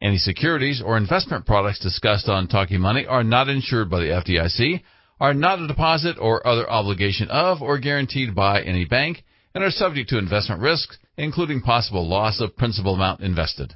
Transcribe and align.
Any 0.00 0.18
securities 0.18 0.80
or 0.84 0.96
investment 0.96 1.44
products 1.44 1.80
discussed 1.80 2.28
on 2.28 2.46
Talking 2.46 2.80
Money 2.80 3.04
are 3.06 3.24
not 3.24 3.48
insured 3.48 3.90
by 3.90 4.00
the 4.00 4.06
FDIC, 4.06 4.82
are 5.20 5.34
not 5.34 5.58
a 5.58 5.66
deposit 5.66 6.16
or 6.20 6.46
other 6.46 6.70
obligation 6.70 7.28
of 7.30 7.60
or 7.62 7.78
guaranteed 7.78 8.34
by 8.34 8.62
any 8.62 8.84
bank, 8.84 9.24
and 9.54 9.64
are 9.64 9.70
subject 9.70 10.08
to 10.10 10.18
investment 10.18 10.60
risks, 10.60 10.98
including 11.16 11.60
possible 11.60 12.06
loss 12.08 12.40
of 12.40 12.56
principal 12.56 12.94
amount 12.94 13.22
invested. 13.22 13.74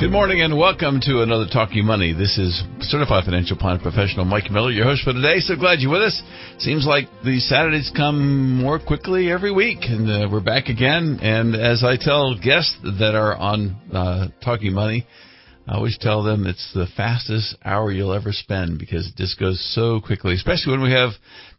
Good 0.00 0.10
morning 0.10 0.40
and 0.40 0.58
welcome 0.58 1.00
to 1.02 1.22
another 1.22 1.46
Talking 1.50 1.84
Money. 1.86 2.12
This 2.12 2.36
is 2.36 2.64
Certified 2.80 3.24
Financial 3.24 3.56
Planner 3.56 3.80
Professional 3.80 4.24
Mike 4.24 4.50
Miller, 4.50 4.72
your 4.72 4.84
host 4.84 5.04
for 5.04 5.12
today. 5.12 5.38
So 5.38 5.54
glad 5.54 5.78
you're 5.78 5.92
with 5.92 6.02
us. 6.02 6.20
Seems 6.58 6.84
like 6.84 7.04
the 7.24 7.38
Saturdays 7.38 7.92
come 7.94 8.60
more 8.60 8.80
quickly 8.80 9.30
every 9.30 9.52
week, 9.52 9.78
and 9.82 10.10
uh, 10.10 10.28
we're 10.28 10.40
back 10.40 10.66
again. 10.66 11.20
And 11.22 11.54
as 11.54 11.84
I 11.84 11.96
tell 11.96 12.34
guests 12.34 12.76
that 12.82 13.14
are 13.14 13.36
on 13.36 13.76
uh, 13.92 14.28
Talking 14.44 14.72
Money, 14.72 15.06
I 15.66 15.76
always 15.76 15.96
tell 15.96 16.22
them 16.22 16.46
it's 16.46 16.72
the 16.74 16.86
fastest 16.94 17.56
hour 17.64 17.90
you'll 17.90 18.12
ever 18.12 18.32
spend 18.32 18.78
because 18.78 19.08
it 19.08 19.16
just 19.16 19.40
goes 19.40 19.58
so 19.74 19.98
quickly, 19.98 20.34
especially 20.34 20.72
when 20.72 20.82
we 20.82 20.92
have 20.92 21.12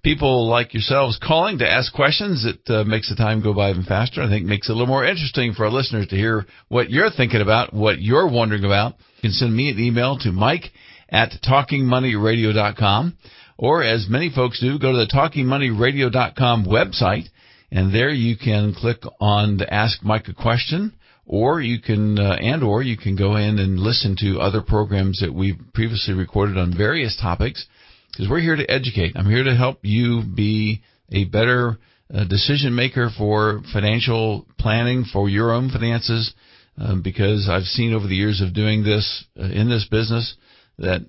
people 0.03 0.48
like 0.48 0.75
yourselves 0.75 1.17
calling 1.22 1.58
to 1.58 1.70
ask 1.70 1.92
questions. 1.92 2.45
It 2.45 2.70
uh, 2.70 2.83
makes 2.83 3.09
the 3.09 3.16
time 3.16 3.42
go 3.42 3.53
by 3.53 3.72
even 3.72 3.83
faster. 3.83 4.22
I 4.22 4.30
think 4.30 4.45
makes 4.45 4.70
it 4.70 4.73
a 4.73 4.76
little 4.76 4.88
more 4.88 5.06
interesting 5.06 5.53
for 5.53 5.66
our 5.66 5.72
listeners 5.72 6.08
to 6.09 6.16
hear 6.16 6.45
what 6.67 6.92
you're 6.92 7.09
thinking 7.09 7.42
about, 7.42 7.73
what 7.73 8.00
you're 8.00 8.30
wondering 8.30 8.64
about. 8.64 8.94
You 9.17 9.30
can 9.30 9.31
send 9.31 9.56
me 9.56 9.72
an 9.72 9.80
email 9.80 10.20
to 10.20 10.31
mike 10.31 10.66
at 11.09 11.31
talkingmoneyradio.com 11.44 13.17
or 13.58 13.83
as 13.83 14.08
many 14.08 14.30
folks 14.30 14.59
do, 14.59 14.78
go 14.78 14.92
to 14.92 14.98
the 15.00 15.11
talkingmoneyradio.com 15.11 16.66
website 16.66 17.26
and 17.72 17.94
there 17.94 18.11
you 18.11 18.38
can 18.38 18.73
click 18.73 19.02
on 19.20 19.58
the 19.58 19.73
ask 19.73 20.03
Mike 20.03 20.28
a 20.28 20.33
question 20.33 20.94
or 21.26 21.62
you 21.62 21.80
can 21.80 22.20
uh, 22.20 22.36
and 22.40 22.64
or 22.64 22.84
you 22.84 22.98
can 22.98 23.16
go 23.16 23.36
in 23.36 23.59
and 23.59 23.80
listen 23.80 24.16
to 24.20 24.40
other 24.40 24.62
programs 24.62 25.20
that 25.20 25.34
we've 25.34 25.59
previously 25.73 26.14
recorded 26.14 26.58
on 26.58 26.76
various 26.76 27.17
topics 27.20 27.66
because 28.12 28.30
we're 28.30 28.40
here 28.40 28.56
to 28.56 28.70
educate. 28.70 29.14
I'm 29.16 29.30
here 29.30 29.44
to 29.44 29.56
help 29.56 29.80
you 29.82 30.23
be 30.23 30.82
a 31.12 31.26
better 31.26 31.78
uh, 32.14 32.23
decision 32.26 32.76
maker 32.76 33.09
for 33.17 33.62
financial 33.73 34.45
planning 34.59 35.06
for 35.12 35.28
your 35.28 35.52
own 35.52 35.70
finances 35.70 36.34
um, 36.78 37.02
because 37.02 37.50
I've 37.50 37.64
seen 37.64 37.94
over 37.94 38.08
the 38.08 38.16
years 38.16 38.42
of 38.42 38.54
doing 38.54 38.84
this 38.84 39.26
uh, 39.39 39.44
in 39.45 39.70
this 39.70 39.88
business 39.89 40.36
that 40.78 41.02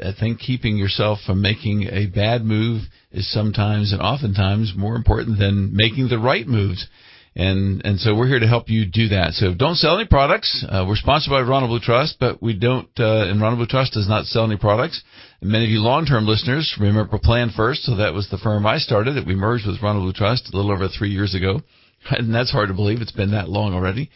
I 0.00 0.12
think 0.18 0.40
keeping 0.40 0.76
yourself 0.76 1.20
from 1.24 1.40
making 1.40 1.84
a 1.84 2.06
bad 2.06 2.44
move 2.44 2.82
is 3.12 3.32
sometimes 3.32 3.92
and 3.92 4.02
oftentimes 4.02 4.74
more 4.76 4.96
important 4.96 5.38
than 5.38 5.70
making 5.72 6.08
the 6.08 6.18
right 6.18 6.46
moves 6.46 6.86
and 7.34 7.80
and 7.84 7.98
so 7.98 8.14
we're 8.14 8.26
here 8.26 8.40
to 8.40 8.46
help 8.46 8.68
you 8.68 8.84
do 8.84 9.08
that. 9.08 9.32
So 9.32 9.54
don't 9.54 9.76
sell 9.76 9.98
any 9.98 10.06
products. 10.06 10.64
Uh, 10.68 10.84
we're 10.86 10.96
sponsored 10.96 11.30
by 11.30 11.40
Ronald 11.40 11.70
Blue 11.70 11.80
Trust, 11.80 12.16
but 12.20 12.42
we 12.42 12.52
don't. 12.58 12.88
Uh, 12.98 13.28
and 13.28 13.40
Ronald 13.40 13.58
Blue 13.58 13.66
Trust 13.66 13.94
does 13.94 14.08
not 14.08 14.26
sell 14.26 14.44
any 14.44 14.58
products. 14.58 15.02
And 15.40 15.50
many 15.50 15.64
of 15.64 15.70
you 15.70 15.80
long-term 15.80 16.26
listeners 16.26 16.76
remember 16.78 17.18
Plan 17.18 17.50
First, 17.56 17.84
so 17.84 17.96
that 17.96 18.12
was 18.12 18.28
the 18.30 18.38
firm 18.38 18.66
I 18.66 18.78
started. 18.78 19.16
That 19.16 19.26
we 19.26 19.34
merged 19.34 19.66
with 19.66 19.82
Ronald 19.82 20.04
Blue 20.04 20.12
Trust 20.12 20.52
a 20.52 20.56
little 20.56 20.72
over 20.72 20.88
three 20.88 21.10
years 21.10 21.34
ago, 21.34 21.62
and 22.10 22.34
that's 22.34 22.52
hard 22.52 22.68
to 22.68 22.74
believe. 22.74 23.00
It's 23.00 23.12
been 23.12 23.32
that 23.32 23.48
long 23.48 23.72
already. 23.72 24.10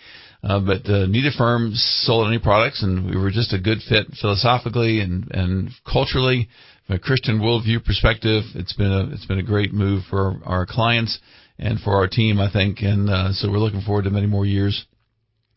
Uh, 0.44 0.60
but 0.60 0.88
uh, 0.88 1.06
neither 1.06 1.30
firm 1.36 1.72
sold 1.74 2.28
any 2.28 2.38
products, 2.38 2.82
and 2.82 3.06
we 3.06 3.16
were 3.16 3.30
just 3.30 3.54
a 3.54 3.58
good 3.58 3.78
fit 3.88 4.08
philosophically 4.20 5.00
and 5.00 5.30
and 5.30 5.70
culturally, 5.90 6.48
from 6.86 6.96
a 6.96 6.98
Christian 6.98 7.40
worldview 7.40 7.82
perspective. 7.82 8.44
It's 8.54 8.74
been 8.74 8.92
a 8.92 9.08
it's 9.14 9.24
been 9.24 9.38
a 9.38 9.42
great 9.42 9.72
move 9.72 10.02
for 10.10 10.38
our 10.44 10.66
clients 10.66 11.18
and 11.58 11.80
for 11.80 11.94
our 11.94 12.08
team, 12.08 12.40
I 12.40 12.50
think. 12.50 12.78
And 12.80 13.08
uh, 13.08 13.32
so 13.32 13.50
we're 13.50 13.58
looking 13.58 13.82
forward 13.82 14.04
to 14.04 14.10
many 14.10 14.26
more 14.26 14.46
years 14.46 14.86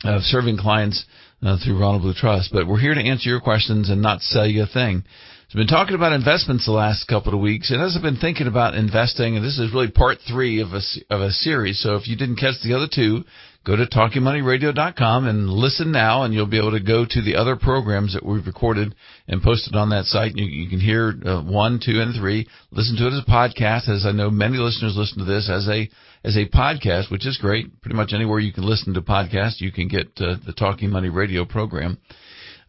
of 0.03 0.21
serving 0.23 0.57
clients 0.57 1.05
uh, 1.41 1.57
through 1.63 1.79
Ronald 1.79 2.03
Blue 2.03 2.13
Trust. 2.13 2.51
But 2.53 2.67
we're 2.67 2.79
here 2.79 2.93
to 2.93 3.01
answer 3.01 3.29
your 3.29 3.41
questions 3.41 3.89
and 3.89 4.01
not 4.01 4.21
sell 4.21 4.47
you 4.47 4.63
a 4.63 4.67
thing. 4.67 5.03
So 5.49 5.57
I've 5.57 5.65
been 5.65 5.75
talking 5.75 5.95
about 5.95 6.13
investments 6.13 6.65
the 6.65 6.71
last 6.73 7.07
couple 7.07 7.33
of 7.33 7.39
weeks, 7.39 7.71
and 7.71 7.81
as 7.81 7.95
I've 7.95 8.03
been 8.03 8.17
thinking 8.17 8.45
about 8.45 8.75
investing, 8.75 9.35
and 9.35 9.43
this 9.43 9.57
is 9.57 9.73
really 9.73 9.89
part 9.89 10.19
three 10.27 10.61
of 10.61 10.73
a 10.73 10.81
of 11.09 11.21
a 11.21 11.31
series. 11.31 11.81
So 11.81 11.95
if 11.95 12.07
you 12.07 12.16
didn't 12.16 12.35
catch 12.35 12.61
the 12.63 12.75
other 12.75 12.87
two, 12.87 13.23
go 13.69 13.75
to 13.75 13.85
talkingmoneyradio.com 13.85 15.28
and 15.28 15.47
listen 15.47 15.91
now, 15.91 16.24
and 16.24 16.34
you'll 16.34 16.47
be 16.47 16.57
able 16.57 16.72
to 16.72 16.80
go 16.80 17.06
to 17.07 17.22
the 17.22 17.35
other 17.35 17.56
programs 17.56 18.16
that 18.16 18.25
we've 18.25 18.47
recorded 18.47 18.96
and 19.28 19.44
posted 19.44 19.75
on 19.75 19.90
that 19.90 20.06
site. 20.06 20.35
You, 20.35 20.46
you 20.46 20.68
can 20.68 20.80
hear 20.80 21.13
uh, 21.24 21.44
one, 21.44 21.79
two, 21.84 22.02
and 22.02 22.19
three. 22.19 22.47
Listen 22.72 22.97
to 22.97 23.06
it 23.06 23.13
as 23.13 23.22
a 23.25 23.31
podcast, 23.31 23.88
as 23.88 24.08
I 24.08 24.12
know 24.12 24.31
many 24.31 24.58
listeners 24.58 24.96
listen 24.97 25.19
to 25.19 25.25
this 25.25 25.52
as 25.53 25.68
a 25.68 25.88
as 26.24 26.35
a 26.35 26.50
podcast, 26.50 27.12
which 27.12 27.28
is 27.28 27.38
great. 27.38 27.79
Pretty 27.81 27.96
much 27.96 28.12
anywhere 28.12 28.40
you 28.40 28.52
can 28.52 28.66
listen 28.66 28.96
to 28.96 29.02
podcasts, 29.02 29.62
you 29.62 29.72
can 29.72 29.88
get 29.88 30.08
uh, 30.18 30.38
the 30.44 30.53
Talking 30.58 30.90
Money 30.90 31.09
Radio 31.09 31.46
program. 31.46 32.00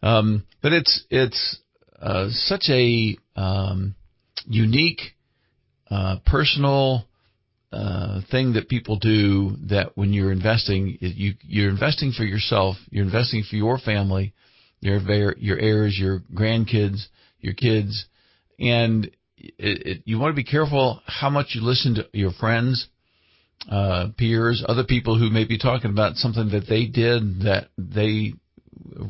Um, 0.03 0.45
but 0.61 0.71
it's 0.71 1.03
it's 1.09 1.57
uh, 1.99 2.27
such 2.29 2.65
a 2.69 3.17
um, 3.35 3.95
unique, 4.45 5.01
uh, 5.89 6.17
personal 6.27 7.07
uh, 7.71 8.21
thing 8.29 8.53
that 8.53 8.67
people 8.67 8.97
do 8.97 9.55
that 9.69 9.91
when 9.95 10.11
you're 10.11 10.31
investing, 10.31 10.97
you 10.99 11.33
you're 11.41 11.69
investing 11.69 12.11
for 12.11 12.23
yourself, 12.23 12.75
you're 12.89 13.05
investing 13.05 13.43
for 13.49 13.55
your 13.55 13.77
family, 13.77 14.33
your 14.81 14.99
your 15.37 15.57
heirs, 15.59 15.97
your 15.97 16.21
grandkids, 16.33 17.05
your 17.39 17.53
kids, 17.53 18.05
and 18.59 19.05
it, 19.37 19.87
it, 19.87 20.01
you 20.05 20.19
want 20.19 20.31
to 20.31 20.35
be 20.35 20.43
careful 20.43 21.01
how 21.05 21.29
much 21.29 21.47
you 21.53 21.61
listen 21.61 21.95
to 21.95 22.07
your 22.13 22.31
friends, 22.31 22.87
uh, 23.69 24.07
peers, 24.17 24.63
other 24.67 24.83
people 24.83 25.17
who 25.17 25.29
may 25.29 25.45
be 25.45 25.57
talking 25.57 25.91
about 25.91 26.15
something 26.15 26.49
that 26.49 26.67
they 26.67 26.85
did 26.85 27.41
that 27.43 27.69
they 27.77 28.33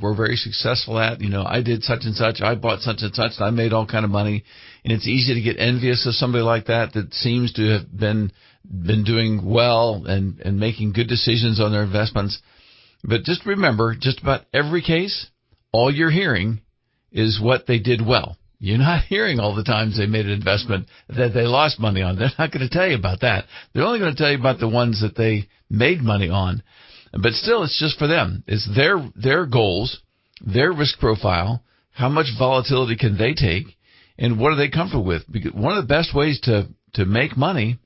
were 0.01 0.15
very 0.15 0.35
successful 0.35 0.99
at. 0.99 1.21
You 1.21 1.29
know, 1.29 1.43
I 1.43 1.61
did 1.61 1.83
such 1.83 2.01
and 2.03 2.15
such, 2.15 2.41
I 2.41 2.55
bought 2.55 2.81
such 2.81 2.97
and 3.01 3.13
such, 3.13 3.31
and 3.37 3.45
I 3.45 3.49
made 3.49 3.73
all 3.73 3.85
kind 3.85 4.05
of 4.05 4.11
money. 4.11 4.43
And 4.83 4.93
it's 4.93 5.07
easy 5.07 5.33
to 5.33 5.41
get 5.41 5.59
envious 5.59 6.05
of 6.05 6.13
somebody 6.13 6.43
like 6.43 6.67
that 6.67 6.93
that 6.93 7.13
seems 7.13 7.53
to 7.53 7.67
have 7.69 7.97
been 7.97 8.31
been 8.69 9.03
doing 9.03 9.43
well 9.43 10.03
and, 10.05 10.39
and 10.39 10.59
making 10.59 10.93
good 10.93 11.07
decisions 11.07 11.59
on 11.59 11.71
their 11.71 11.83
investments. 11.83 12.39
But 13.03 13.23
just 13.23 13.45
remember, 13.45 13.95
just 13.99 14.21
about 14.21 14.45
every 14.53 14.81
case, 14.81 15.27
all 15.71 15.93
you're 15.93 16.11
hearing 16.11 16.61
is 17.11 17.39
what 17.41 17.65
they 17.67 17.79
did 17.79 18.05
well. 18.05 18.37
You're 18.59 18.77
not 18.77 19.03
hearing 19.09 19.39
all 19.39 19.55
the 19.55 19.63
times 19.63 19.97
they 19.97 20.05
made 20.05 20.25
an 20.25 20.31
investment 20.31 20.87
that 21.09 21.33
they 21.33 21.43
lost 21.43 21.79
money 21.79 22.01
on. 22.01 22.17
They're 22.17 22.29
not 22.37 22.51
going 22.51 22.67
to 22.67 22.69
tell 22.69 22.87
you 22.87 22.95
about 22.95 23.21
that. 23.21 23.45
They're 23.73 23.83
only 23.83 23.99
going 23.99 24.15
to 24.15 24.17
tell 24.17 24.31
you 24.31 24.39
about 24.39 24.59
the 24.59 24.69
ones 24.69 25.01
that 25.01 25.15
they 25.15 25.47
made 25.69 26.01
money 26.01 26.29
on. 26.29 26.63
But 27.13 27.33
still, 27.33 27.63
it's 27.63 27.79
just 27.79 27.97
for 27.97 28.07
them. 28.07 28.43
It's 28.47 28.69
their, 28.73 29.03
their 29.15 29.45
goals, 29.45 29.99
their 30.45 30.71
risk 30.71 30.99
profile, 30.99 31.63
how 31.91 32.07
much 32.07 32.27
volatility 32.39 32.95
can 32.95 33.17
they 33.17 33.33
take, 33.33 33.77
and 34.17 34.39
what 34.39 34.53
are 34.53 34.55
they 34.55 34.69
comfortable 34.69 35.03
with? 35.03 35.23
Because 35.29 35.51
one 35.53 35.77
of 35.77 35.83
the 35.83 35.93
best 35.93 36.15
ways 36.15 36.39
to, 36.43 36.69
to 36.93 37.05
make 37.05 37.35
money 37.35 37.79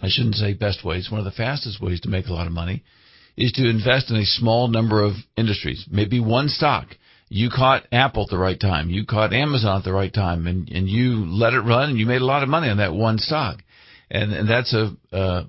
I 0.00 0.08
shouldn't 0.08 0.34
say 0.34 0.52
best 0.52 0.84
ways, 0.84 1.10
one 1.10 1.20
of 1.20 1.24
the 1.24 1.30
fastest 1.30 1.80
ways 1.80 2.00
to 2.02 2.08
make 2.08 2.26
a 2.26 2.32
lot 2.32 2.46
of 2.46 2.52
money 2.52 2.84
is 3.36 3.52
to 3.52 3.68
invest 3.68 4.10
in 4.10 4.16
a 4.16 4.24
small 4.24 4.68
number 4.68 5.02
of 5.02 5.12
industries, 5.36 5.86
maybe 5.90 6.20
one 6.20 6.48
stock. 6.48 6.88
You 7.28 7.50
caught 7.50 7.86
Apple 7.92 8.22
at 8.24 8.30
the 8.30 8.38
right 8.38 8.58
time. 8.58 8.88
You 8.88 9.04
caught 9.04 9.32
Amazon 9.32 9.78
at 9.78 9.84
the 9.84 9.92
right 9.92 10.12
time 10.12 10.46
and, 10.46 10.68
and 10.68 10.88
you 10.88 11.26
let 11.26 11.54
it 11.54 11.60
run 11.60 11.90
and 11.90 11.98
you 11.98 12.06
made 12.06 12.22
a 12.22 12.26
lot 12.26 12.42
of 12.42 12.48
money 12.48 12.68
on 12.68 12.78
that 12.78 12.94
one 12.94 13.18
stock. 13.18 13.58
And, 14.10 14.32
and 14.32 14.48
that's 14.48 14.72
a, 14.72 14.92
uh, 15.12 15.44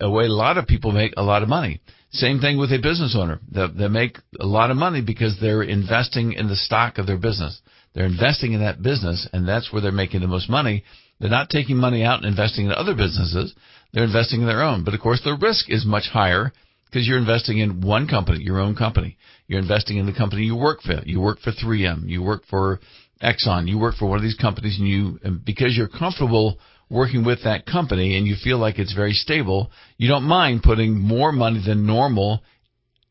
a 0.00 0.10
way 0.10 0.24
a 0.24 0.32
lot 0.32 0.56
of 0.56 0.66
people 0.66 0.92
make 0.92 1.12
a 1.16 1.22
lot 1.22 1.42
of 1.42 1.48
money. 1.48 1.82
Same 2.10 2.40
thing 2.40 2.58
with 2.58 2.72
a 2.72 2.78
business 2.78 3.14
owner. 3.18 3.38
They, 3.50 3.66
they 3.76 3.88
make 3.88 4.18
a 4.40 4.46
lot 4.46 4.70
of 4.70 4.76
money 4.78 5.02
because 5.02 5.36
they're 5.40 5.62
investing 5.62 6.32
in 6.32 6.48
the 6.48 6.56
stock 6.56 6.96
of 6.96 7.06
their 7.06 7.18
business. 7.18 7.60
They're 7.94 8.06
investing 8.06 8.54
in 8.54 8.60
that 8.60 8.82
business 8.82 9.28
and 9.32 9.46
that's 9.46 9.72
where 9.72 9.82
they're 9.82 9.92
making 9.92 10.22
the 10.22 10.26
most 10.26 10.48
money 10.48 10.84
they're 11.20 11.30
not 11.30 11.48
taking 11.50 11.76
money 11.76 12.02
out 12.04 12.18
and 12.18 12.26
investing 12.26 12.66
in 12.66 12.72
other 12.72 12.94
businesses. 12.94 13.54
They're 13.92 14.04
investing 14.04 14.40
in 14.40 14.46
their 14.46 14.62
own. 14.62 14.84
But 14.84 14.94
of 14.94 15.00
course, 15.00 15.20
the 15.22 15.38
risk 15.40 15.70
is 15.70 15.86
much 15.86 16.08
higher 16.12 16.52
because 16.86 17.06
you're 17.06 17.18
investing 17.18 17.58
in 17.58 17.80
one 17.80 18.06
company, 18.08 18.42
your 18.42 18.60
own 18.60 18.74
company. 18.74 19.16
You're 19.46 19.60
investing 19.60 19.98
in 19.98 20.06
the 20.06 20.12
company 20.12 20.42
you 20.42 20.56
work 20.56 20.80
for. 20.82 21.02
You 21.04 21.20
work 21.20 21.38
for 21.40 21.52
3M. 21.52 22.08
You 22.08 22.22
work 22.22 22.42
for 22.48 22.80
Exxon. 23.22 23.68
You 23.68 23.78
work 23.78 23.96
for 23.96 24.06
one 24.06 24.18
of 24.18 24.22
these 24.22 24.36
companies 24.36 24.78
and 24.78 24.88
you, 24.88 25.18
and 25.22 25.44
because 25.44 25.76
you're 25.76 25.88
comfortable 25.88 26.58
working 26.90 27.24
with 27.24 27.44
that 27.44 27.66
company 27.66 28.16
and 28.16 28.26
you 28.26 28.36
feel 28.42 28.58
like 28.58 28.78
it's 28.78 28.92
very 28.94 29.12
stable, 29.12 29.70
you 29.96 30.08
don't 30.08 30.24
mind 30.24 30.62
putting 30.62 30.98
more 30.98 31.32
money 31.32 31.62
than 31.64 31.86
normal 31.86 32.42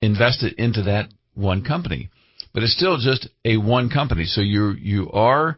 invested 0.01 0.53
into 0.57 0.83
that 0.83 1.09
one 1.33 1.63
company. 1.63 2.09
but 2.53 2.63
it's 2.63 2.75
still 2.75 2.97
just 2.97 3.27
a 3.45 3.57
one 3.57 3.89
company. 3.89 4.25
So 4.25 4.41
you 4.41 4.71
you 4.71 5.09
are 5.11 5.57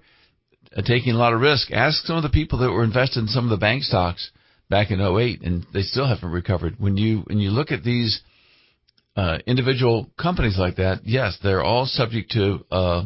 taking 0.83 1.13
a 1.13 1.17
lot 1.17 1.33
of 1.33 1.41
risk. 1.41 1.71
Ask 1.71 2.05
some 2.05 2.17
of 2.17 2.23
the 2.23 2.29
people 2.29 2.59
that 2.59 2.71
were 2.71 2.83
invested 2.83 3.19
in 3.19 3.27
some 3.27 3.45
of 3.45 3.49
the 3.49 3.57
bank 3.57 3.83
stocks 3.83 4.31
back 4.69 4.91
in 4.91 4.99
08 4.99 5.41
and 5.41 5.65
they 5.73 5.81
still 5.81 6.07
haven't 6.07 6.31
recovered. 6.31 6.75
When 6.79 6.97
you 6.97 7.19
when 7.27 7.39
you 7.39 7.51
look 7.51 7.71
at 7.71 7.83
these 7.83 8.21
uh, 9.15 9.37
individual 9.45 10.09
companies 10.19 10.57
like 10.57 10.75
that, 10.75 11.01
yes, 11.05 11.37
they're 11.41 11.63
all 11.63 11.85
subject 11.85 12.31
to 12.31 12.65
uh, 12.71 13.03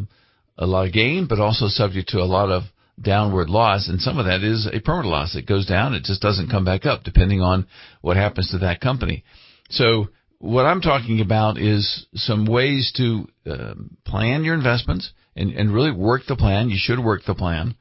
a 0.57 0.66
lot 0.66 0.88
of 0.88 0.94
gain, 0.94 1.27
but 1.27 1.39
also 1.39 1.68
subject 1.68 2.10
to 2.10 2.19
a 2.19 2.25
lot 2.25 2.50
of 2.50 2.63
downward 3.01 3.50
loss, 3.50 3.88
and 3.88 4.01
some 4.01 4.18
of 4.18 4.25
that 4.25 4.44
is 4.44 4.68
a 4.68 4.80
permanent 4.81 5.12
loss. 5.12 5.36
It 5.36 5.45
goes 5.45 5.65
down, 5.65 5.94
it 5.94 6.04
just 6.04 6.22
doesn't 6.22 6.50
come 6.50 6.65
back 6.65 6.86
up, 6.86 7.04
depending 7.04 7.42
on 7.42 7.68
what 8.01 8.18
happens 8.18 8.51
to 8.51 8.57
that 8.60 8.81
company. 8.81 9.24
So 9.69 10.10
what 10.39 10.65
I'm 10.65 10.81
talking 10.81 11.22
about 11.22 11.57
is 11.57 12.07
some 12.13 12.45
ways 12.45 12.92
to 12.98 13.27
uh, 13.50 13.74
plan 14.06 14.44
your 14.44 14.56
investments 14.56 15.12
and, 15.39 15.51
and 15.53 15.74
really 15.74 15.91
work 15.91 16.24
the 16.27 16.36
plan. 16.36 16.69
You 16.69 16.77
should 16.77 17.00
work 17.00 17.24
the 17.25 17.36
plan 17.36 17.75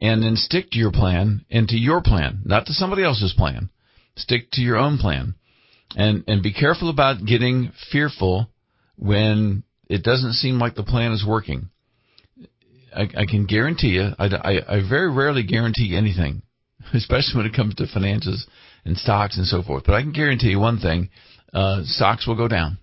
and 0.00 0.22
then 0.22 0.36
stick 0.36 0.70
to 0.72 0.78
your 0.78 0.92
plan 0.92 1.44
and 1.50 1.68
to 1.68 1.76
your 1.76 2.02
plan, 2.02 2.42
not 2.44 2.66
to 2.66 2.72
somebody 2.72 3.04
else's 3.04 3.34
plan. 3.36 3.70
Stick 4.16 4.50
to 4.52 4.60
your 4.60 4.76
own 4.76 4.98
plan 4.98 5.34
and, 5.96 6.24
and 6.26 6.42
be 6.42 6.52
careful 6.52 6.90
about 6.90 7.24
getting 7.24 7.72
fearful 7.90 8.48
when 8.96 9.62
it 9.88 10.02
doesn't 10.02 10.34
seem 10.34 10.58
like 10.58 10.74
the 10.74 10.82
plan 10.82 11.12
is 11.12 11.24
working. 11.26 11.68
I, 12.94 13.02
I 13.02 13.26
can 13.26 13.46
guarantee 13.46 13.88
you, 13.88 14.10
I, 14.18 14.26
I, 14.26 14.76
I 14.76 14.88
very 14.88 15.10
rarely 15.10 15.44
guarantee 15.44 15.96
anything, 15.96 16.42
especially 16.94 17.38
when 17.38 17.46
it 17.46 17.56
comes 17.56 17.74
to 17.76 17.86
finances 17.86 18.46
and 18.84 18.98
stocks 18.98 19.38
and 19.38 19.46
so 19.46 19.62
forth. 19.62 19.84
But 19.86 19.94
I 19.94 20.02
can 20.02 20.12
guarantee 20.12 20.50
you 20.50 20.60
one 20.60 20.78
thing 20.78 21.08
uh, 21.54 21.82
stocks 21.84 22.26
will 22.26 22.36
go 22.36 22.48
down. 22.48 22.78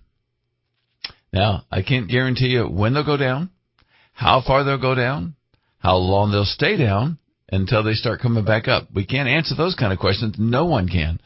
Now, 1.32 1.62
I 1.70 1.82
can't 1.82 2.10
guarantee 2.10 2.48
you 2.48 2.64
when 2.64 2.92
they'll 2.92 3.04
go 3.04 3.16
down, 3.16 3.50
how 4.12 4.42
far 4.46 4.64
they'll 4.64 4.80
go 4.80 4.94
down, 4.94 5.34
how 5.78 5.96
long 5.96 6.30
they'll 6.30 6.44
stay 6.44 6.76
down 6.76 7.18
until 7.50 7.82
they 7.82 7.94
start 7.94 8.20
coming 8.20 8.44
back 8.44 8.68
up. 8.68 8.88
We 8.94 9.06
can't 9.06 9.28
answer 9.28 9.54
those 9.56 9.74
kind 9.74 9.92
of 9.92 9.98
questions. 9.98 10.36
No 10.38 10.66
one 10.66 10.88
can. 10.88 11.20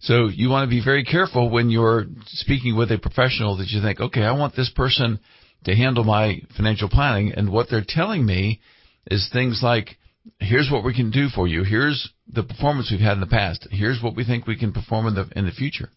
So 0.00 0.28
you 0.28 0.48
want 0.48 0.68
to 0.68 0.74
be 0.74 0.84
very 0.84 1.04
careful 1.04 1.50
when 1.50 1.70
you're 1.70 2.06
speaking 2.26 2.76
with 2.76 2.92
a 2.92 2.98
professional 2.98 3.56
that 3.56 3.68
you 3.68 3.80
think, 3.80 4.00
okay, 4.00 4.22
I 4.22 4.32
want 4.32 4.54
this 4.54 4.70
person 4.74 5.20
to 5.64 5.74
handle 5.74 6.04
my 6.04 6.42
financial 6.56 6.88
planning. 6.88 7.32
And 7.32 7.50
what 7.50 7.68
they're 7.70 7.84
telling 7.86 8.24
me 8.24 8.60
is 9.10 9.28
things 9.32 9.60
like, 9.62 9.96
here's 10.38 10.70
what 10.70 10.84
we 10.84 10.94
can 10.94 11.10
do 11.10 11.28
for 11.28 11.48
you. 11.48 11.64
Here's 11.64 12.10
the 12.28 12.42
performance 12.42 12.90
we've 12.90 13.00
had 13.00 13.14
in 13.14 13.20
the 13.20 13.26
past. 13.26 13.66
Here's 13.70 14.02
what 14.02 14.16
we 14.16 14.24
think 14.24 14.46
we 14.46 14.58
can 14.58 14.72
perform 14.72 15.06
in 15.06 15.14
the, 15.14 15.28
in 15.34 15.46
the 15.46 15.52
future. 15.52 15.88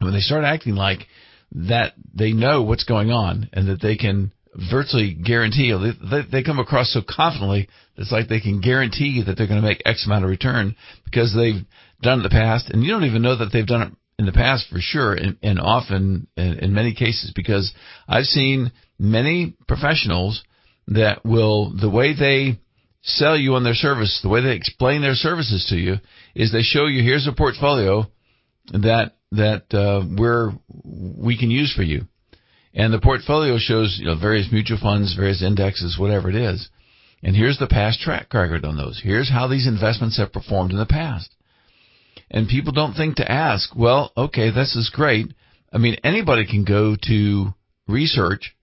When 0.00 0.12
they 0.12 0.20
start 0.20 0.44
acting 0.44 0.74
like 0.74 1.06
that 1.52 1.94
they 2.14 2.32
know 2.32 2.62
what's 2.62 2.84
going 2.84 3.10
on 3.10 3.50
and 3.52 3.68
that 3.68 3.82
they 3.82 3.96
can 3.96 4.32
virtually 4.54 5.14
guarantee, 5.14 5.72
they, 6.10 6.22
they 6.30 6.42
come 6.42 6.58
across 6.58 6.92
so 6.92 7.00
confidently, 7.08 7.68
it's 7.96 8.12
like 8.12 8.28
they 8.28 8.40
can 8.40 8.60
guarantee 8.60 9.08
you 9.08 9.24
that 9.24 9.36
they're 9.36 9.46
going 9.46 9.60
to 9.60 9.66
make 9.66 9.82
X 9.84 10.06
amount 10.06 10.24
of 10.24 10.30
return 10.30 10.74
because 11.04 11.34
they've 11.34 11.64
done 12.02 12.18
it 12.18 12.22
in 12.22 12.22
the 12.24 12.30
past. 12.30 12.70
And 12.70 12.82
you 12.82 12.90
don't 12.90 13.04
even 13.04 13.22
know 13.22 13.36
that 13.36 13.50
they've 13.52 13.66
done 13.66 13.82
it 13.82 13.92
in 14.18 14.26
the 14.26 14.32
past 14.32 14.66
for 14.68 14.78
sure 14.80 15.14
and, 15.14 15.36
and 15.42 15.60
often 15.60 16.26
in, 16.36 16.58
in 16.58 16.74
many 16.74 16.94
cases 16.94 17.32
because 17.34 17.72
I've 18.08 18.24
seen 18.24 18.72
many 18.98 19.56
professionals 19.66 20.42
that 20.88 21.24
will, 21.24 21.72
the 21.78 21.90
way 21.90 22.14
they 22.14 22.58
sell 23.02 23.36
you 23.36 23.54
on 23.54 23.64
their 23.64 23.74
service, 23.74 24.20
the 24.22 24.28
way 24.28 24.42
they 24.42 24.54
explain 24.54 25.00
their 25.00 25.14
services 25.14 25.66
to 25.70 25.76
you 25.76 25.94
is 26.34 26.52
they 26.52 26.62
show 26.62 26.86
you 26.86 27.02
here's 27.02 27.26
a 27.26 27.32
portfolio 27.32 28.04
that 28.72 29.12
that 29.32 29.72
uh, 29.72 30.04
we're 30.18 30.52
we 30.84 31.38
can 31.38 31.50
use 31.50 31.72
for 31.74 31.82
you, 31.82 32.06
and 32.74 32.92
the 32.92 33.00
portfolio 33.00 33.58
shows 33.58 33.98
you 34.00 34.06
know 34.06 34.16
various 34.18 34.48
mutual 34.50 34.78
funds, 34.80 35.14
various 35.14 35.42
indexes, 35.42 35.98
whatever 35.98 36.28
it 36.30 36.36
is, 36.36 36.68
and 37.22 37.36
here's 37.36 37.58
the 37.58 37.66
past 37.66 38.00
track 38.00 38.32
record 38.32 38.64
on 38.64 38.76
those. 38.76 39.00
Here's 39.02 39.30
how 39.30 39.46
these 39.46 39.66
investments 39.66 40.18
have 40.18 40.32
performed 40.32 40.72
in 40.72 40.78
the 40.78 40.86
past, 40.86 41.34
and 42.30 42.48
people 42.48 42.72
don't 42.72 42.94
think 42.94 43.16
to 43.16 43.30
ask. 43.30 43.74
Well, 43.76 44.12
okay, 44.16 44.50
this 44.50 44.76
is 44.76 44.90
great. 44.94 45.26
I 45.72 45.78
mean, 45.78 45.96
anybody 46.02 46.46
can 46.46 46.64
go 46.64 46.96
to 47.08 47.54
research 47.86 48.54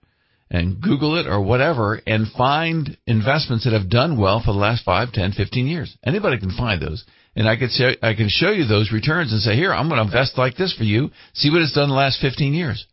and 0.50 0.81
Google 0.81 1.18
it 1.18 1.27
or 1.27 1.42
whatever 1.42 2.01
and 2.07 2.27
find 2.31 2.98
investments 3.06 3.65
that 3.65 3.74
have 3.74 3.89
done 3.89 4.19
well 4.19 4.42
for 4.44 4.54
the 4.54 4.59
last 4.59 4.83
5, 4.86 5.12
10, 5.12 5.33
15 5.33 5.68
years. 5.68 5.98
Anybody 6.06 6.39
can 6.39 6.51
find 6.51 6.81
those. 6.81 7.06
And 7.36 7.48
I 7.48 7.57
could 7.57 7.69
say, 7.69 7.98
I 8.01 8.13
can 8.13 8.30
show 8.30 8.51
you 8.51 8.65
those 8.65 8.92
returns 8.92 9.31
and 9.31 9.42
say, 9.42 9.56
here, 9.56 9.74
I'm 9.74 9.89
going 9.89 10.00
to 10.00 10.06
invest 10.06 10.38
like 10.38 10.56
this 10.56 10.74
for 10.75 10.83
you. 10.83 11.12
See 11.33 11.51
what 11.51 11.62
it's 11.62 11.74
done 11.74 11.89
the 11.89 11.95
last 11.95 12.19
15 12.21 12.54
years. 12.54 12.88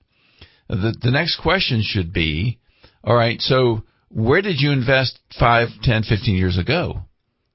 The, 0.69 0.95
the 1.01 1.11
next 1.11 1.41
question 1.41 1.83
should 1.83 2.13
be, 2.13 2.59
all 3.03 3.15
right, 3.15 3.41
so 3.41 3.83
where 4.09 4.43
did 4.43 4.61
you 4.61 4.73
invest 4.73 5.19
5, 5.39 5.69
10, 5.83 6.03
15 6.05 6.35
years 6.35 6.59
ago? 6.59 7.01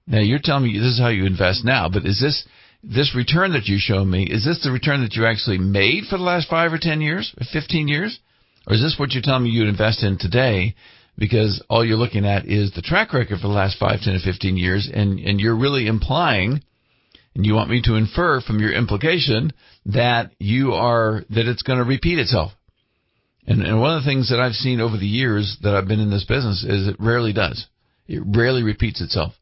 Now 0.06 0.19
you're 0.19 0.39
telling 0.41 0.63
me 0.63 0.77
this 0.77 0.94
is 0.94 1.00
how 1.00 1.09
you 1.09 1.25
invest 1.25 1.63
now, 1.63 1.89
but 1.89 2.06
is 2.06 2.19
this, 2.19 2.47
this 2.83 3.15
return 3.15 3.53
that 3.53 3.67
you 3.67 3.77
show 3.79 4.03
me, 4.06 4.23
is 4.23 4.45
this 4.45 4.61
the 4.63 4.71
return 4.71 5.01
that 5.01 5.15
you 5.15 5.25
actually 5.25 5.57
made 5.57 6.06
for 6.09 6.17
the 6.17 6.23
last 6.23 6.50
5 6.50 6.73
or 6.73 6.77
10 6.79 7.01
years, 7.01 7.33
or 7.39 7.45
15 7.51 7.88
years? 7.88 8.19
Or 8.67 8.75
is 8.75 8.81
this 8.81 8.95
what 9.00 9.11
you're 9.11 9.23
telling 9.23 9.44
me 9.44 9.50
you'd 9.50 9.67
invest 9.67 10.03
in 10.03 10.17
today? 10.17 10.75
Because 11.17 11.61
all 11.69 11.83
you're 11.83 11.97
looking 11.97 12.25
at 12.25 12.45
is 12.45 12.71
the 12.71 12.81
track 12.81 13.13
record 13.13 13.39
for 13.39 13.47
the 13.47 13.53
last 13.53 13.77
5, 13.79 14.01
10, 14.01 14.15
or 14.15 14.19
15 14.19 14.57
years, 14.57 14.89
and, 14.94 15.19
and 15.19 15.39
you're 15.39 15.56
really 15.56 15.88
implying, 15.88 16.61
and 17.35 17.45
you 17.45 17.53
want 17.53 17.69
me 17.69 17.81
to 17.83 17.95
infer 17.95 18.41
from 18.41 18.59
your 18.59 18.71
implication 18.71 19.51
that 19.85 20.31
you 20.39 20.73
are, 20.73 21.23
that 21.29 21.47
it's 21.47 21.63
going 21.63 21.79
to 21.79 21.85
repeat 21.85 22.19
itself. 22.19 22.51
And, 23.47 23.62
and 23.62 23.80
one 23.80 23.97
of 23.97 24.03
the 24.03 24.09
things 24.09 24.30
that 24.30 24.39
I've 24.39 24.53
seen 24.53 24.80
over 24.80 24.97
the 24.97 25.07
years 25.07 25.57
that 25.63 25.75
I've 25.75 25.88
been 25.88 26.00
in 26.00 26.12
this 26.12 26.25
business 26.25 26.63
is 26.63 26.88
it 26.88 26.97
rarely 27.00 27.33
does. 27.33 27.65
It 28.07 28.21
rarely 28.25 28.63
repeats 28.63 29.01
itself. 29.01 29.33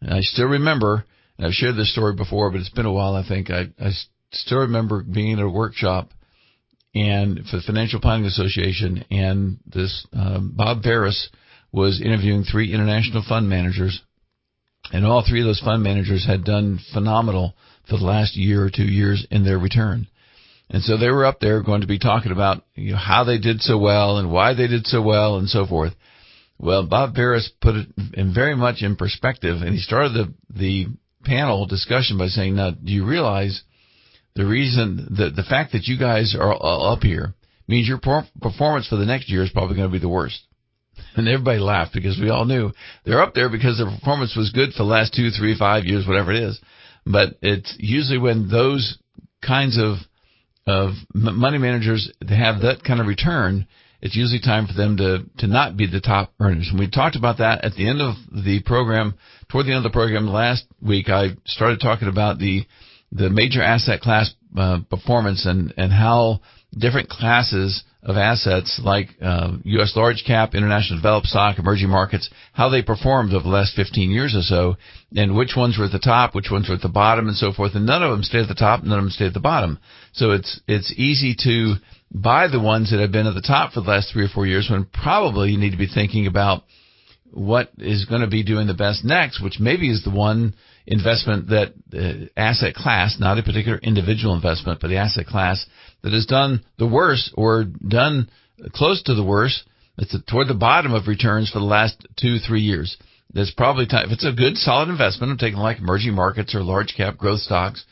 And 0.00 0.14
I 0.14 0.20
still 0.20 0.46
remember, 0.46 1.04
and 1.36 1.46
I've 1.46 1.52
shared 1.52 1.76
this 1.76 1.92
story 1.92 2.14
before, 2.14 2.50
but 2.50 2.60
it's 2.60 2.70
been 2.70 2.86
a 2.86 2.92
while, 2.92 3.14
I 3.14 3.26
think. 3.26 3.50
I, 3.50 3.68
I 3.78 3.90
still 4.32 4.58
remember 4.58 5.02
being 5.02 5.38
at 5.38 5.44
a 5.44 5.48
workshop 5.48 6.10
and 6.94 7.46
for 7.48 7.56
the 7.56 7.62
Financial 7.62 8.00
Planning 8.00 8.26
Association, 8.26 9.04
and 9.10 9.58
this 9.64 10.06
um, 10.12 10.52
Bob 10.56 10.82
Veres 10.82 11.28
was 11.72 12.02
interviewing 12.04 12.42
three 12.42 12.72
international 12.74 13.24
fund 13.28 13.48
managers, 13.48 14.02
and 14.92 15.06
all 15.06 15.24
three 15.26 15.40
of 15.40 15.46
those 15.46 15.60
fund 15.60 15.82
managers 15.84 16.26
had 16.26 16.44
done 16.44 16.80
phenomenal 16.92 17.54
for 17.88 17.96
the 17.96 18.04
last 18.04 18.36
year 18.36 18.64
or 18.64 18.70
two 18.70 18.84
years 18.84 19.24
in 19.30 19.44
their 19.44 19.58
return. 19.58 20.08
And 20.70 20.82
so 20.82 20.96
they 20.96 21.10
were 21.10 21.26
up 21.26 21.40
there 21.40 21.62
going 21.62 21.80
to 21.80 21.86
be 21.86 21.98
talking 21.98 22.32
about 22.32 22.62
you 22.74 22.92
know, 22.92 22.98
how 22.98 23.24
they 23.24 23.38
did 23.38 23.60
so 23.60 23.76
well 23.76 24.18
and 24.18 24.32
why 24.32 24.54
they 24.54 24.68
did 24.68 24.86
so 24.86 25.02
well 25.02 25.36
and 25.36 25.48
so 25.48 25.66
forth. 25.66 25.92
Well, 26.58 26.86
Bob 26.86 27.14
Veres 27.14 27.50
put 27.60 27.74
it 27.74 27.88
in 28.14 28.32
very 28.32 28.54
much 28.54 28.82
in 28.82 28.94
perspective, 28.94 29.62
and 29.62 29.74
he 29.74 29.80
started 29.80 30.12
the 30.12 30.34
the 30.54 30.86
panel 31.24 31.66
discussion 31.66 32.18
by 32.18 32.28
saying, 32.28 32.54
"Now, 32.54 32.70
do 32.70 32.92
you 32.92 33.04
realize 33.04 33.62
the 34.34 34.46
reason 34.46 35.08
that 35.18 35.34
the 35.34 35.42
fact 35.42 35.72
that 35.72 35.86
you 35.86 35.98
guys 35.98 36.36
are 36.38 36.54
up 36.54 37.02
here 37.02 37.34
means 37.66 37.88
your 37.88 37.98
performance 37.98 38.88
for 38.88 38.96
the 38.96 39.06
next 39.06 39.30
year 39.30 39.42
is 39.42 39.50
probably 39.50 39.76
going 39.76 39.88
to 39.88 39.92
be 39.92 39.98
the 39.98 40.08
worst. 40.08 40.40
And 41.16 41.26
everybody 41.28 41.58
laughed 41.58 41.94
because 41.94 42.18
we 42.18 42.30
all 42.30 42.44
knew 42.44 42.72
they're 43.04 43.22
up 43.22 43.34
there 43.34 43.48
because 43.48 43.78
their 43.78 43.90
performance 43.90 44.36
was 44.36 44.50
good 44.50 44.72
for 44.72 44.82
the 44.82 44.88
last 44.88 45.14
two, 45.14 45.30
three, 45.30 45.56
five 45.56 45.84
years, 45.84 46.06
whatever 46.06 46.32
it 46.32 46.42
is. 46.42 46.60
But 47.06 47.38
it's 47.42 47.74
usually 47.78 48.18
when 48.18 48.48
those 48.48 48.98
kinds 49.44 49.78
of 49.78 49.96
of 50.66 50.92
money 51.14 51.58
managers 51.58 52.10
to 52.20 52.34
have 52.34 52.62
that 52.62 52.84
kind 52.84 53.00
of 53.00 53.06
return, 53.06 53.66
it's 54.02 54.16
usually 54.16 54.40
time 54.40 54.66
for 54.66 54.74
them 54.74 54.96
to 54.96 55.24
to 55.38 55.46
not 55.46 55.76
be 55.76 55.86
the 55.86 56.00
top 56.00 56.32
earners. 56.40 56.68
And 56.70 56.78
we 56.78 56.88
talked 56.88 57.16
about 57.16 57.38
that 57.38 57.64
at 57.64 57.74
the 57.74 57.88
end 57.88 58.00
of 58.00 58.14
the 58.32 58.62
program. 58.64 59.14
Toward 59.50 59.66
the 59.66 59.70
end 59.70 59.84
of 59.84 59.92
the 59.92 59.96
program 59.96 60.26
last 60.26 60.64
week, 60.80 61.08
I 61.08 61.30
started 61.46 61.80
talking 61.80 62.08
about 62.08 62.38
the 62.38 62.66
the 63.12 63.30
major 63.30 63.62
asset 63.62 64.00
class 64.00 64.32
uh, 64.56 64.80
performance 64.88 65.46
and, 65.46 65.74
and 65.76 65.92
how 65.92 66.40
different 66.76 67.08
classes 67.08 67.82
of 68.02 68.16
assets 68.16 68.80
like 68.82 69.08
uh, 69.20 69.52
U.S. 69.64 69.92
large 69.94 70.24
cap, 70.26 70.54
international 70.54 70.98
developed 70.98 71.26
stock, 71.26 71.58
emerging 71.58 71.90
markets, 71.90 72.30
how 72.52 72.68
they 72.68 72.82
performed 72.82 73.34
over 73.34 73.42
the 73.42 73.50
last 73.50 73.76
15 73.76 74.10
years 74.10 74.34
or 74.34 74.42
so, 74.42 74.76
and 75.14 75.36
which 75.36 75.52
ones 75.56 75.76
were 75.78 75.84
at 75.84 75.92
the 75.92 75.98
top, 75.98 76.34
which 76.34 76.50
ones 76.50 76.68
were 76.68 76.76
at 76.76 76.80
the 76.80 76.88
bottom, 76.88 77.28
and 77.28 77.36
so 77.36 77.52
forth. 77.52 77.74
And 77.74 77.86
none 77.86 78.02
of 78.02 78.10
them 78.10 78.22
stayed 78.22 78.42
at 78.42 78.48
the 78.48 78.54
top, 78.54 78.82
none 78.82 78.98
of 78.98 79.04
them 79.04 79.10
stayed 79.10 79.26
at 79.26 79.34
the 79.34 79.40
bottom. 79.40 79.78
So 80.12 80.30
it's 80.30 80.60
it's 80.66 80.92
easy 80.96 81.34
to 81.44 81.74
buy 82.10 82.48
the 82.48 82.60
ones 82.60 82.90
that 82.90 83.00
have 83.00 83.12
been 83.12 83.26
at 83.26 83.34
the 83.34 83.42
top 83.42 83.72
for 83.72 83.80
the 83.80 83.90
last 83.90 84.12
three 84.12 84.24
or 84.24 84.28
four 84.28 84.46
years 84.46 84.68
when 84.70 84.84
probably 84.84 85.50
you 85.50 85.58
need 85.58 85.70
to 85.70 85.76
be 85.76 85.86
thinking 85.86 86.26
about 86.26 86.62
what 87.32 87.70
is 87.78 88.06
going 88.06 88.22
to 88.22 88.26
be 88.26 88.42
doing 88.42 88.66
the 88.66 88.74
best 88.74 89.04
next, 89.04 89.42
which 89.42 89.60
maybe 89.60 89.90
is 89.90 90.02
the 90.02 90.10
one 90.10 90.54
investment 90.86 91.48
that 91.48 91.72
uh, 91.94 92.26
asset 92.36 92.74
class, 92.74 93.18
not 93.20 93.38
a 93.38 93.42
particular 93.42 93.78
individual 93.78 94.34
investment, 94.34 94.80
but 94.80 94.88
the 94.88 94.96
asset 94.96 95.26
class 95.26 95.64
that 96.02 96.12
has 96.12 96.26
done 96.26 96.64
the 96.78 96.86
worst 96.86 97.32
or 97.34 97.64
done 97.64 98.30
close 98.72 99.02
to 99.04 99.14
the 99.14 99.24
worst. 99.24 99.64
It's 99.98 100.16
toward 100.26 100.48
the 100.48 100.54
bottom 100.54 100.94
of 100.94 101.08
returns 101.08 101.50
for 101.50 101.58
the 101.58 101.64
last 101.64 102.06
two, 102.18 102.38
three 102.38 102.62
years. 102.62 102.96
There's 103.32 103.52
probably 103.56 103.86
time, 103.86 104.06
if 104.06 104.12
it's 104.12 104.26
a 104.26 104.32
good, 104.32 104.56
solid 104.56 104.88
investment, 104.88 105.30
I'm 105.30 105.38
taking 105.38 105.58
like 105.58 105.78
emerging 105.78 106.14
markets 106.14 106.54
or 106.54 106.62
large 106.62 106.94
cap 106.96 107.16
growth 107.16 107.40
stocks, 107.40 107.84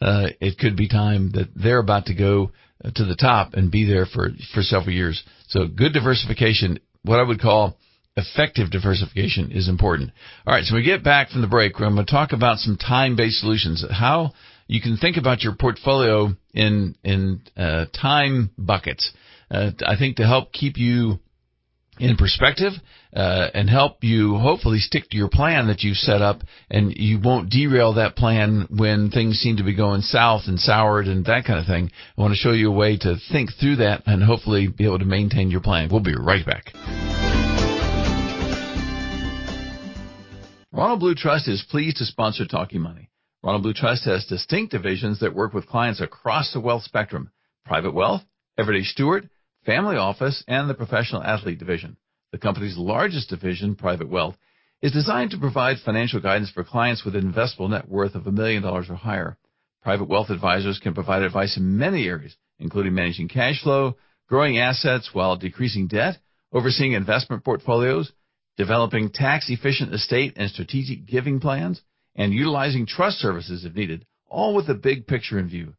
uh, 0.00 0.28
it 0.40 0.58
could 0.58 0.76
be 0.76 0.88
time 0.88 1.32
that 1.32 1.48
they're 1.56 1.78
about 1.78 2.06
to 2.06 2.14
go 2.14 2.52
to 2.94 3.04
the 3.04 3.16
top 3.16 3.54
and 3.54 3.70
be 3.70 3.86
there 3.86 4.06
for, 4.06 4.30
for 4.52 4.62
several 4.62 4.94
years. 4.94 5.22
So 5.48 5.66
good 5.66 5.92
diversification, 5.92 6.78
what 7.02 7.18
I 7.18 7.22
would 7.22 7.40
call 7.40 7.76
effective 8.16 8.70
diversification 8.70 9.50
is 9.50 9.68
important. 9.68 10.10
All 10.46 10.54
right. 10.54 10.64
So 10.64 10.76
we 10.76 10.84
get 10.84 11.02
back 11.02 11.30
from 11.30 11.40
the 11.40 11.48
break. 11.48 11.74
I'm 11.80 11.94
going 11.94 12.06
to 12.06 12.12
talk 12.12 12.32
about 12.32 12.58
some 12.58 12.76
time-based 12.76 13.40
solutions. 13.40 13.84
How 13.90 14.32
you 14.66 14.80
can 14.80 14.96
think 14.96 15.16
about 15.16 15.42
your 15.42 15.54
portfolio 15.54 16.34
in, 16.52 16.96
in, 17.04 17.42
uh, 17.56 17.86
time 17.92 18.50
buckets. 18.56 19.12
Uh, 19.50 19.70
I 19.86 19.96
think 19.96 20.16
to 20.16 20.26
help 20.26 20.52
keep 20.52 20.76
you 20.76 21.18
in 21.98 22.16
perspective 22.16 22.72
uh, 23.14 23.48
and 23.54 23.70
help 23.70 24.02
you 24.02 24.36
hopefully 24.36 24.78
stick 24.78 25.08
to 25.10 25.16
your 25.16 25.28
plan 25.28 25.68
that 25.68 25.82
you've 25.82 25.96
set 25.96 26.20
up 26.20 26.40
and 26.70 26.92
you 26.96 27.20
won't 27.22 27.50
derail 27.50 27.94
that 27.94 28.16
plan 28.16 28.66
when 28.68 29.10
things 29.10 29.38
seem 29.38 29.56
to 29.56 29.62
be 29.62 29.76
going 29.76 30.00
south 30.00 30.42
and 30.46 30.58
soured 30.58 31.06
and 31.06 31.24
that 31.26 31.44
kind 31.44 31.60
of 31.60 31.66
thing. 31.66 31.90
I 32.16 32.20
want 32.20 32.32
to 32.32 32.36
show 32.36 32.52
you 32.52 32.70
a 32.70 32.74
way 32.74 32.96
to 32.98 33.16
think 33.30 33.50
through 33.60 33.76
that 33.76 34.02
and 34.06 34.22
hopefully 34.22 34.66
be 34.66 34.86
able 34.86 34.98
to 34.98 35.04
maintain 35.04 35.50
your 35.50 35.60
plan. 35.60 35.88
We'll 35.90 36.00
be 36.00 36.16
right 36.18 36.44
back. 36.44 36.72
Ronald 40.72 40.98
Blue 40.98 41.14
Trust 41.14 41.46
is 41.46 41.64
pleased 41.70 41.98
to 41.98 42.04
sponsor 42.04 42.46
Talking 42.46 42.80
Money. 42.80 43.08
Ronald 43.44 43.62
Blue 43.62 43.74
Trust 43.74 44.06
has 44.06 44.24
distinct 44.24 44.72
divisions 44.72 45.20
that 45.20 45.34
work 45.34 45.52
with 45.52 45.66
clients 45.66 46.00
across 46.00 46.50
the 46.54 46.60
wealth 46.60 46.82
spectrum. 46.82 47.30
Private 47.66 47.92
wealth, 47.92 48.22
everyday 48.56 48.84
steward, 48.84 49.28
family 49.66 49.96
office, 49.96 50.42
and 50.48 50.68
the 50.68 50.72
professional 50.72 51.22
athlete 51.22 51.58
division. 51.58 51.98
The 52.32 52.38
company's 52.38 52.78
largest 52.78 53.28
division, 53.28 53.76
Private 53.76 54.08
Wealth, 54.08 54.36
is 54.80 54.92
designed 54.92 55.32
to 55.32 55.38
provide 55.38 55.76
financial 55.84 56.22
guidance 56.22 56.50
for 56.52 56.64
clients 56.64 57.04
with 57.04 57.16
an 57.16 57.30
investable 57.30 57.68
net 57.68 57.86
worth 57.86 58.14
of 58.14 58.26
a 58.26 58.32
million 58.32 58.62
dollars 58.62 58.88
or 58.88 58.94
higher. 58.94 59.36
Private 59.82 60.08
wealth 60.08 60.30
advisors 60.30 60.80
can 60.82 60.94
provide 60.94 61.20
advice 61.20 61.58
in 61.58 61.76
many 61.76 62.08
areas, 62.08 62.34
including 62.58 62.94
managing 62.94 63.28
cash 63.28 63.62
flow, 63.62 63.98
growing 64.26 64.56
assets 64.56 65.10
while 65.12 65.36
decreasing 65.36 65.86
debt, 65.86 66.16
overseeing 66.50 66.92
investment 66.92 67.44
portfolios, 67.44 68.10
developing 68.56 69.10
tax 69.10 69.50
efficient 69.50 69.92
estate 69.92 70.32
and 70.36 70.50
strategic 70.50 71.04
giving 71.04 71.40
plans, 71.40 71.82
and 72.16 72.32
utilizing 72.32 72.86
trust 72.86 73.18
services 73.18 73.64
if 73.64 73.74
needed, 73.74 74.06
all 74.28 74.54
with 74.54 74.66
the 74.66 74.74
big 74.74 75.06
picture 75.06 75.38
in 75.38 75.48
view. 75.48 75.74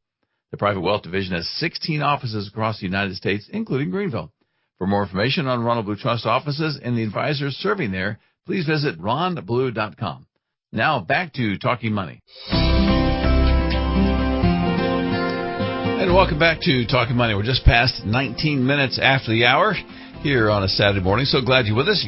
The 0.51 0.57
Private 0.57 0.81
Wealth 0.81 1.03
Division 1.03 1.33
has 1.35 1.49
16 1.57 2.01
offices 2.01 2.47
across 2.47 2.79
the 2.79 2.85
United 2.85 3.15
States, 3.15 3.49
including 3.51 3.91
Greenville. 3.91 4.31
For 4.77 4.87
more 4.87 5.03
information 5.03 5.47
on 5.47 5.63
Ronald 5.63 5.85
Blue 5.85 5.95
Trust 5.95 6.25
offices 6.25 6.79
and 6.81 6.97
the 6.97 7.03
advisors 7.03 7.55
serving 7.55 7.91
there, 7.91 8.19
please 8.45 8.65
visit 8.65 8.99
ronblue.com. 8.99 10.27
Now 10.71 10.99
back 10.99 11.33
to 11.33 11.57
Talking 11.57 11.93
Money. 11.93 12.21
And 15.97 16.13
welcome 16.13 16.37
back 16.37 16.59
to 16.61 16.85
Talking 16.85 17.15
Money. 17.15 17.33
We're 17.35 17.43
just 17.43 17.63
past 17.65 18.05
19 18.05 18.65
minutes 18.65 18.99
after 19.01 19.31
the 19.31 19.45
hour 19.45 19.73
here 20.21 20.49
on 20.49 20.63
a 20.63 20.67
Saturday 20.67 21.01
morning. 21.01 21.25
So 21.25 21.41
glad 21.41 21.65
you're 21.65 21.75
with 21.75 21.87
us. 21.89 22.07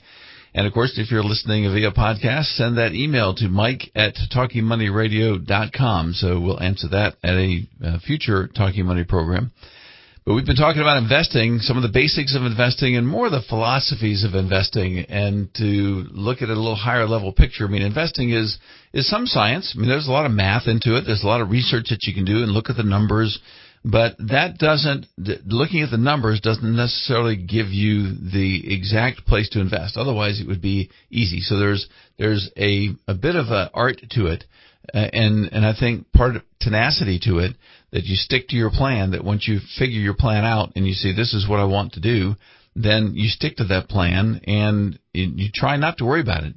And 0.58 0.66
of 0.66 0.74
course, 0.74 0.98
if 0.98 1.12
you're 1.12 1.24
listening 1.24 1.72
via 1.72 1.92
podcast, 1.92 2.56
send 2.56 2.80
that 2.80 2.94
email 2.94 3.36
to 3.36 3.48
mike 3.48 3.92
at 3.94 4.16
talkingmoneyradio.com. 4.36 6.14
So 6.14 6.40
we'll 6.40 6.60
answer 6.60 6.88
that 6.88 7.16
at 7.24 7.36
a, 7.36 7.70
a 7.84 8.00
future 8.00 8.48
Talking 8.48 8.88
Money 8.88 9.04
program. 9.04 9.52
But 10.26 10.34
we've 10.34 10.48
been 10.48 10.56
talking 10.56 10.82
about 10.82 10.98
investing, 10.98 11.60
some 11.60 11.78
of 11.78 11.84
the 11.84 11.94
basics 11.94 12.36
of 12.36 12.42
investing 12.42 12.96
and 12.96 13.08
more 13.08 13.28
of 13.28 13.34
the 13.34 13.44
philosophies 13.48 14.24
of 14.24 14.34
investing 14.34 14.98
and 14.98 15.54
to 15.58 16.08
look 16.10 16.42
at 16.42 16.50
a 16.50 16.56
little 16.56 16.76
higher 16.76 17.06
level 17.06 17.32
picture. 17.34 17.68
I 17.68 17.70
mean, 17.70 17.84
investing 17.84 18.32
is, 18.32 18.58
is 18.94 19.08
some 19.08 19.28
science. 19.28 19.76
I 19.76 19.80
mean, 19.80 19.90
there's 19.90 20.08
a 20.08 20.12
lot 20.12 20.26
of 20.26 20.32
math 20.32 20.66
into 20.66 20.98
it. 20.98 21.04
There's 21.06 21.24
a 21.24 21.28
lot 21.28 21.42
of 21.42 21.52
research 21.52 21.90
that 21.92 22.06
you 22.06 22.16
can 22.16 22.26
do 22.26 22.42
and 22.42 22.52
look 22.52 22.72
at 22.72 22.78
the 22.78 22.84
numbers 22.84 23.38
but 23.90 24.18
that 24.18 24.58
doesn't, 24.58 25.06
looking 25.46 25.82
at 25.82 25.92
the 25.92 25.98
numbers 25.98 26.42
doesn't 26.42 26.76
necessarily 26.76 27.38
give 27.38 27.68
you 27.68 28.16
the 28.34 28.74
exact 28.74 29.26
place 29.26 29.48
to 29.50 29.62
invest. 29.62 29.96
Otherwise, 29.96 30.42
it 30.42 30.48
would 30.48 30.62
be 30.62 30.90
easy. 31.10 31.40
So 31.40 31.58
there's, 31.58 31.88
there's 32.18 32.52
a, 32.58 32.90
a 33.08 33.14
bit 33.14 33.36
of 33.36 33.48
an 33.48 33.70
art 33.74 34.02
to 34.12 34.26
it. 34.28 34.44
Uh, 34.94 34.98
and, 35.14 35.50
and 35.54 35.66
I 35.66 35.74
think 35.78 36.12
part 36.12 36.36
of 36.36 36.42
tenacity 36.60 37.20
to 37.24 37.40
it 37.40 37.56
that 37.92 38.04
you 38.04 38.18
stick 38.18 38.50
to 38.50 38.58
your 38.58 38.72
plan, 38.72 39.12
that 39.12 39.24
once 39.24 39.48
you 39.48 39.60
figure 39.78 40.02
your 40.02 40.16
plan 40.16 40.44
out 40.44 40.74
and 40.76 40.86
you 40.86 40.94
see 40.94 41.14
this 41.14 41.34
is 41.34 41.48
what 41.48 41.60
I 41.60 41.66
want 41.66 41.94
to 41.94 42.02
do, 42.02 42.36
then 42.76 43.14
you 43.16 43.30
stick 43.30 43.58
to 43.58 43.66
that 43.66 43.88
plan 43.88 44.42
and 44.46 45.00
you 45.14 45.48
try 45.54 45.78
not 45.78 45.98
to 45.98 46.06
worry 46.06 46.22
about 46.22 46.44
it. 46.44 46.56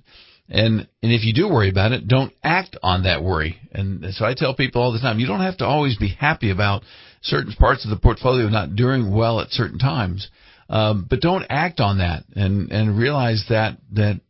And 0.48 0.88
and 1.00 1.12
if 1.12 1.24
you 1.24 1.32
do 1.32 1.48
worry 1.48 1.70
about 1.70 1.92
it, 1.92 2.08
don't 2.08 2.32
act 2.42 2.76
on 2.82 3.04
that 3.04 3.22
worry. 3.22 3.56
And 3.72 4.04
so 4.14 4.24
I 4.24 4.34
tell 4.34 4.54
people 4.54 4.82
all 4.82 4.92
the 4.92 4.98
time, 4.98 5.20
you 5.20 5.28
don't 5.28 5.40
have 5.40 5.58
to 5.58 5.64
always 5.64 5.96
be 5.96 6.08
happy 6.08 6.50
about 6.50 6.82
certain 7.22 7.52
parts 7.52 7.84
of 7.84 7.90
the 7.90 7.96
portfolio 7.96 8.48
not 8.48 8.76
doing 8.76 9.14
well 9.14 9.40
at 9.40 9.50
certain 9.50 9.78
times. 9.78 10.28
Um, 10.68 11.06
but 11.10 11.20
don't 11.20 11.44
act 11.50 11.80
on 11.80 11.98
that 11.98 12.24
and, 12.36 12.70
and 12.70 12.96
realize 12.96 13.44
that, 13.48 13.78
that 13.92 14.20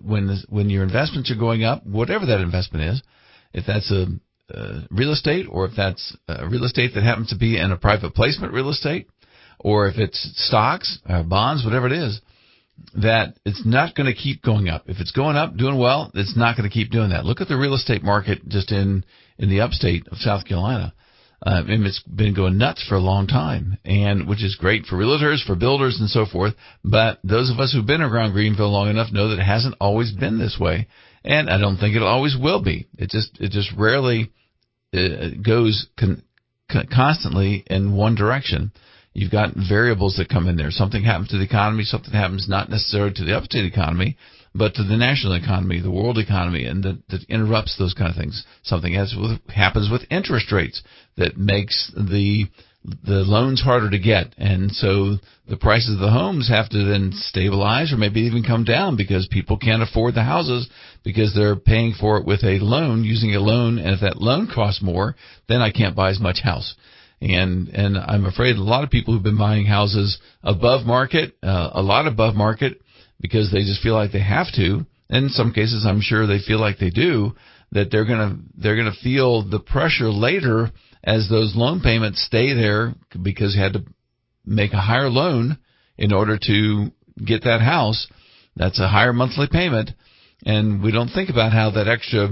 when, 0.00 0.38
when 0.48 0.70
your 0.70 0.84
investments 0.84 1.32
are 1.32 1.38
going 1.38 1.64
up, 1.64 1.84
whatever 1.84 2.26
that 2.26 2.40
investment 2.40 2.84
is, 2.84 3.02
if 3.52 3.66
that's 3.66 3.90
a, 3.90 4.06
uh, 4.54 4.82
real 4.90 5.12
estate 5.12 5.46
or 5.48 5.66
if 5.66 5.72
that's 5.76 6.16
uh, 6.28 6.46
real 6.48 6.64
estate 6.64 6.92
that 6.94 7.02
happens 7.02 7.30
to 7.30 7.36
be 7.36 7.58
in 7.58 7.72
a 7.72 7.76
private 7.76 8.14
placement 8.14 8.52
real 8.52 8.70
estate 8.70 9.08
or 9.60 9.88
if 9.88 9.98
it's 9.98 10.30
stocks, 10.36 10.98
or 11.08 11.22
bonds, 11.22 11.64
whatever 11.64 11.86
it 11.86 11.92
is, 11.92 12.20
that 12.94 13.34
it's 13.44 13.62
not 13.66 13.94
going 13.94 14.06
to 14.06 14.14
keep 14.14 14.42
going 14.42 14.68
up. 14.68 14.84
If 14.86 15.00
it's 15.00 15.12
going 15.12 15.36
up, 15.36 15.56
doing 15.56 15.78
well, 15.78 16.10
it's 16.14 16.36
not 16.36 16.56
going 16.56 16.68
to 16.68 16.72
keep 16.72 16.90
doing 16.90 17.10
that. 17.10 17.24
Look 17.24 17.40
at 17.40 17.48
the 17.48 17.56
real 17.56 17.74
estate 17.74 18.02
market 18.02 18.48
just 18.48 18.72
in, 18.72 19.04
in 19.38 19.50
the 19.50 19.60
upstate 19.60 20.08
of 20.08 20.18
South 20.18 20.46
Carolina. 20.46 20.94
Uh, 21.44 21.62
and 21.68 21.86
it's 21.86 22.02
been 22.02 22.34
going 22.34 22.58
nuts 22.58 22.84
for 22.86 22.96
a 22.96 23.00
long 23.00 23.26
time, 23.26 23.78
and 23.84 24.28
which 24.28 24.44
is 24.44 24.56
great 24.56 24.84
for 24.84 24.96
realtors, 24.96 25.42
for 25.44 25.56
builders, 25.56 25.96
and 25.98 26.10
so 26.10 26.26
forth. 26.26 26.54
But 26.84 27.18
those 27.24 27.50
of 27.50 27.58
us 27.58 27.72
who've 27.72 27.86
been 27.86 28.02
around 28.02 28.32
Greenville 28.32 28.70
long 28.70 28.90
enough 28.90 29.10
know 29.10 29.28
that 29.28 29.38
it 29.38 29.44
hasn't 29.44 29.76
always 29.80 30.12
been 30.12 30.38
this 30.38 30.58
way, 30.60 30.86
and 31.24 31.48
I 31.48 31.56
don't 31.56 31.78
think 31.78 31.96
it 31.96 32.02
always 32.02 32.36
will 32.38 32.62
be. 32.62 32.88
It 32.98 33.08
just 33.08 33.40
it 33.40 33.52
just 33.52 33.70
rarely 33.74 34.30
uh, 34.94 35.28
goes 35.42 35.86
con- 35.98 36.22
con- 36.70 36.88
constantly 36.94 37.64
in 37.68 37.96
one 37.96 38.16
direction. 38.16 38.72
You've 39.14 39.32
got 39.32 39.54
variables 39.56 40.16
that 40.16 40.28
come 40.28 40.46
in 40.46 40.56
there. 40.56 40.70
Something 40.70 41.04
happens 41.04 41.28
to 41.28 41.38
the 41.38 41.44
economy, 41.44 41.84
something 41.84 42.12
happens 42.12 42.48
not 42.48 42.68
necessarily 42.68 43.14
to 43.14 43.24
the 43.24 43.36
upstate 43.36 43.64
economy, 43.64 44.16
but 44.54 44.74
to 44.74 44.82
the 44.82 44.96
national 44.96 45.34
economy, 45.34 45.80
the 45.80 45.90
world 45.90 46.18
economy, 46.18 46.64
and 46.64 46.82
that, 46.82 46.98
that 47.08 47.24
interrupts 47.28 47.76
those 47.78 47.94
kind 47.94 48.10
of 48.10 48.16
things. 48.16 48.44
Something 48.62 48.94
has 48.94 49.14
with, 49.16 49.38
happens 49.48 49.90
with 49.90 50.02
interest 50.10 50.50
rates 50.52 50.82
that 51.16 51.36
makes 51.36 51.92
the 51.94 52.46
the 52.82 53.24
loans 53.26 53.60
harder 53.60 53.90
to 53.90 53.98
get, 53.98 54.34
and 54.38 54.72
so 54.72 55.16
the 55.46 55.58
prices 55.58 55.94
of 55.94 56.00
the 56.00 56.10
homes 56.10 56.48
have 56.48 56.70
to 56.70 56.82
then 56.82 57.10
stabilize 57.12 57.92
or 57.92 57.98
maybe 57.98 58.22
even 58.22 58.42
come 58.42 58.64
down 58.64 58.96
because 58.96 59.28
people 59.30 59.58
can't 59.58 59.82
afford 59.82 60.14
the 60.14 60.22
houses 60.22 60.66
because 61.04 61.34
they're 61.34 61.56
paying 61.56 61.92
for 61.92 62.16
it 62.16 62.24
with 62.24 62.42
a 62.42 62.58
loan, 62.58 63.04
using 63.04 63.34
a 63.34 63.40
loan, 63.40 63.78
and 63.78 63.92
if 63.92 64.00
that 64.00 64.16
loan 64.16 64.48
costs 64.52 64.80
more, 64.80 65.14
then 65.46 65.60
I 65.60 65.70
can't 65.70 65.94
buy 65.94 66.08
as 66.08 66.20
much 66.20 66.40
house. 66.42 66.74
And 67.20 67.68
and 67.68 67.98
I'm 67.98 68.24
afraid 68.24 68.56
a 68.56 68.62
lot 68.62 68.82
of 68.82 68.88
people 68.88 69.12
who've 69.12 69.22
been 69.22 69.36
buying 69.36 69.66
houses 69.66 70.18
above 70.42 70.86
market, 70.86 71.36
uh, 71.42 71.70
a 71.74 71.82
lot 71.82 72.06
above 72.06 72.34
market, 72.34 72.80
because 73.20 73.50
they 73.50 73.60
just 73.60 73.82
feel 73.82 73.94
like 73.94 74.12
they 74.12 74.22
have 74.22 74.52
to. 74.54 74.86
And 75.08 75.24
in 75.24 75.28
some 75.30 75.52
cases, 75.52 75.84
I'm 75.86 76.00
sure 76.00 76.26
they 76.26 76.38
feel 76.38 76.60
like 76.60 76.78
they 76.78 76.90
do 76.90 77.32
that 77.72 77.90
they're 77.90 78.04
gonna 78.04 78.38
they're 78.56 78.76
gonna 78.76 78.96
feel 79.02 79.48
the 79.48 79.60
pressure 79.60 80.10
later 80.10 80.70
as 81.04 81.28
those 81.28 81.54
loan 81.54 81.80
payments 81.80 82.24
stay 82.24 82.52
there 82.54 82.94
because 83.22 83.54
you 83.54 83.62
had 83.62 83.74
to 83.74 83.84
make 84.44 84.72
a 84.72 84.80
higher 84.80 85.08
loan 85.08 85.58
in 85.96 86.12
order 86.12 86.38
to 86.46 86.90
get 87.24 87.44
that 87.44 87.60
house. 87.60 88.06
That's 88.56 88.80
a 88.80 88.88
higher 88.88 89.12
monthly 89.12 89.46
payment, 89.50 89.90
and 90.44 90.82
we 90.82 90.90
don't 90.92 91.08
think 91.08 91.30
about 91.30 91.52
how 91.52 91.70
that 91.70 91.88
extra 91.88 92.30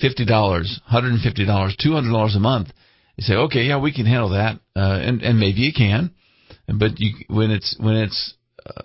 fifty 0.00 0.24
dollars, 0.26 0.80
hundred 0.84 1.12
and 1.12 1.22
fifty 1.22 1.46
dollars, 1.46 1.76
two 1.80 1.92
hundred 1.92 2.12
dollars 2.12 2.36
a 2.36 2.40
month 2.40 2.68
you 3.16 3.22
say, 3.22 3.34
okay, 3.34 3.62
yeah, 3.62 3.80
we 3.80 3.92
can 3.92 4.06
handle 4.06 4.30
that, 4.30 4.60
uh, 4.76 4.98
and 5.00 5.22
and 5.22 5.40
maybe 5.40 5.60
you 5.60 5.72
can, 5.72 6.10
but 6.68 6.98
you 6.98 7.14
when 7.28 7.50
it's 7.50 7.74
when 7.78 7.96
it's 7.96 8.34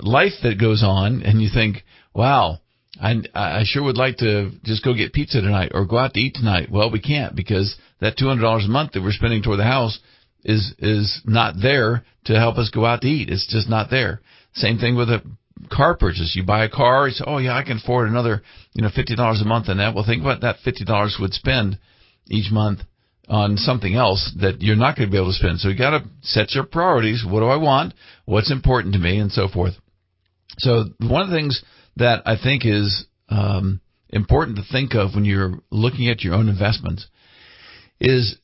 life 0.02 0.34
that 0.44 0.60
goes 0.60 0.84
on, 0.84 1.24
and 1.24 1.42
you 1.42 1.50
think, 1.54 1.84
wow, 2.14 2.60
I 3.02 3.22
I 3.34 3.64
sure 3.66 3.84
would 3.84 3.98
like 3.98 4.18
to 4.18 4.52
just 4.64 4.84
go 4.84 4.94
get 4.94 5.14
pizza 5.14 5.42
tonight 5.42 5.72
or 5.74 5.86
go 5.86 5.98
out 5.98 6.14
to 6.14 6.20
eat 6.20 6.36
tonight. 6.36 6.70
Well, 6.72 6.92
we 6.92 7.00
can't 7.00 7.36
because 7.36 7.76
that 8.00 8.18
two 8.18 8.28
hundred 8.28 8.44
dollars 8.44 8.66
a 8.66 8.70
month 8.70 8.94
that 8.94 9.02
we're 9.02 9.12
spending 9.12 9.44
toward 9.44 9.60
the 9.60 9.64
house 9.64 10.00
is 10.44 10.74
is 10.80 11.22
not 11.26 11.56
there 11.62 12.04
to 12.26 12.34
help 12.38 12.58
us 12.58 12.70
go 12.70 12.86
out 12.86 13.02
to 13.02 13.08
eat. 13.08 13.30
It's 13.30 13.48
just 13.48 13.70
not 13.70 13.90
there. 13.90 14.22
Same 14.54 14.78
thing 14.78 14.96
with 14.96 15.10
a 15.10 15.22
car 15.72 15.96
purchase. 15.96 16.34
You 16.36 16.44
buy 16.44 16.66
a 16.66 16.70
car, 16.70 17.08
you 17.08 17.14
say, 17.14 17.24
oh 17.26 17.38
yeah, 17.38 17.56
I 17.56 17.64
can 17.64 17.78
afford 17.78 18.10
another, 18.10 18.42
you 18.74 18.82
know, 18.82 18.90
fifty 18.94 19.16
dollars 19.16 19.42
a 19.42 19.46
month 19.46 19.70
on 19.70 19.78
that. 19.78 19.96
Well, 19.96 20.06
think 20.06 20.22
about 20.22 20.42
that 20.42 20.58
fifty 20.64 20.86
dollars 20.86 21.18
would 21.20 21.34
spend 21.34 21.80
each 22.30 22.52
month 22.52 22.82
on 23.32 23.56
something 23.56 23.96
else 23.96 24.30
that 24.42 24.62
you're 24.62 24.76
not 24.76 24.98
going 24.98 25.08
to 25.08 25.12
be 25.12 25.18
able 25.18 25.32
to 25.32 25.34
spend. 25.34 25.58
So 25.60 25.70
you 25.70 25.78
got 25.78 25.92
to 25.92 26.04
set 26.22 26.54
your 26.54 26.66
priorities. 26.66 27.24
What 27.26 27.40
do 27.40 27.46
I 27.46 27.56
want? 27.56 27.94
What's 28.26 28.52
important 28.52 28.94
to 28.94 29.00
me, 29.00 29.20
and 29.20 29.32
so 29.32 29.48
forth. 29.48 29.74
So 30.58 30.84
one 31.00 31.22
of 31.22 31.30
the 31.30 31.36
things 31.36 31.64
that 31.96 32.24
I 32.26 32.36
think 32.36 32.66
is 32.66 33.06
um, 33.30 33.80
important 34.10 34.58
to 34.58 34.64
think 34.70 34.96
of 34.96 35.16
when 35.16 35.24
you're 35.24 35.60
looking 35.72 36.10
at 36.10 36.24
your 36.24 36.34
own 36.36 36.50
investments 36.50 37.08
is 38.02 38.36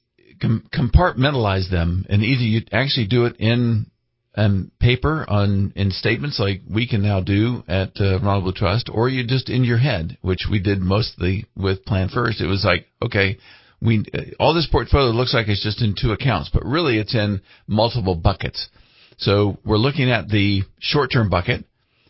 com- 0.41 0.70
compartmentalize 0.74 1.70
them, 1.70 2.06
and 2.10 2.24
either 2.24 2.44
you 2.44 2.62
actually 2.72 3.08
do 3.08 3.25
it 3.25 3.36
in 3.39 3.91
um, 4.36 4.72
paper 4.79 5.25
on 5.27 5.74
in 5.75 5.91
statements 5.91 6.39
like 6.39 6.62
we 6.70 6.88
can 6.88 7.01
now 7.01 7.20
do 7.20 7.62
at 7.67 7.91
uh, 8.00 8.20
Ronald 8.20 8.44
Blue 8.46 8.53
Trust, 8.53 8.89
or 8.89 9.10
you 9.10 9.27
just 9.27 9.50
in 9.50 9.65
your 9.65 9.79
head, 9.79 10.17
which 10.22 10.46
we 10.50 10.62
did 10.62 10.79
mostly 10.79 11.46
with 11.58 11.84
Plan 11.84 12.08
First. 12.08 12.39
It 12.39 12.48
was 12.48 12.63
like, 12.63 12.86
okay, 13.03 13.38
we 13.81 14.05
uh, 14.13 14.22
all 14.39 14.53
this 14.53 14.67
portfolio 14.72 15.12
looks 15.12 15.34
like 15.34 15.48
it's 15.48 15.63
just 15.63 15.81
in 15.81 15.96
two 16.00 16.12
accounts, 16.12 16.50
but 16.51 16.65
really 16.65 16.98
it's 16.98 17.15
in 17.15 17.41
multiple 17.67 18.15
buckets. 18.15 18.69
So 19.17 19.57
we're 19.65 19.77
looking 19.77 20.12
at 20.12 20.27
the 20.29 20.63
short-term 20.79 21.29
bucket. 21.29 21.65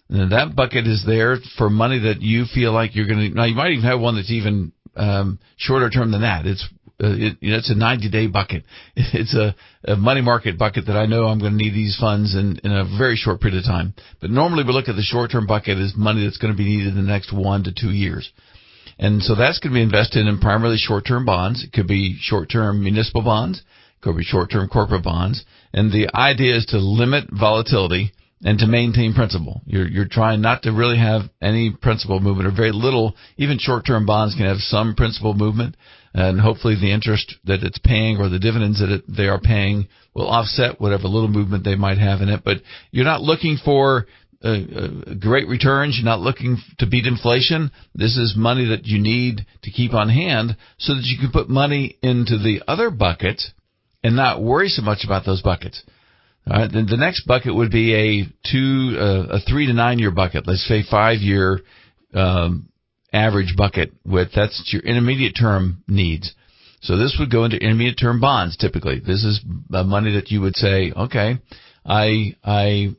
And 0.09 0.31
that 0.31 0.55
bucket 0.55 0.87
is 0.87 1.03
there 1.05 1.37
for 1.57 1.69
money 1.69 1.99
that 1.99 2.21
you 2.21 2.45
feel 2.45 2.71
like 2.71 2.95
you're 2.95 3.07
going 3.07 3.29
to. 3.31 3.35
Now 3.35 3.43
you 3.43 3.55
might 3.55 3.71
even 3.71 3.83
have 3.83 3.99
one 3.99 4.15
that's 4.15 4.31
even 4.31 4.71
um, 4.95 5.39
shorter 5.57 5.89
term 5.89 6.11
than 6.11 6.21
that. 6.21 6.45
It's 6.45 6.65
uh, 7.03 7.13
it, 7.13 7.37
you 7.41 7.51
know, 7.51 7.57
it's 7.57 7.69
a 7.69 7.75
90 7.75 8.09
day 8.09 8.27
bucket. 8.27 8.63
It's 8.95 9.35
a, 9.35 9.55
a 9.83 9.95
money 9.95 10.21
market 10.21 10.57
bucket 10.57 10.87
that 10.87 10.97
I 10.97 11.05
know 11.05 11.25
I'm 11.25 11.39
going 11.39 11.51
to 11.51 11.57
need 11.57 11.73
these 11.73 11.97
funds 11.99 12.35
in, 12.35 12.59
in 12.63 12.71
a 12.71 12.85
very 12.97 13.15
short 13.15 13.39
period 13.41 13.59
of 13.59 13.65
time. 13.65 13.93
But 14.19 14.31
normally 14.31 14.63
we 14.63 14.73
look 14.73 14.89
at 14.89 14.95
the 14.95 15.03
short 15.03 15.31
term 15.31 15.45
bucket 15.45 15.77
as 15.77 15.93
money 15.95 16.23
that's 16.23 16.37
going 16.37 16.53
to 16.53 16.57
be 16.57 16.65
needed 16.65 16.87
in 16.87 16.95
the 16.95 17.01
next 17.01 17.31
one 17.31 17.63
to 17.65 17.73
two 17.73 17.91
years. 17.91 18.31
And 18.99 19.21
so 19.21 19.35
that's 19.35 19.59
going 19.59 19.73
to 19.73 19.77
be 19.77 19.83
invested 19.83 20.25
in 20.25 20.39
primarily 20.39 20.77
short 20.77 21.05
term 21.05 21.25
bonds. 21.25 21.63
It 21.63 21.71
could 21.71 21.87
be 21.87 22.17
short 22.19 22.49
term 22.49 22.83
municipal 22.83 23.21
bonds. 23.21 23.59
It 23.59 24.01
could 24.01 24.17
be 24.17 24.23
short 24.23 24.51
term 24.51 24.67
corporate 24.69 25.03
bonds. 25.03 25.45
And 25.73 25.91
the 25.91 26.09
idea 26.15 26.55
is 26.55 26.65
to 26.67 26.77
limit 26.77 27.25
volatility 27.31 28.13
and 28.43 28.59
to 28.59 28.67
maintain 28.67 29.13
principal. 29.13 29.61
You're, 29.65 29.87
you're 29.87 30.07
trying 30.07 30.41
not 30.41 30.63
to 30.63 30.71
really 30.71 30.97
have 30.97 31.23
any 31.41 31.75
principal 31.81 32.19
movement 32.19 32.47
or 32.47 32.55
very 32.55 32.71
little. 32.71 33.15
Even 33.37 33.57
short 33.59 33.85
term 33.85 34.05
bonds 34.05 34.35
can 34.35 34.45
have 34.45 34.57
some 34.57 34.95
principal 34.95 35.33
movement 35.33 35.75
and 36.13 36.39
hopefully 36.39 36.75
the 36.75 36.91
interest 36.91 37.35
that 37.45 37.63
it's 37.63 37.77
paying 37.77 38.17
or 38.17 38.29
the 38.29 38.39
dividends 38.39 38.79
that 38.79 38.89
it, 38.89 39.03
they 39.07 39.27
are 39.27 39.39
paying 39.39 39.87
will 40.15 40.27
offset 40.27 40.81
whatever 40.81 41.03
little 41.03 41.29
movement 41.29 41.63
they 41.63 41.75
might 41.75 41.99
have 41.99 42.21
in 42.21 42.29
it. 42.29 42.41
But 42.43 42.57
you're 42.91 43.05
not 43.05 43.21
looking 43.21 43.57
for 43.63 44.07
uh, 44.43 44.47
uh, 44.47 45.13
great 45.19 45.47
returns. 45.47 45.97
You're 45.97 46.05
not 46.05 46.19
looking 46.19 46.57
to 46.79 46.85
beat 46.85 47.05
inflation. 47.05 47.71
This 47.95 48.17
is 48.17 48.35
money 48.37 48.67
that 48.69 48.85
you 48.85 48.99
need 48.99 49.45
to 49.63 49.71
keep 49.71 49.93
on 49.93 50.09
hand 50.09 50.55
so 50.77 50.93
that 50.93 51.03
you 51.03 51.17
can 51.17 51.31
put 51.31 51.49
money 51.49 51.97
into 52.03 52.37
the 52.37 52.61
other 52.67 52.91
bucket 52.91 53.41
and 54.03 54.15
not 54.15 54.41
worry 54.41 54.69
so 54.69 54.81
much 54.83 55.03
about 55.03 55.25
those 55.25 55.41
buckets. 55.41 55.81
All 56.49 56.59
right, 56.59 56.71
then 56.71 56.85
the 56.85 56.97
next 56.97 57.25
bucket 57.25 57.55
would 57.55 57.71
be 57.71 57.93
a 57.93 58.25
two, 58.49 58.95
uh, 58.97 59.37
a 59.37 59.39
three 59.39 59.65
to 59.65 59.73
nine 59.73 59.99
year 59.99 60.11
bucket. 60.11 60.47
Let's 60.47 60.67
say 60.67 60.83
five 60.89 61.19
year 61.19 61.59
um, 62.13 62.69
average 63.11 63.55
bucket 63.57 63.91
with 64.05 64.29
that's 64.35 64.69
your 64.71 64.81
intermediate 64.83 65.35
term 65.37 65.83
needs. 65.87 66.33
So 66.81 66.95
this 66.95 67.17
would 67.19 67.31
go 67.31 67.43
into 67.43 67.57
intermediate 67.57 67.97
term 67.99 68.19
bonds 68.19 68.55
typically. 68.55 68.99
This 68.99 69.23
is 69.23 69.41
money 69.69 70.13
that 70.13 70.29
you 70.29 70.41
would 70.41 70.55
say, 70.55 70.91
okay, 70.95 71.39
I 71.85 72.35
I 72.43 72.95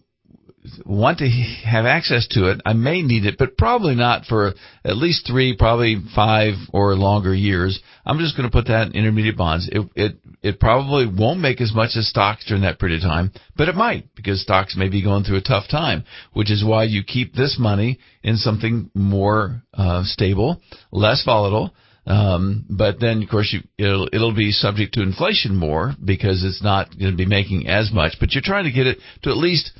want 0.84 1.18
to 1.18 1.28
have 1.28 1.86
access 1.86 2.26
to 2.28 2.50
it. 2.50 2.60
I 2.64 2.72
may 2.72 3.02
need 3.02 3.24
it, 3.24 3.36
but 3.38 3.56
probably 3.56 3.94
not 3.94 4.24
for 4.24 4.54
at 4.84 4.96
least 4.96 5.26
three, 5.26 5.56
probably 5.56 5.96
five 6.14 6.54
or 6.72 6.94
longer 6.94 7.34
years. 7.34 7.80
I'm 8.04 8.18
just 8.18 8.36
going 8.36 8.48
to 8.48 8.52
put 8.52 8.66
that 8.68 8.88
in 8.88 8.94
intermediate 8.94 9.36
bonds. 9.36 9.68
It, 9.70 9.88
it, 9.94 10.16
it 10.42 10.60
probably 10.60 11.06
won't 11.06 11.40
make 11.40 11.60
as 11.60 11.74
much 11.74 11.96
as 11.96 12.08
stocks 12.08 12.44
during 12.46 12.62
that 12.62 12.78
period 12.78 13.02
of 13.02 13.08
time, 13.08 13.32
but 13.56 13.68
it 13.68 13.74
might 13.74 14.14
because 14.14 14.42
stocks 14.42 14.76
may 14.76 14.88
be 14.88 15.02
going 15.02 15.24
through 15.24 15.38
a 15.38 15.42
tough 15.42 15.68
time, 15.70 16.04
which 16.32 16.50
is 16.50 16.64
why 16.64 16.84
you 16.84 17.02
keep 17.02 17.34
this 17.34 17.56
money 17.58 17.98
in 18.22 18.36
something 18.36 18.90
more 18.94 19.62
uh, 19.74 20.02
stable, 20.04 20.60
less 20.92 21.24
volatile. 21.24 21.72
Um, 22.08 22.64
but 22.70 23.00
then, 23.00 23.22
of 23.22 23.28
course, 23.28 23.52
you, 23.52 23.60
it'll, 23.76 24.08
it'll 24.10 24.34
be 24.34 24.50
subject 24.50 24.94
to 24.94 25.02
inflation 25.02 25.54
more 25.54 25.92
because 26.02 26.42
it's 26.42 26.62
not 26.62 26.98
going 26.98 27.10
to 27.10 27.16
be 27.16 27.26
making 27.26 27.68
as 27.68 27.92
much. 27.92 28.14
But 28.18 28.32
you're 28.32 28.42
trying 28.42 28.64
to 28.64 28.72
get 28.72 28.86
it 28.86 28.98
to 29.24 29.30
at 29.30 29.36
least 29.36 29.72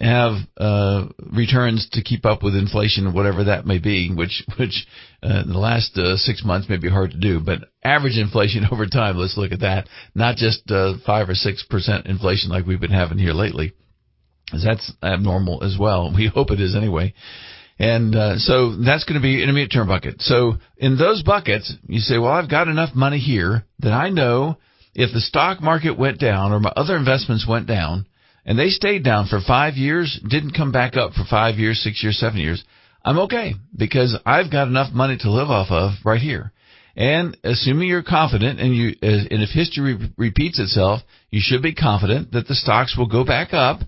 have 0.00 0.34
uh, 0.58 1.06
returns 1.32 1.88
to 1.92 2.02
keep 2.02 2.26
up 2.26 2.42
with 2.42 2.54
inflation, 2.54 3.14
whatever 3.14 3.44
that 3.44 3.66
may 3.66 3.78
be, 3.78 4.12
which 4.14 4.44
which 4.58 4.86
uh, 5.22 5.44
the 5.44 5.58
last 5.58 5.96
uh, 5.96 6.16
six 6.16 6.44
months 6.44 6.68
may 6.68 6.76
be 6.76 6.88
hard 6.88 7.12
to 7.12 7.18
do. 7.18 7.40
But 7.40 7.60
average 7.82 8.18
inflation 8.18 8.66
over 8.72 8.86
time, 8.86 9.16
let's 9.16 9.36
look 9.36 9.52
at 9.52 9.60
that, 9.60 9.88
not 10.14 10.36
just 10.36 10.70
uh, 10.70 10.94
five 11.04 11.28
or 11.28 11.34
six 11.34 11.64
percent 11.64 12.06
inflation 12.06 12.50
like 12.50 12.66
we've 12.66 12.80
been 12.80 12.90
having 12.90 13.18
here 13.18 13.32
lately. 13.32 13.72
Because 14.44 14.64
that's 14.64 14.92
abnormal 15.02 15.64
as 15.64 15.76
well. 15.78 16.12
We 16.16 16.28
hope 16.32 16.50
it 16.50 16.60
is 16.60 16.76
anyway. 16.76 17.14
And 17.78 18.14
uh, 18.14 18.38
so 18.38 18.74
that's 18.76 19.04
going 19.04 19.20
to 19.20 19.22
be 19.22 19.42
intermediate 19.42 19.72
term 19.72 19.88
bucket. 19.88 20.22
So 20.22 20.54
in 20.78 20.96
those 20.96 21.22
buckets, 21.22 21.74
you 21.86 22.00
say, 22.00 22.16
well, 22.16 22.32
I've 22.32 22.48
got 22.48 22.68
enough 22.68 22.94
money 22.94 23.18
here 23.18 23.66
that 23.80 23.92
I 23.92 24.08
know 24.08 24.56
if 24.94 25.12
the 25.12 25.20
stock 25.20 25.60
market 25.60 25.98
went 25.98 26.18
down 26.18 26.52
or 26.52 26.60
my 26.60 26.72
other 26.74 26.96
investments 26.96 27.46
went 27.46 27.66
down, 27.66 28.06
and 28.46 28.58
they 28.58 28.68
stayed 28.68 29.02
down 29.02 29.26
for 29.26 29.40
five 29.40 29.74
years, 29.74 30.18
didn't 30.26 30.52
come 30.56 30.72
back 30.72 30.96
up 30.96 31.12
for 31.12 31.24
five 31.28 31.56
years, 31.56 31.82
six 31.82 32.02
years, 32.02 32.18
seven 32.18 32.38
years, 32.38 32.64
I'm 33.04 33.18
okay 33.20 33.54
because 33.76 34.16
I've 34.24 34.50
got 34.50 34.68
enough 34.68 34.92
money 34.92 35.16
to 35.18 35.30
live 35.30 35.50
off 35.50 35.70
of 35.70 35.92
right 36.04 36.20
here. 36.20 36.52
And 36.96 37.36
assuming 37.44 37.88
you're 37.88 38.02
confident, 38.02 38.58
and 38.58 38.74
you, 38.74 38.94
uh, 39.02 39.28
and 39.30 39.42
if 39.42 39.50
history 39.50 39.98
repeats 40.16 40.58
itself, 40.58 41.02
you 41.30 41.40
should 41.42 41.60
be 41.60 41.74
confident 41.74 42.32
that 42.32 42.48
the 42.48 42.54
stocks 42.54 42.96
will 42.96 43.06
go 43.06 43.22
back 43.22 43.52
up 43.52 43.80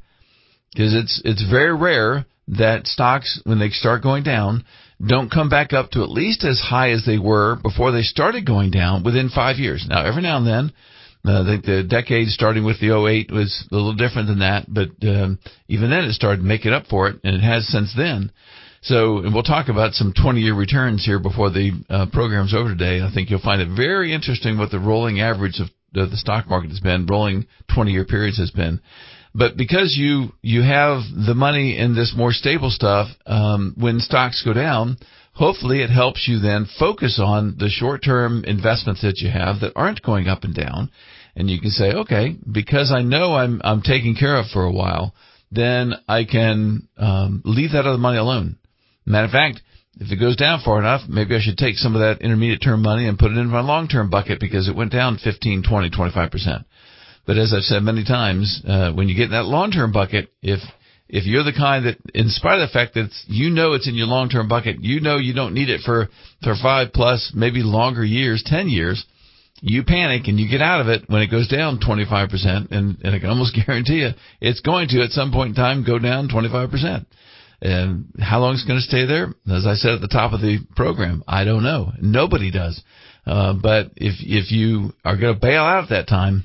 because 0.72 0.94
it's 0.94 1.22
it's 1.24 1.48
very 1.48 1.74
rare 1.74 2.26
that 2.48 2.86
stocks 2.86 3.40
when 3.44 3.58
they 3.58 3.70
start 3.70 4.02
going 4.02 4.24
down 4.24 4.64
don't 5.04 5.30
come 5.30 5.48
back 5.48 5.72
up 5.72 5.90
to 5.92 6.02
at 6.02 6.10
least 6.10 6.44
as 6.44 6.60
high 6.60 6.90
as 6.90 7.04
they 7.06 7.18
were 7.18 7.56
before 7.62 7.92
they 7.92 8.02
started 8.02 8.44
going 8.44 8.70
down 8.70 9.04
within 9.04 9.28
five 9.28 9.56
years. 9.56 9.86
Now, 9.88 10.04
every 10.04 10.22
now 10.22 10.38
and 10.38 10.46
then 10.46 10.72
uh, 11.24 11.44
think 11.44 11.64
the 11.64 11.82
decade 11.82 12.28
starting 12.28 12.64
with 12.64 12.80
the 12.80 12.94
08 12.96 13.30
was 13.30 13.66
a 13.70 13.74
little 13.74 13.94
different 13.94 14.28
than 14.28 14.38
that, 14.38 14.66
but 14.68 14.88
um, 15.02 15.38
even 15.68 15.90
then 15.90 16.04
it 16.04 16.12
started 16.12 16.42
making 16.42 16.72
up 16.72 16.86
for 16.86 17.08
it, 17.08 17.16
and 17.24 17.34
it 17.34 17.42
has 17.42 17.66
since 17.68 17.92
then. 17.96 18.30
So, 18.82 19.18
and 19.18 19.34
we'll 19.34 19.42
talk 19.42 19.68
about 19.68 19.94
some 19.94 20.12
20-year 20.12 20.54
returns 20.54 21.04
here 21.04 21.18
before 21.18 21.50
the 21.50 21.72
uh, 21.90 22.06
program's 22.12 22.54
over 22.54 22.68
today. 22.68 23.02
I 23.02 23.10
think 23.12 23.28
you'll 23.28 23.40
find 23.40 23.60
it 23.60 23.74
very 23.74 24.14
interesting 24.14 24.56
what 24.56 24.70
the 24.70 24.78
rolling 24.78 25.20
average 25.20 25.58
of 25.58 25.68
the, 25.92 26.06
the 26.06 26.16
stock 26.16 26.48
market 26.48 26.70
has 26.70 26.80
been, 26.80 27.06
rolling 27.06 27.46
20-year 27.76 28.04
periods 28.04 28.38
has 28.38 28.50
been. 28.50 28.80
But 29.34 29.56
because 29.56 29.94
you 29.96 30.32
you 30.42 30.62
have 30.62 31.02
the 31.26 31.34
money 31.34 31.78
in 31.78 31.94
this 31.94 32.14
more 32.16 32.32
stable 32.32 32.70
stuff, 32.70 33.08
um, 33.26 33.74
when 33.76 34.00
stocks 34.00 34.42
go 34.44 34.52
down, 34.52 34.96
hopefully 35.38 35.82
it 35.82 35.90
helps 35.90 36.26
you 36.28 36.40
then 36.40 36.66
focus 36.78 37.20
on 37.22 37.56
the 37.58 37.68
short-term 37.68 38.44
investments 38.44 39.02
that 39.02 39.18
you 39.18 39.30
have 39.30 39.60
that 39.60 39.72
aren't 39.76 40.02
going 40.02 40.26
up 40.26 40.44
and 40.44 40.54
down 40.54 40.90
and 41.38 41.48
you 41.48 41.60
can 41.60 41.70
say, 41.70 41.92
okay, 41.92 42.36
because 42.50 42.92
I 42.92 43.02
know 43.02 43.34
I'm 43.34 43.60
I'm 43.62 43.80
taken 43.80 44.16
care 44.16 44.36
of 44.36 44.46
for 44.46 44.64
a 44.64 44.72
while, 44.72 45.14
then 45.52 45.94
I 46.08 46.24
can 46.24 46.88
um, 46.96 47.42
leave 47.44 47.72
that 47.72 47.86
other 47.86 47.96
money 47.96 48.18
alone. 48.18 48.56
Matter 49.06 49.26
of 49.26 49.30
fact, 49.30 49.62
if 50.00 50.10
it 50.10 50.16
goes 50.16 50.34
down 50.34 50.60
far 50.64 50.80
enough, 50.80 51.02
maybe 51.08 51.36
I 51.36 51.40
should 51.40 51.56
take 51.56 51.76
some 51.76 51.94
of 51.94 52.00
that 52.00 52.22
intermediate 52.22 52.60
term 52.60 52.82
money 52.82 53.06
and 53.06 53.18
put 53.18 53.30
it 53.30 53.38
in 53.38 53.46
my 53.46 53.60
long 53.60 53.86
term 53.86 54.10
bucket 54.10 54.40
because 54.40 54.68
it 54.68 54.74
went 54.74 54.90
down 54.90 55.18
15, 55.22 55.62
20, 55.62 55.90
25 55.90 56.30
percent. 56.30 56.66
But 57.24 57.38
as 57.38 57.54
I've 57.54 57.62
said 57.62 57.82
many 57.84 58.04
times, 58.04 58.60
uh, 58.66 58.92
when 58.92 59.08
you 59.08 59.14
get 59.14 59.26
in 59.26 59.30
that 59.30 59.44
long 59.44 59.70
term 59.70 59.92
bucket, 59.92 60.32
if 60.42 60.58
if 61.08 61.24
you're 61.26 61.44
the 61.44 61.52
kind 61.52 61.86
that, 61.86 61.98
in 62.14 62.28
spite 62.28 62.60
of 62.60 62.68
the 62.68 62.72
fact 62.72 62.94
that 62.94 63.10
you 63.26 63.50
know 63.50 63.74
it's 63.74 63.88
in 63.88 63.94
your 63.94 64.06
long 64.06 64.28
term 64.28 64.48
bucket, 64.48 64.82
you 64.82 65.00
know 65.00 65.16
you 65.16 65.34
don't 65.34 65.54
need 65.54 65.70
it 65.70 65.80
for 65.84 66.08
for 66.42 66.54
five 66.62 66.92
plus, 66.92 67.32
maybe 67.34 67.62
longer 67.62 68.04
years, 68.04 68.42
ten 68.46 68.68
years 68.68 69.04
you 69.60 69.82
panic 69.82 70.28
and 70.28 70.38
you 70.38 70.48
get 70.48 70.62
out 70.62 70.80
of 70.80 70.88
it 70.88 71.04
when 71.08 71.22
it 71.22 71.30
goes 71.30 71.48
down 71.48 71.80
25%, 71.80 72.70
and, 72.70 72.98
and 73.02 73.14
I 73.14 73.18
can 73.18 73.30
almost 73.30 73.56
guarantee 73.66 74.00
you 74.00 74.10
it's 74.40 74.60
going 74.60 74.88
to 74.88 75.02
at 75.02 75.10
some 75.10 75.32
point 75.32 75.50
in 75.50 75.54
time 75.54 75.84
go 75.84 75.98
down 75.98 76.28
25%. 76.28 77.06
And 77.60 78.06
how 78.20 78.38
long 78.38 78.54
it's 78.54 78.64
going 78.64 78.78
to 78.78 78.84
stay 78.84 79.04
there? 79.04 79.34
As 79.50 79.66
I 79.66 79.74
said 79.74 79.94
at 79.94 80.00
the 80.00 80.06
top 80.06 80.32
of 80.32 80.40
the 80.40 80.60
program, 80.76 81.24
I 81.26 81.42
don't 81.44 81.64
know. 81.64 81.90
Nobody 82.00 82.52
does. 82.52 82.80
Uh, 83.26 83.54
but 83.60 83.90
if 83.96 84.14
if 84.20 84.52
you 84.52 84.92
are 85.04 85.16
going 85.16 85.34
to 85.34 85.40
bail 85.40 85.64
out 85.64 85.82
at 85.82 85.90
that 85.90 86.08
time, 86.08 86.44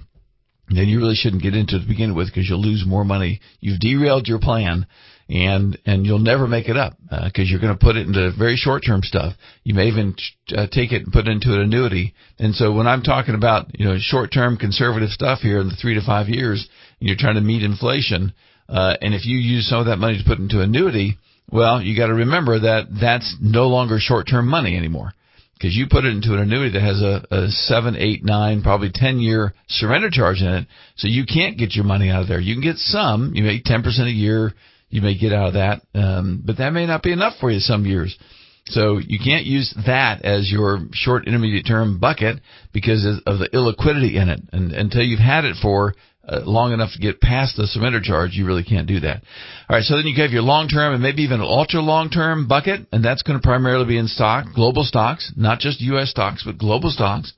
then 0.70 0.88
you 0.88 1.00
really 1.00 1.16
shouldn't 1.16 1.44
get 1.44 1.56
into 1.56 1.76
it 1.76 1.82
to 1.82 1.88
begin 1.88 2.16
with 2.16 2.28
because 2.28 2.48
you'll 2.48 2.62
lose 2.62 2.86
more 2.86 3.04
money. 3.04 3.42
You've 3.60 3.80
derailed 3.80 4.28
your 4.28 4.40
plan 4.40 4.86
and 5.30 5.78
and 5.86 6.06
you'll 6.06 6.20
never 6.20 6.48
make 6.48 6.68
it 6.68 6.78
up 6.78 6.98
because 7.10 7.48
uh, 7.48 7.50
you're 7.50 7.60
going 7.60 7.78
to 7.78 7.86
put 7.86 7.96
it 7.96 8.08
into 8.08 8.32
very 8.38 8.56
short 8.56 8.84
term 8.86 9.02
stuff. 9.04 9.34
You 9.64 9.74
may 9.74 9.88
even 9.88 10.16
uh, 10.56 10.68
take 10.72 10.92
it 10.92 11.04
and 11.04 11.14
put 11.14 11.28
it 11.28 11.32
into 11.32 11.54
an 11.54 11.62
annuity. 11.62 12.14
And 12.40 12.56
so 12.56 12.74
when 12.74 12.88
I'm 12.88 13.04
talking 13.04 13.36
about 13.36 13.78
you 13.78 13.86
know 13.86 13.98
short 14.00 14.32
term 14.34 14.58
conservative 14.58 15.10
stuff 15.10 15.40
here 15.40 15.60
in 15.60 15.68
the 15.68 15.76
three 15.76 15.96
to 15.96 16.06
five 16.06 16.28
years, 16.28 16.68
and 17.00 17.08
you're 17.08 17.18
trying 17.18 17.36
to 17.36 17.42
meet 17.42 17.64
inflation, 17.64 18.34
uh, 18.70 18.96
and 19.02 19.14
if 19.14 19.26
you 19.26 19.38
use 19.38 19.68
some 19.68 19.80
of 19.80 19.86
that 19.88 19.98
money 19.98 20.18
to 20.18 20.24
put 20.28 20.40
into 20.40 20.62
annuity, 20.62 21.18
well, 21.50 21.82
you 21.82 21.98
got 21.98 22.08
to 22.08 22.16
remember 22.16 22.60
that 22.60 22.88
that's 23.00 23.36
no 23.42 23.68
longer 23.68 23.98
short 24.00 24.28
term 24.30 24.48
money 24.48 24.78
anymore 24.78 25.14
because 25.54 25.76
you 25.76 25.88
put 25.90 26.06
it 26.06 26.14
into 26.14 26.34
an 26.34 26.40
annuity 26.40 26.74
that 26.74 26.82
has 26.82 27.02
a, 27.02 27.26
a 27.32 27.48
seven, 27.50 27.96
eight, 27.96 28.24
nine, 28.24 28.62
probably 28.62 28.92
ten 28.94 29.20
year 29.20 29.54
surrender 29.68 30.10
charge 30.12 30.42
in 30.42 30.48
it, 30.48 30.68
so 30.96 31.08
you 31.08 31.26
can't 31.26 31.58
get 31.58 31.76
your 31.76 31.86
money 31.86 32.10
out 32.10 32.24
of 32.24 32.28
there. 32.28 32.40
You 32.40 32.56
can 32.56 32.64
get 32.64 32.78
some, 32.78 33.32
you 33.34 33.44
make 33.44 33.64
ten 33.64 33.84
percent 33.84 34.08
a 34.08 34.12
year, 34.12 34.54
you 34.90 35.02
may 35.02 35.18
get 35.18 35.34
out 35.34 35.48
of 35.48 35.54
that, 35.54 35.82
um, 35.96 36.42
but 36.46 36.58
that 36.58 36.74
may 36.74 36.86
not 36.86 37.02
be 37.02 37.12
enough 37.12 37.34
for 37.40 37.50
you 37.50 37.60
some 37.60 37.86
years. 37.86 38.18
So 38.68 38.98
you 38.98 39.20
can't 39.20 39.46
use 39.46 39.74
that 39.86 40.24
as 40.24 40.50
your 40.50 40.80
short 40.94 41.28
intermediate 41.28 41.66
term 41.68 42.00
bucket 42.00 42.40
because 42.72 43.06
of 43.26 43.40
the 43.40 43.50
illiquidity 43.50 44.16
in 44.16 44.30
it. 44.30 44.40
And 44.54 44.72
until 44.72 45.02
you've 45.02 45.20
had 45.20 45.44
it 45.44 45.58
for 45.62 45.96
uh, 46.28 46.40
long 46.46 46.72
enough 46.72 46.92
to 46.94 47.00
get 47.00 47.20
past 47.20 47.58
the 47.58 47.68
surrender 47.68 48.00
charge, 48.02 48.32
you 48.34 48.46
really 48.46 48.64
can't 48.64 48.88
do 48.88 49.02
that. 49.02 49.24
All 49.70 49.76
right, 49.76 49.84
so 49.84 49.96
then 49.96 50.08
you 50.08 50.22
have 50.22 50.32
your 50.32 50.42
long 50.42 50.68
term 50.70 50.94
and 50.94 51.04
maybe 51.04 51.24
even 51.24 51.42
an 51.42 51.46
ultra 51.46 51.82
long 51.82 52.10
term 52.10 52.48
bucket, 52.48 52.88
and 52.92 53.04
that's 53.04 53.24
going 53.24 53.40
to 53.40 53.46
primarily 53.46 53.86
be 53.86 53.98
in 53.98 54.08
stock, 54.08 54.46
global 54.56 54.84
stocks, 54.84 55.32
not 55.36 55.60
just 55.60 55.82
U.S. 55.82 56.12
stocks, 56.12 56.44
but 56.46 56.58
global 56.58 56.92
stocks, 56.92 57.34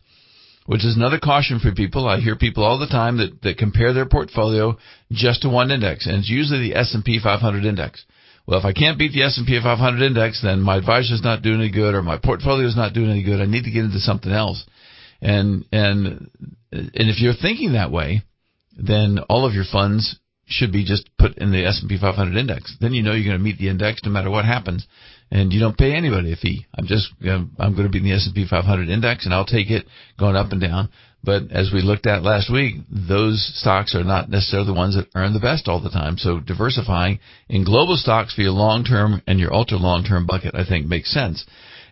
which 0.67 0.85
is 0.85 0.95
another 0.95 1.19
caution 1.19 1.59
for 1.59 1.71
people. 1.71 2.07
I 2.07 2.19
hear 2.19 2.35
people 2.35 2.63
all 2.63 2.77
the 2.77 2.85
time 2.85 3.17
that, 3.17 3.41
that 3.41 3.57
compare 3.57 3.91
their 3.91 4.05
portfolio 4.05 4.77
just 5.11 5.41
to 5.41 5.49
one 5.49 5.71
index, 5.71 6.05
and 6.05 6.17
it's 6.17 6.29
usually 6.29 6.69
the 6.69 6.75
S&P 6.75 7.19
500 7.19 7.65
index. 7.65 8.05
Well, 8.47 8.59
if 8.59 8.65
I 8.65 8.73
can't 8.73 8.99
beat 8.99 9.13
the 9.13 9.23
S&P 9.23 9.59
500 9.63 10.05
index, 10.05 10.43
then 10.43 10.61
my 10.61 10.77
advisor's 10.77 11.23
not 11.23 11.41
doing 11.41 11.59
any 11.59 11.71
good, 11.71 11.95
or 11.95 12.03
my 12.03 12.19
portfolio's 12.19 12.75
not 12.75 12.93
doing 12.93 13.09
any 13.09 13.23
good. 13.23 13.41
I 13.41 13.45
need 13.45 13.63
to 13.63 13.71
get 13.71 13.85
into 13.85 13.99
something 13.99 14.31
else. 14.31 14.63
And 15.21 15.65
and 15.71 16.29
and 16.71 16.91
if 16.93 17.19
you're 17.19 17.33
thinking 17.33 17.73
that 17.73 17.89
way, 17.89 18.21
then 18.77 19.19
all 19.29 19.45
of 19.45 19.53
your 19.53 19.65
funds 19.69 20.19
should 20.47 20.71
be 20.71 20.85
just 20.85 21.09
put 21.17 21.37
in 21.37 21.51
the 21.51 21.65
S&P 21.65 21.97
500 21.99 22.37
index. 22.37 22.75
Then 22.79 22.93
you 22.93 23.01
know 23.01 23.13
you're 23.13 23.25
going 23.25 23.37
to 23.37 23.43
meet 23.43 23.57
the 23.57 23.69
index 23.69 24.01
no 24.03 24.11
matter 24.11 24.29
what 24.29 24.45
happens, 24.45 24.85
and 25.31 25.51
you 25.51 25.59
don't 25.59 25.77
pay 25.77 25.93
anybody 25.93 26.33
a 26.33 26.35
fee. 26.35 26.65
I'm 26.77 26.85
just 26.85 27.11
I'm 27.23 27.51
going 27.57 27.83
to 27.83 27.89
be 27.89 27.97
in 27.97 28.03
the 28.03 28.13
S&P 28.13 28.45
500 28.47 28.89
index, 28.89 29.25
and 29.25 29.33
I'll 29.33 29.45
take 29.45 29.71
it 29.71 29.85
going 30.19 30.35
up 30.35 30.51
and 30.51 30.61
down. 30.61 30.89
But 31.23 31.51
as 31.51 31.71
we 31.73 31.81
looked 31.81 32.05
at 32.05 32.21
last 32.21 32.51
week, 32.51 32.75
those 32.87 33.51
stocks 33.55 33.95
are 33.95 34.03
not 34.03 34.29
necessarily 34.29 34.67
the 34.67 34.73
ones 34.73 34.95
that 34.95 35.07
earn 35.15 35.33
the 35.33 35.39
best 35.39 35.67
all 35.67 35.81
the 35.81 35.89
time. 35.89 36.17
So 36.19 36.39
diversifying 36.39 37.19
in 37.49 37.65
global 37.65 37.95
stocks 37.97 38.35
for 38.35 38.41
your 38.41 38.51
long 38.51 38.83
term 38.83 39.23
and 39.25 39.39
your 39.39 39.51
ultra 39.51 39.77
long 39.77 40.03
term 40.03 40.27
bucket, 40.27 40.53
I 40.53 40.65
think 40.65 40.85
makes 40.85 41.11
sense. 41.11 41.43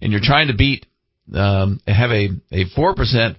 And 0.02 0.12
you're 0.12 0.22
trying 0.22 0.50
to 0.50 0.54
beat 0.54 0.86
um, 1.34 1.80
have 1.88 2.12
a 2.12 2.30
a 2.52 2.66
four 2.76 2.94
percent 2.94 3.38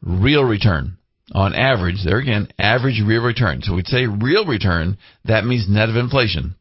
real 0.00 0.44
return 0.44 0.98
on 1.32 1.54
average, 1.54 2.04
there 2.04 2.18
again, 2.18 2.48
average 2.58 3.00
real 3.04 3.22
return. 3.22 3.62
So 3.62 3.74
we'd 3.74 3.86
say 3.86 4.06
real 4.06 4.44
return, 4.46 4.98
that 5.24 5.44
means 5.44 5.68
net 5.68 5.88
of 5.88 5.96
inflation. 5.96 6.54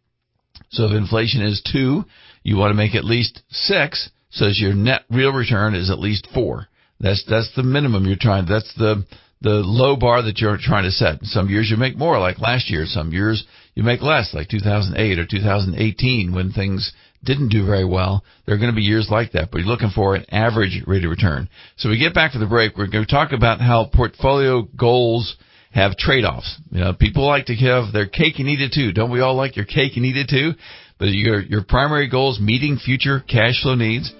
So 0.70 0.86
if 0.86 0.92
inflation 0.92 1.42
is 1.42 1.62
two, 1.62 2.06
you 2.44 2.58
want 2.58 2.72
to 2.72 2.78
make 2.78 2.96
at 2.96 3.04
least 3.04 3.42
six, 3.50 4.10
so 4.30 4.46
that 4.46 4.58
your 4.58 4.74
net 4.74 5.04
real 5.10 5.34
return 5.34 5.76
is 5.76 5.90
at 5.90 6.00
least 6.00 6.28
four. 6.34 6.68
That's 7.00 7.24
that's 7.28 7.54
the 7.56 7.64
minimum 7.64 8.06
you're 8.06 8.16
trying. 8.20 8.46
That's 8.46 8.74
the 8.76 9.06
the 9.42 9.62
low 9.66 9.96
bar 9.96 10.22
that 10.22 10.40
you're 10.40 10.58
trying 10.62 10.84
to 10.84 10.92
set. 10.92 11.24
Some 11.24 11.50
years 11.50 11.70
you 11.70 11.76
make 11.76 11.98
more, 11.98 12.20
like 12.20 12.40
last 12.40 12.70
year. 12.70 12.86
Some 12.86 13.12
years 13.12 13.44
you 13.76 13.84
make 13.84 14.02
less, 14.02 14.34
like 14.34 14.50
2008 14.50 15.20
or 15.20 15.26
2018, 15.26 16.34
when 16.34 16.52
things 16.52 16.94
didn't 17.24 17.50
do 17.50 17.66
very 17.66 17.86
well. 17.86 18.24
There 18.46 18.56
are 18.56 18.58
going 18.58 18.72
to 18.72 18.76
be 18.76 18.82
years 18.82 19.08
like 19.10 19.34
that, 19.34 19.52
but 19.52 19.60
you're 19.60 19.68
looking 19.68 19.92
for 19.94 20.16
an 20.16 20.26
average 20.30 20.84
rate 20.88 21.04
of 21.04 21.12
return. 21.12 21.50
So 21.78 21.90
we 21.90 22.00
get 22.00 22.14
back 22.14 22.34
to 22.34 22.40
the 22.40 22.48
break. 22.48 22.78
We're 22.78 22.88
going 22.88 23.06
to 23.06 23.12
talk 23.12 23.32
about 23.32 23.62
how 23.62 23.90
portfolio 23.94 24.64
goals 24.76 25.36
have 25.72 25.96
trade-offs. 25.98 26.60
You 26.72 26.82
know, 26.82 26.94
people 26.94 27.26
like 27.26 27.46
to 27.46 27.56
have 27.56 27.94
their 27.94 28.08
cake 28.08 28.40
and 28.40 28.48
eat 28.48 28.62
it 28.62 28.74
too. 28.74 28.92
Don't 28.92 29.12
we 29.12 29.22
all 29.22 29.36
like 29.36 29.56
your 29.56 29.66
cake 29.66 29.94
and 29.96 30.06
eat 30.06 30.18
it 30.18 30.30
too? 30.30 30.52
But 31.00 31.10
your 31.10 31.42
your 31.42 31.64
primary 31.64 32.08
goals 32.10 32.40
meeting 32.40 32.78
future 32.78 33.22
cash 33.22 33.62
flow 33.64 33.76
needs, 33.76 34.14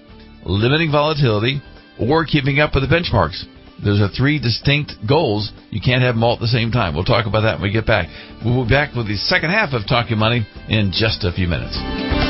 limiting 0.44 0.90
volatility, 0.90 1.60
or 2.00 2.24
keeping 2.24 2.58
up 2.58 2.74
with 2.74 2.88
the 2.88 2.94
benchmarks. 2.94 3.44
Those 3.84 4.00
are 4.00 4.08
three 4.08 4.38
distinct 4.38 4.92
goals. 5.08 5.52
You 5.70 5.80
can't 5.84 6.02
have 6.02 6.14
them 6.14 6.22
all 6.22 6.34
at 6.34 6.40
the 6.40 6.46
same 6.46 6.70
time. 6.70 6.94
We'll 6.94 7.04
talk 7.04 7.26
about 7.26 7.42
that 7.42 7.54
when 7.54 7.62
we 7.62 7.72
get 7.72 7.86
back. 7.86 8.08
We'll 8.44 8.64
be 8.64 8.70
back 8.70 8.94
with 8.94 9.08
the 9.08 9.16
second 9.16 9.50
half 9.50 9.72
of 9.72 9.86
Talking 9.88 10.18
Money 10.18 10.46
in 10.68 10.92
just 10.92 11.24
a 11.24 11.32
few 11.32 11.48
minutes. 11.48 12.21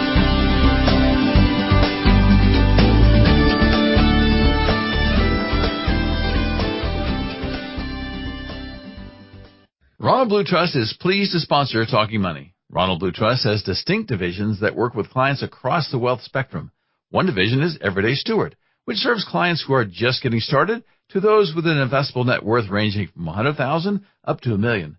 Ronald 10.03 10.31
Blue 10.31 10.43
Trust 10.43 10.75
is 10.75 10.97
pleased 10.99 11.31
to 11.31 11.39
sponsor 11.39 11.87
Talking 11.87 12.21
Money. 12.21 12.57
Ronald 12.69 12.99
Blue 12.99 13.13
Trust 13.13 13.45
has 13.45 13.63
distinct 13.63 14.09
divisions 14.09 14.59
that 14.59 14.75
work 14.75 14.97
with 14.97 15.11
clients 15.11 15.45
across 15.45 15.93
the 15.93 15.99
wealth 15.99 16.23
spectrum. 16.23 16.73
One 17.11 17.27
division 17.27 17.63
is 17.63 17.79
Everyday 17.81 18.15
Steward, 18.15 18.57
which 18.85 18.97
serves 18.97 19.25
clients 19.25 19.63
who 19.65 19.75
are 19.75 19.85
just 19.85 20.21
getting 20.21 20.41
started 20.41 20.83
to 21.11 21.21
those 21.21 21.53
with 21.55 21.69
an 21.69 21.77
investable 21.77 22.27
net 22.27 22.43
worth 22.45 22.69
ranging 22.69 23.11
from 23.15 23.27
100,000 23.27 24.05
up 24.25 24.41
to 24.41 24.55
a 24.55 24.59
million. 24.59 24.99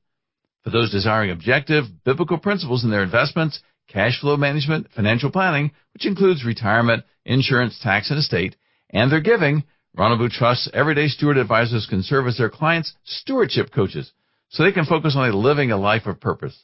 For 0.63 0.70
those 0.70 0.89
desiring 0.89 1.32
objective, 1.32 1.84
biblical 2.06 2.38
principles 2.38 2.86
in 2.86 2.89
their 2.89 3.04
investments, 3.04 3.60
cash 3.89 4.22
flow 4.22 4.38
management, 4.38 4.88
financial 4.96 5.32
planning, 5.32 5.72
which 5.94 6.06
includes 6.06 6.46
retirement, 6.46 7.04
insurance, 7.26 7.78
tax, 7.84 8.10
and 8.10 8.20
estate, 8.20 8.56
and 8.89 9.12
their 9.12 9.20
giving, 9.20 9.66
Ronald 9.98 10.20
Blue 10.20 10.30
Trust's 10.30 10.70
Everyday 10.74 11.10
Steward 11.10 11.36
advisors 11.36 11.88
can 11.89 12.04
serve 12.04 12.26
as 12.26 12.38
their 12.38 12.50
clients' 12.50 12.94
stewardship 13.04 13.70
coaches 13.70 14.13
so 14.54 14.63
they 14.63 14.72
can 14.72 14.86
focus 14.86 15.16
on 15.18 15.34
living 15.34 15.72
a 15.72 15.78
life 15.78 16.06
of 16.06 16.22
purpose. 16.22 16.56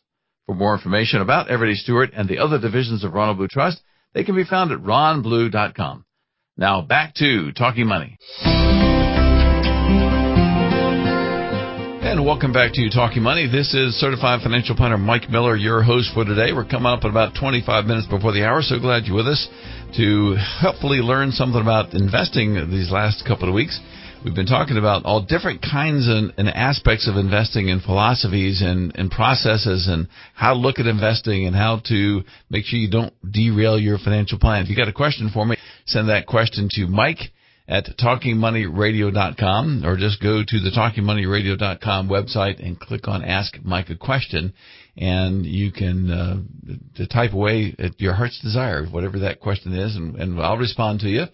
For 0.46 0.56
more 0.56 0.76
information 0.76 1.22
about 1.22 1.50
Everyday 1.50 1.76
Steward 1.76 2.12
and 2.16 2.30
the 2.30 2.38
other 2.38 2.60
divisions 2.60 3.04
of 3.04 3.14
Ronald 3.14 3.38
Blue 3.38 3.48
Trust, 3.48 3.82
they 4.14 4.24
can 4.24 4.36
be 4.36 4.44
found 4.44 4.72
at 4.72 4.80
ronblue.com. 4.80 6.06
Now 6.56 6.82
back 6.82 7.16
to 7.16 7.52
Talking 7.52 7.88
Money. 7.88 8.18
And 12.02 12.26
welcome 12.26 12.54
back 12.54 12.74
to 12.74 12.90
Talking 12.90 13.24
Money. 13.24 13.48
This 13.48 13.74
is 13.74 13.96
Certified 13.96 14.42
Financial 14.42 14.76
Planner 14.76 14.98
Mike 14.98 15.30
Miller, 15.30 15.56
your 15.56 15.82
host 15.82 16.12
for 16.14 16.26
today. 16.26 16.54
We're 16.54 16.66
coming 16.66 16.92
up 16.92 17.04
at 17.04 17.10
about 17.10 17.34
25 17.40 17.86
minutes 17.86 18.08
before 18.08 18.34
the 18.34 18.46
hour, 18.46 18.62
so 18.62 18.80
glad 18.80 19.06
you're 19.06 19.16
with 19.16 19.28
us 19.28 19.48
to 19.98 20.36
hopefully 20.62 20.98
learn 20.98 21.32
something 21.32 21.62
about 21.62 21.94
investing 21.94 22.54
these 22.70 22.92
last 22.92 23.26
couple 23.26 23.48
of 23.48 23.56
weeks. 23.56 23.80
We've 24.24 24.36
been 24.36 24.48
talking 24.48 24.78
about 24.78 25.06
all 25.06 25.22
different 25.22 25.62
kinds 25.62 26.10
and, 26.10 26.34
and 26.38 26.50
aspects 26.50 27.08
of 27.08 27.16
investing 27.16 27.70
and 27.70 27.82
philosophies 27.82 28.62
and, 28.62 28.92
and 28.96 29.10
processes 29.10 29.88
and 29.88 30.10
how 30.36 30.56
to 30.56 30.60
look 30.60 30.78
at 30.78 30.88
investing 30.88 31.48
and 31.48 31.56
how 31.56 31.82
to 31.88 32.24
make 32.50 32.66
sure 32.66 32.78
you 32.78 32.90
don't 32.90 33.14
derail 33.32 33.80
your 33.80 33.98
financial 33.98 34.38
plan. 34.38 34.64
If 34.64 34.70
you 34.70 34.76
got 34.76 34.90
a 34.90 34.94
question 34.94 35.30
for 35.34 35.46
me, 35.46 35.56
send 35.86 36.10
that 36.10 36.28
question 36.28 36.68
to 36.74 36.88
Mike 36.88 37.32
at 37.66 37.86
talkingmoneyradio.com 37.98 39.86
or 39.86 39.96
just 39.96 40.22
go 40.22 40.44
to 40.46 40.60
the 40.60 40.72
talkingmoneyradio.com 40.72 42.10
website 42.10 42.60
and 42.66 42.78
click 42.78 43.08
on 43.08 43.24
ask 43.24 43.58
Mike 43.64 43.90
a 43.90 43.96
question 43.96 44.54
and 44.98 45.46
you 45.46 45.72
can 45.72 46.12
uh, 46.12 47.06
type 47.10 47.32
away 47.32 47.74
at 47.80 48.02
your 48.02 48.16
heart's 48.16 48.42
desire 48.42 48.86
whatever 48.86 49.20
that 49.20 49.40
question 49.40 49.74
is 49.74 49.96
and, 49.96 50.16
and 50.16 50.42
I'll 50.42 50.58
respond 50.58 51.00
to 51.02 51.08
you 51.08 51.26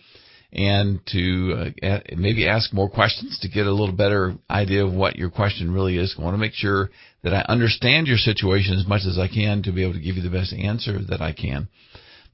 and 0.55 1.01
to 1.07 1.73
uh, 1.83 1.99
maybe 2.15 2.47
ask 2.47 2.73
more 2.73 2.89
questions 2.89 3.37
to 3.41 3.49
get 3.49 3.67
a 3.67 3.71
little 3.71 3.95
better 3.95 4.35
idea 4.49 4.85
of 4.85 4.93
what 4.93 5.17
your 5.17 5.29
question 5.29 5.73
really 5.73 5.97
is. 5.97 6.15
I 6.17 6.23
want 6.23 6.33
to 6.33 6.39
make 6.39 6.53
sure 6.53 6.89
that 7.23 7.33
I 7.33 7.45
understand 7.51 8.07
your 8.07 8.17
situation 8.17 8.79
as 8.79 8.87
much 8.87 9.01
as 9.05 9.19
I 9.19 9.27
can 9.27 9.63
to 9.63 9.73
be 9.73 9.83
able 9.83 9.93
to 9.93 9.99
give 9.99 10.15
you 10.15 10.21
the 10.21 10.29
best 10.29 10.53
answer 10.53 10.97
that 11.09 11.21
I 11.21 11.33
can. 11.33 11.67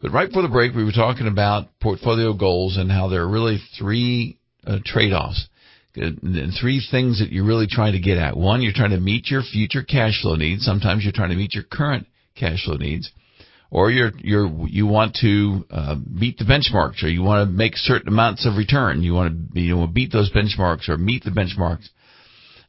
But 0.01 0.11
right 0.11 0.27
before 0.27 0.43
the 0.43 0.49
break, 0.49 0.75
we 0.75 0.83
were 0.83 0.91
talking 0.91 1.27
about 1.27 1.79
portfolio 1.79 2.33
goals 2.33 2.77
and 2.77 2.91
how 2.91 3.07
there 3.09 3.23
are 3.23 3.29
really 3.29 3.59
three 3.77 4.37
uh, 4.67 4.77
trade-offs 4.85 5.47
and 5.95 6.53
three 6.59 6.85
things 6.91 7.19
that 7.19 7.31
you're 7.31 7.45
really 7.45 7.67
trying 7.67 7.93
to 7.93 7.99
get 7.99 8.17
at. 8.17 8.37
One, 8.37 8.61
you're 8.61 8.71
trying 8.71 8.91
to 8.91 8.99
meet 8.99 9.29
your 9.29 9.41
future 9.41 9.83
cash 9.83 10.21
flow 10.21 10.35
needs. 10.35 10.63
Sometimes 10.63 11.03
you're 11.03 11.11
trying 11.11 11.31
to 11.31 11.35
meet 11.35 11.55
your 11.55 11.63
current 11.63 12.07
cash 12.35 12.65
flow 12.65 12.77
needs 12.77 13.11
or 13.71 13.89
you're 13.89 14.11
you're 14.17 14.51
you 14.67 14.85
want 14.85 15.15
to 15.21 15.65
uh, 15.71 15.95
beat 15.95 16.37
the 16.37 16.43
benchmarks, 16.43 17.01
or 17.03 17.07
you 17.07 17.23
want 17.23 17.47
to 17.47 17.51
make 17.51 17.77
certain 17.77 18.09
amounts 18.09 18.45
of 18.45 18.57
return. 18.57 19.01
You 19.01 19.13
want 19.13 19.53
to 19.53 19.59
you 19.59 19.75
know 19.75 19.87
beat 19.87 20.11
those 20.11 20.31
benchmarks 20.31 20.89
or 20.89 20.97
meet 20.97 21.23
the 21.23 21.31
benchmarks, 21.31 21.87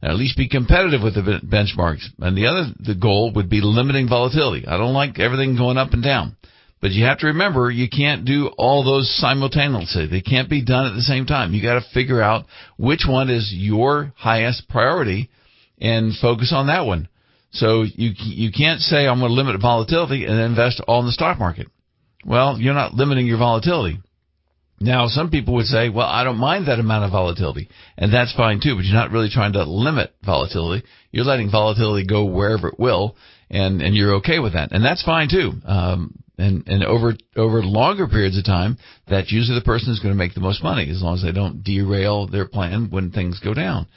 and 0.01 0.11
at 0.11 0.17
least 0.17 0.37
be 0.37 0.47
competitive 0.47 1.01
with 1.03 1.15
the 1.15 1.41
benchmarks. 1.45 2.05
And 2.19 2.37
the 2.37 2.47
other 2.47 2.73
the 2.79 2.95
goal 2.95 3.33
would 3.35 3.49
be 3.49 3.59
limiting 3.61 4.07
volatility. 4.07 4.65
I 4.65 4.77
don't 4.77 4.93
like 4.93 5.19
everything 5.19 5.57
going 5.57 5.77
up 5.77 5.91
and 5.91 6.01
down, 6.01 6.37
but 6.81 6.91
you 6.91 7.03
have 7.03 7.19
to 7.19 7.27
remember 7.27 7.69
you 7.69 7.89
can't 7.89 8.23
do 8.23 8.47
all 8.57 8.85
those 8.85 9.13
simultaneously. 9.19 10.07
They 10.07 10.21
can't 10.21 10.49
be 10.49 10.63
done 10.63 10.87
at 10.87 10.95
the 10.95 11.01
same 11.01 11.25
time. 11.25 11.53
You 11.53 11.61
got 11.61 11.75
to 11.75 11.93
figure 11.93 12.21
out 12.21 12.45
which 12.77 13.03
one 13.05 13.29
is 13.29 13.51
your 13.53 14.13
highest 14.15 14.69
priority 14.69 15.29
and 15.81 16.13
focus 16.15 16.53
on 16.55 16.67
that 16.67 16.85
one. 16.85 17.09
So 17.53 17.83
you 17.83 18.11
you 18.17 18.51
can't 18.51 18.81
say 18.81 19.07
I'm 19.07 19.19
going 19.19 19.29
to 19.29 19.35
limit 19.35 19.61
volatility 19.61 20.25
and 20.25 20.39
invest 20.39 20.81
all 20.87 20.99
in 20.99 21.05
the 21.05 21.11
stock 21.11 21.39
market. 21.39 21.67
Well, 22.25 22.57
you're 22.59 22.73
not 22.73 22.93
limiting 22.93 23.27
your 23.27 23.37
volatility. 23.37 23.99
Now, 24.79 25.07
some 25.07 25.29
people 25.29 25.53
would 25.55 25.67
say, 25.67 25.89
well, 25.89 26.07
I 26.07 26.23
don't 26.23 26.37
mind 26.37 26.67
that 26.67 26.79
amount 26.79 27.05
of 27.05 27.11
volatility, 27.11 27.69
and 27.97 28.13
that's 28.13 28.33
fine 28.33 28.59
too, 28.61 28.75
but 28.75 28.83
you're 28.83 28.93
not 28.93 29.11
really 29.11 29.29
trying 29.29 29.53
to 29.53 29.63
limit 29.63 30.13
volatility. 30.25 30.85
You're 31.11 31.25
letting 31.25 31.51
volatility 31.51 32.05
go 32.05 32.25
wherever 32.25 32.67
it 32.67 32.79
will, 32.79 33.15
and, 33.49 33.81
and 33.81 33.95
you're 33.95 34.15
okay 34.15 34.39
with 34.39 34.53
that. 34.53 34.71
And 34.71 34.83
that's 34.83 35.03
fine 35.03 35.29
too. 35.29 35.53
Um, 35.65 36.22
And 36.35 36.67
and 36.67 36.83
over 36.83 37.13
over 37.35 37.63
longer 37.63 38.07
periods 38.07 38.37
of 38.37 38.45
time, 38.45 38.77
that's 39.07 39.31
usually 39.31 39.59
the 39.59 39.65
person 39.65 39.89
who's 39.89 39.99
going 39.99 40.13
to 40.13 40.17
make 40.17 40.33
the 40.33 40.39
most 40.39 40.63
money 40.63 40.89
as 40.89 41.01
long 41.01 41.15
as 41.15 41.21
they 41.21 41.31
don't 41.31 41.63
derail 41.63 42.27
their 42.27 42.47
plan 42.47 42.89
when 42.89 43.11
things 43.11 43.39
go 43.39 43.53
down. 43.53 43.87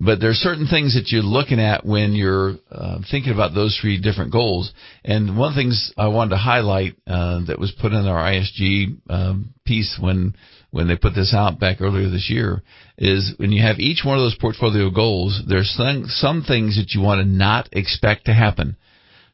But 0.00 0.18
there 0.18 0.30
are 0.30 0.34
certain 0.34 0.66
things 0.66 0.94
that 0.94 1.12
you're 1.12 1.22
looking 1.22 1.60
at 1.60 1.84
when 1.84 2.14
you're 2.14 2.56
uh, 2.70 3.00
thinking 3.10 3.32
about 3.32 3.54
those 3.54 3.78
three 3.78 4.00
different 4.00 4.32
goals. 4.32 4.72
And 5.04 5.36
one 5.36 5.50
of 5.50 5.54
the 5.54 5.60
things 5.60 5.92
I 5.98 6.08
wanted 6.08 6.30
to 6.30 6.38
highlight 6.38 6.94
uh, 7.06 7.44
that 7.46 7.58
was 7.58 7.72
put 7.72 7.92
in 7.92 8.06
our 8.06 8.24
ISG 8.24 8.98
um, 9.10 9.54
piece 9.66 9.98
when 10.00 10.34
when 10.72 10.88
they 10.88 10.96
put 10.96 11.14
this 11.14 11.34
out 11.36 11.60
back 11.60 11.82
earlier 11.82 12.08
this 12.08 12.30
year 12.30 12.62
is 12.96 13.34
when 13.36 13.52
you 13.52 13.62
have 13.62 13.78
each 13.78 14.04
one 14.04 14.16
of 14.16 14.22
those 14.22 14.36
portfolio 14.40 14.88
goals, 14.88 15.42
there's 15.46 15.70
some, 15.76 16.06
some 16.06 16.42
things 16.42 16.76
that 16.76 16.94
you 16.94 17.02
want 17.02 17.20
to 17.20 17.30
not 17.30 17.68
expect 17.72 18.24
to 18.24 18.32
happen. 18.32 18.76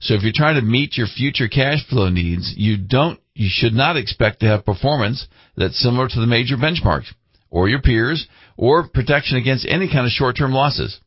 So 0.01 0.15
if 0.15 0.23
you're 0.23 0.33
trying 0.35 0.61
to 0.61 0.67
meet 0.67 0.97
your 0.97 1.07
future 1.07 1.49
cash 1.49 1.87
flow 1.89 2.09
needs, 2.09 2.55
you 2.57 2.77
don't, 2.77 3.19
you 3.35 3.49
should 3.51 3.73
not 3.73 3.97
expect 3.97 4.41
to 4.41 4.47
have 4.47 4.65
performance 4.65 5.27
that's 5.57 5.81
similar 5.81 6.09
to 6.09 6.21
the 6.21 6.27
major 6.27 6.57
benchmarks 6.57 7.07
or 7.51 7.69
your 7.69 7.83
peers 7.83 8.27
or 8.57 8.89
protection 8.89 9.37
against 9.39 9.67
any 9.69 9.89
kind 9.89 10.07
of 10.07 10.13
short-term 10.13 10.53
losses. 10.53 11.01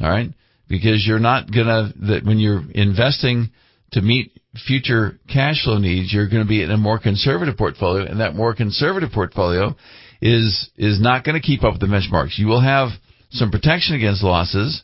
All 0.00 0.08
right? 0.08 0.30
Because 0.68 1.04
you're 1.06 1.18
not 1.18 1.50
gonna, 1.52 1.92
that 2.08 2.24
when 2.24 2.38
you're 2.38 2.62
investing 2.72 3.50
to 3.92 4.00
meet 4.00 4.32
future 4.66 5.18
cash 5.32 5.64
flow 5.64 5.78
needs, 5.78 6.12
you're 6.12 6.28
going 6.28 6.42
to 6.42 6.48
be 6.48 6.62
in 6.62 6.70
a 6.70 6.76
more 6.76 6.98
conservative 6.98 7.56
portfolio, 7.56 8.04
and 8.04 8.20
that 8.20 8.34
more 8.34 8.54
conservative 8.54 9.10
portfolio 9.12 9.74
is 10.20 10.70
is 10.76 11.00
not 11.00 11.24
going 11.24 11.40
to 11.40 11.46
keep 11.46 11.64
up 11.64 11.72
with 11.72 11.80
the 11.80 11.86
benchmarks. 11.86 12.38
You 12.38 12.46
will 12.46 12.60
have 12.60 12.90
some 13.30 13.50
protection 13.50 13.94
against 13.94 14.22
losses, 14.22 14.82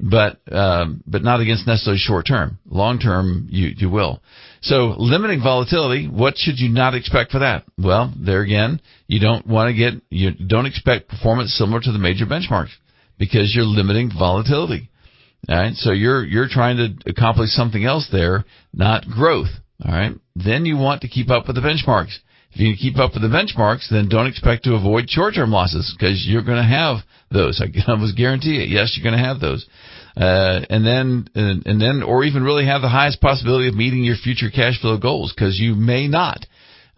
but 0.00 0.40
um, 0.50 1.02
but 1.06 1.22
not 1.22 1.40
against 1.40 1.66
necessarily 1.66 1.98
short 1.98 2.26
term. 2.26 2.58
Long 2.66 2.98
term, 2.98 3.46
you 3.50 3.70
you 3.76 3.88
will. 3.88 4.20
So 4.62 4.94
limiting 4.98 5.40
volatility. 5.40 6.08
What 6.08 6.36
should 6.36 6.58
you 6.58 6.68
not 6.68 6.94
expect 6.94 7.32
for 7.32 7.40
that? 7.40 7.64
Well, 7.78 8.12
there 8.16 8.42
again, 8.42 8.80
you 9.06 9.20
don't 9.20 9.46
want 9.46 9.68
to 9.68 9.74
get 9.74 10.02
you 10.10 10.32
don't 10.32 10.66
expect 10.66 11.08
performance 11.08 11.54
similar 11.54 11.80
to 11.80 11.92
the 11.92 11.98
major 11.98 12.26
benchmarks 12.26 12.72
because 13.18 13.54
you're 13.54 13.64
limiting 13.64 14.10
volatility. 14.16 14.90
All 15.48 15.56
right, 15.56 15.74
so 15.74 15.92
you're 15.92 16.24
you're 16.24 16.48
trying 16.48 16.76
to 16.76 17.10
accomplish 17.10 17.50
something 17.50 17.84
else 17.84 18.08
there, 18.10 18.44
not 18.72 19.06
growth. 19.06 19.48
All 19.84 19.92
right, 19.92 20.14
then 20.36 20.64
you 20.66 20.76
want 20.76 21.02
to 21.02 21.08
keep 21.08 21.30
up 21.30 21.46
with 21.46 21.56
the 21.56 21.62
benchmarks. 21.62 22.16
If 22.54 22.60
you 22.60 22.76
keep 22.76 22.98
up 22.98 23.12
with 23.14 23.22
the 23.22 23.28
benchmarks, 23.28 23.88
then 23.90 24.08
don't 24.08 24.26
expect 24.26 24.64
to 24.64 24.74
avoid 24.74 25.08
short-term 25.08 25.50
losses 25.50 25.94
because 25.96 26.26
you're 26.26 26.44
going 26.44 26.58
to 26.58 26.68
have 26.68 26.98
those. 27.30 27.62
I 27.62 27.70
can 27.70 27.82
almost 27.88 28.16
guarantee 28.16 28.62
it. 28.62 28.68
Yes, 28.68 28.94
you're 28.96 29.08
going 29.08 29.20
to 29.20 29.26
have 29.26 29.40
those. 29.40 29.66
Uh, 30.16 30.60
and 30.68 30.84
then, 30.84 31.28
and, 31.34 31.66
and 31.66 31.80
then, 31.80 32.02
or 32.02 32.24
even 32.24 32.42
really 32.42 32.66
have 32.66 32.82
the 32.82 32.88
highest 32.88 33.20
possibility 33.20 33.68
of 33.68 33.74
meeting 33.74 34.04
your 34.04 34.16
future 34.16 34.50
cash 34.50 34.80
flow 34.80 34.98
goals 34.98 35.32
because 35.34 35.58
you 35.58 35.74
may 35.74 36.08
not. 36.08 36.44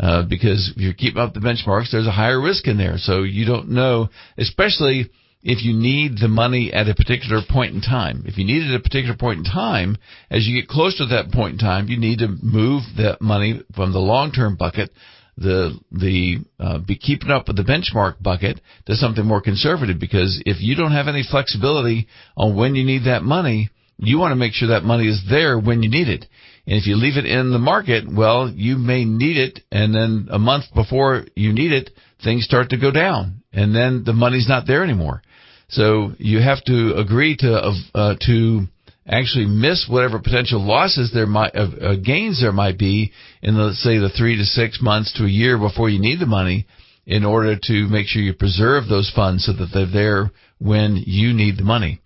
Uh, 0.01 0.25
because 0.29 0.73
if 0.75 0.83
you're 0.83 0.93
keeping 0.93 1.23
up 1.23 1.35
the 1.35 1.41
benchmarks, 1.41 1.93
there's 1.93 2.09
a 2.09 2.11
higher 2.11 2.41
risk 2.41 2.67
in 2.67 2.77
there. 2.77 2.97
So 2.97 3.23
you 3.23 3.47
don't 3.47 3.71
know, 3.71 4.09
especially 4.37 5.09
if 5.45 5.63
you 5.63 5.73
need 5.73 6.19
the 6.19 6.27
money 6.27 6.73
at 6.73 6.89
a 6.89 6.95
particular 6.95 7.41
point 7.49 7.75
in 7.75 7.81
time. 7.81 8.25
If 8.27 8.37
you 8.37 8.45
need 8.45 8.63
it 8.63 8.75
at 8.75 8.81
a 8.81 8.83
particular 8.83 9.17
point 9.17 9.39
in 9.39 9.45
time, 9.45 9.97
as 10.31 10.47
you 10.47 10.61
get 10.61 10.69
close 10.69 10.97
to 10.99 11.07
that 11.07 11.31
point 11.31 11.53
in 11.53 11.59
time, 11.59 11.87
you 11.89 11.99
need 11.99 12.19
to 12.21 12.29
move 12.43 12.83
that 12.97 13.21
money 13.21 13.61
from 13.77 13.93
the 13.93 14.01
long-term 14.01 14.57
bucket, 14.57 14.91
the 15.37 15.79
the 15.91 16.39
uh, 16.61 16.79
be 16.79 16.97
keeping 16.97 17.31
up 17.31 17.49
with 17.49 17.57
the 17.57 17.63
benchmark 17.63 18.23
bucket, 18.23 18.61
to 18.87 18.95
something 18.95 19.25
more 19.25 19.41
conservative. 19.41 19.99
Because 19.99 20.43
if 20.47 20.61
you 20.61 20.75
don't 20.77 20.93
have 20.93 21.09
any 21.09 21.25
flexibility 21.29 22.07
on 22.37 22.57
when 22.57 22.75
you 22.75 22.85
need 22.85 23.05
that 23.05 23.23
money, 23.23 23.71
you 23.99 24.19
want 24.19 24.33
to 24.33 24.37
make 24.37 24.53
sure 24.53 24.69
that 24.69 24.85
money 24.85 25.09
is 25.09 25.23
there 25.29 25.59
when 25.59 25.83
you 25.83 25.91
need 25.91 26.09
it. 26.09 26.27
And 26.67 26.77
if 26.77 26.87
you 26.87 26.97
leave 26.97 27.17
it 27.17 27.27
in 27.27 27.53
the 27.53 27.59
market, 27.59 28.05
well, 28.11 28.51
you 28.55 28.77
may 28.77 29.05
need 29.05 29.37
it, 29.37 29.61
and 29.71 29.95
then 29.95 30.29
a 30.31 30.39
month 30.39 30.65
before 30.75 31.25
you 31.37 31.53
need 31.53 31.73
it, 31.73 31.91
things 32.23 32.45
start 32.45 32.71
to 32.71 32.79
go 32.79 32.91
down, 32.91 33.43
and 33.53 33.75
then 33.75 34.03
the 34.05 34.15
money's 34.15 34.49
not 34.49 34.67
there 34.67 34.83
anymore. 34.83 35.23
So 35.69 36.13
you 36.19 36.41
have 36.41 36.63
to 36.65 36.95
agree 36.97 37.37
to 37.39 37.73
uh, 37.95 38.15
to 38.27 38.67
actually 39.07 39.47
miss 39.47 39.87
whatever 39.89 40.19
potential 40.19 40.61
losses 40.61 41.11
there 41.13 41.27
might 41.27 41.55
uh, 41.55 41.69
uh, 41.81 41.95
gains 41.97 42.41
there 42.41 42.53
might 42.53 42.79
be 42.79 43.13
in 43.43 43.55
the 43.55 43.73
say 43.75 43.99
the 43.99 44.09
three 44.09 44.37
to 44.37 44.45
six 44.45 44.81
months 44.81 45.13
to 45.13 45.25
a 45.25 45.29
year 45.29 45.59
before 45.59 45.89
you 45.89 46.01
need 46.01 46.21
the 46.21 46.27
money 46.27 46.67
in 47.07 47.25
order 47.25 47.57
to 47.63 47.87
make 47.89 48.07
sure 48.07 48.23
you 48.23 48.33
preserve 48.33 48.89
those 48.89 49.13
funds 49.15 49.45
so 49.45 49.53
that 49.53 49.69
they're 49.73 49.87
there 49.87 50.31
when 50.59 51.03
you 51.07 51.33
need 51.35 51.59
the 51.59 51.65
money. 51.65 52.01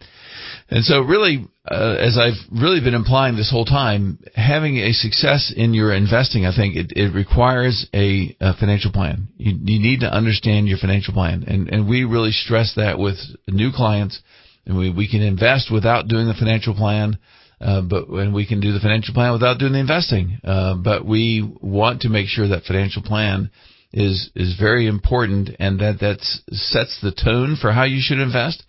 And 0.70 0.84
so, 0.84 1.00
really, 1.00 1.46
uh, 1.70 1.96
as 1.98 2.18
I've 2.18 2.38
really 2.50 2.80
been 2.80 2.94
implying 2.94 3.36
this 3.36 3.50
whole 3.50 3.64
time, 3.64 4.18
having 4.34 4.76
a 4.76 4.92
success 4.92 5.52
in 5.54 5.72
your 5.72 5.94
investing, 5.94 6.44
I 6.44 6.54
think 6.54 6.76
it, 6.76 6.92
it 6.94 7.14
requires 7.14 7.86
a, 7.94 8.36
a, 8.40 8.54
financial 8.54 8.92
plan. 8.92 9.28
You, 9.38 9.52
you, 9.52 9.80
need 9.80 10.00
to 10.00 10.12
understand 10.12 10.68
your 10.68 10.76
financial 10.76 11.14
plan, 11.14 11.44
and 11.46 11.68
and 11.68 11.88
we 11.88 12.04
really 12.04 12.32
stress 12.32 12.74
that 12.76 12.98
with 12.98 13.16
new 13.46 13.70
clients. 13.72 14.20
And 14.68 14.76
we 14.76 14.90
we 14.90 15.08
can 15.08 15.22
invest 15.22 15.72
without 15.72 16.08
doing 16.08 16.28
the 16.28 16.34
financial 16.34 16.74
plan, 16.74 17.18
uh, 17.60 17.80
but 17.80 18.08
when 18.08 18.34
we 18.34 18.46
can 18.46 18.60
do 18.60 18.72
the 18.72 18.80
financial 18.80 19.14
plan 19.14 19.32
without 19.32 19.58
doing 19.58 19.72
the 19.72 19.80
investing. 19.80 20.38
Uh, 20.44 20.74
but 20.74 21.06
we 21.06 21.50
want 21.60 22.02
to 22.02 22.10
make 22.10 22.28
sure 22.28 22.48
that 22.48 22.64
financial 22.64 23.02
plan 23.02 23.50
is 23.92 24.30
is 24.36 24.56
very 24.60 24.86
important, 24.86 25.50
and 25.58 25.80
that 25.80 26.00
that 26.00 26.20
sets 26.50 27.00
the 27.00 27.12
tone 27.12 27.56
for 27.60 27.72
how 27.72 27.84
you 27.84 28.00
should 28.00 28.18
invest 28.18 28.62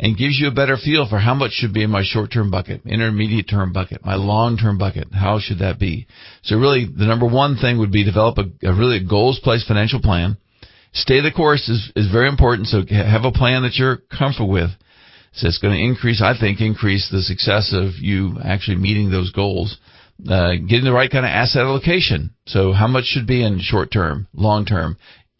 and 0.00 0.16
gives 0.16 0.38
you 0.40 0.48
a 0.48 0.52
better 0.52 0.76
feel 0.76 1.06
for 1.06 1.18
how 1.18 1.34
much 1.34 1.52
should 1.52 1.72
be 1.72 1.84
in 1.84 1.90
my 1.90 2.02
short-term 2.02 2.50
bucket, 2.50 2.80
intermediate 2.86 3.48
term 3.48 3.72
bucket, 3.72 4.04
my 4.04 4.16
long-term 4.16 4.78
bucket. 4.78 5.08
How 5.12 5.38
should 5.38 5.58
that 5.58 5.78
be? 5.78 6.06
So 6.42 6.56
really, 6.56 6.86
the 6.86 7.04
number 7.04 7.26
one 7.26 7.56
thing 7.56 7.78
would 7.78 7.92
be 7.92 8.04
develop 8.04 8.38
a, 8.38 8.66
a 8.66 8.74
really 8.74 9.04
goals-based 9.06 9.68
financial 9.68 10.00
plan. 10.00 10.38
Stay 10.92 11.20
the 11.20 11.30
course 11.30 11.68
is, 11.68 11.92
is 11.94 12.10
very 12.10 12.28
important. 12.28 12.68
So 12.68 12.82
have 12.90 13.24
a 13.24 13.32
plan 13.32 13.62
that 13.62 13.76
you're 13.76 13.98
comfortable 14.18 14.50
with. 14.50 14.70
So 15.32 15.48
it's 15.48 15.58
going 15.58 15.74
to 15.74 15.82
increase, 15.82 16.22
I 16.22 16.38
think, 16.38 16.60
increase 16.60 17.08
the 17.10 17.22
success 17.22 17.72
of 17.74 17.94
you 17.98 18.38
actually 18.44 18.76
meeting 18.76 19.10
those 19.10 19.32
goals. 19.32 19.78
Uh, 20.28 20.52
getting 20.68 20.84
the 20.84 20.92
right 20.92 21.10
kind 21.10 21.24
of 21.24 21.30
asset 21.30 21.62
allocation. 21.62 22.30
So 22.46 22.72
how 22.72 22.86
much 22.86 23.06
should 23.06 23.26
be 23.26 23.44
in 23.44 23.58
short 23.60 23.90
term, 23.90 24.28
long 24.34 24.66
term? 24.66 24.96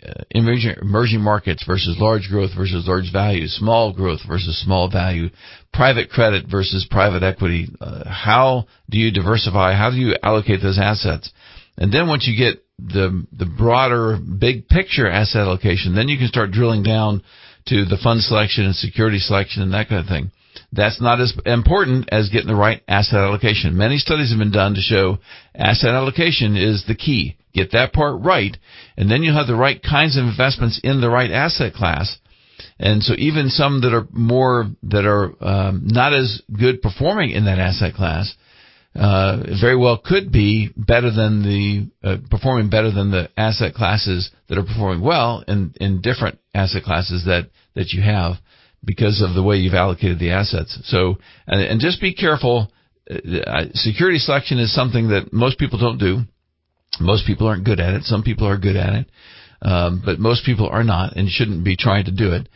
uh, 0.07 0.25
emerging, 0.31 0.75
emerging 0.81 1.21
markets 1.21 1.65
versus 1.67 1.97
large 1.99 2.29
growth 2.29 2.51
versus 2.57 2.87
large 2.87 3.13
value, 3.13 3.47
small 3.47 3.93
growth 3.93 4.21
versus 4.27 4.61
small 4.63 4.91
value, 4.91 5.29
private 5.73 6.11
credit 6.11 6.47
versus 6.51 6.87
private 6.91 7.23
equity. 7.23 7.69
Uh, 7.81 8.09
how 8.09 8.67
do 8.91 8.99
you 8.99 9.13
diversify? 9.13 9.75
How 9.75 9.91
do 9.91 9.97
you 9.97 10.17
allocate 10.23 10.61
those 10.61 10.79
assets? 10.79 11.31
And 11.77 11.93
then 11.93 12.09
once 12.09 12.27
you 12.27 12.37
get 12.37 12.65
the 12.79 13.25
the 13.33 13.47
broader 13.47 14.19
big 14.19 14.69
picture 14.69 15.09
asset 15.09 15.43
allocation, 15.43 15.95
then 15.95 16.09
you 16.09 16.19
can 16.19 16.29
start 16.29 16.51
drilling 16.51 16.83
down 16.83 17.23
to 17.67 17.85
the 17.85 17.99
fund 18.03 18.23
selection 18.23 18.65
and 18.65 18.75
security 18.75 19.19
selection 19.19 19.63
and 19.63 19.73
that 19.73 19.89
kind 19.89 20.01
of 20.01 20.07
thing. 20.07 20.31
That's 20.73 21.01
not 21.01 21.21
as 21.21 21.35
important 21.47 22.09
as 22.11 22.29
getting 22.31 22.49
the 22.49 22.55
right 22.55 22.83
asset 22.89 23.21
allocation. 23.21 23.77
Many 23.77 23.99
studies 23.99 24.31
have 24.31 24.39
been 24.39 24.53
done 24.53 24.75
to 24.75 24.81
show 24.81 25.19
asset 25.55 25.91
allocation 25.91 26.57
is 26.57 26.85
the 26.87 26.95
key. 26.95 27.37
Get 27.53 27.73
that 27.73 27.93
part 27.93 28.23
right, 28.23 28.57
and 28.97 29.11
then 29.11 29.23
you'll 29.23 29.37
have 29.37 29.47
the 29.47 29.55
right 29.55 29.83
kinds 29.83 30.17
of 30.17 30.25
investments 30.25 30.81
in 30.83 31.03
the 31.03 31.11
right 31.11 31.31
asset 31.31 31.75
class. 31.75 32.17
And 32.79 33.03
so 33.03 33.15
even 33.19 33.49
some 33.49 33.83
that 33.83 33.93
are 33.95 34.07
more, 34.11 34.67
that 34.85 35.05
are 35.05 35.33
um, 35.45 35.83
not 35.85 36.15
as 36.15 36.41
good 36.59 36.81
performing 36.81 37.31
in 37.31 37.45
that 37.45 37.59
asset 37.59 37.95
class, 37.95 38.35
uh, 38.95 39.43
very 39.61 39.77
well 39.77 39.99
could 40.03 40.33
be 40.33 40.71
better 40.77 41.11
than 41.11 41.43
the 41.43 41.91
uh, 42.07 42.17
performing 42.31 42.69
better 42.71 42.91
than 42.91 43.11
the 43.11 43.29
asset 43.37 43.75
classes 43.75 44.31
that 44.49 44.59
are 44.59 44.65
performing 44.65 45.03
well 45.03 45.43
in 45.49 45.73
in 45.81 46.03
different 46.03 46.39
asset 46.55 46.83
classes 46.83 47.25
that 47.27 47.51
that 47.75 47.93
you 47.93 48.03
have 48.03 48.37
because 48.85 49.23
of 49.23 49.35
the 49.35 49.43
way 49.43 49.57
you've 49.57 49.75
allocated 49.75 50.19
the 50.19 50.31
assets. 50.31 50.79
So 50.85 51.17
and, 51.47 51.61
and 51.61 51.81
just 51.81 52.01
be 52.01 52.15
careful. 52.15 52.71
Uh, 53.11 53.65
security 53.75 54.19
selection 54.19 54.59
is 54.59 54.75
something 54.75 55.09
that 55.09 55.33
most 55.33 55.59
people 55.59 55.79
don't 55.79 55.99
do. 55.99 56.21
Most 57.01 57.27
people 57.27 57.47
aren't 57.47 57.65
good 57.65 57.81
at 57.81 57.95
it. 57.95 58.05
Some 58.05 58.23
people 58.23 58.47
are 58.47 58.59
good 58.59 58.77
at 58.77 58.95
it, 58.95 59.07
um, 59.63 60.03
but 60.05 60.19
most 60.19 60.45
people 60.45 60.69
are 60.69 60.85
not 60.85 61.17
and 61.17 61.29
shouldn't 61.29 61.65
be 61.65 61.77
trying 61.77 62.05
to 62.05 62.13
do 62.13 62.33
it. 62.33 62.49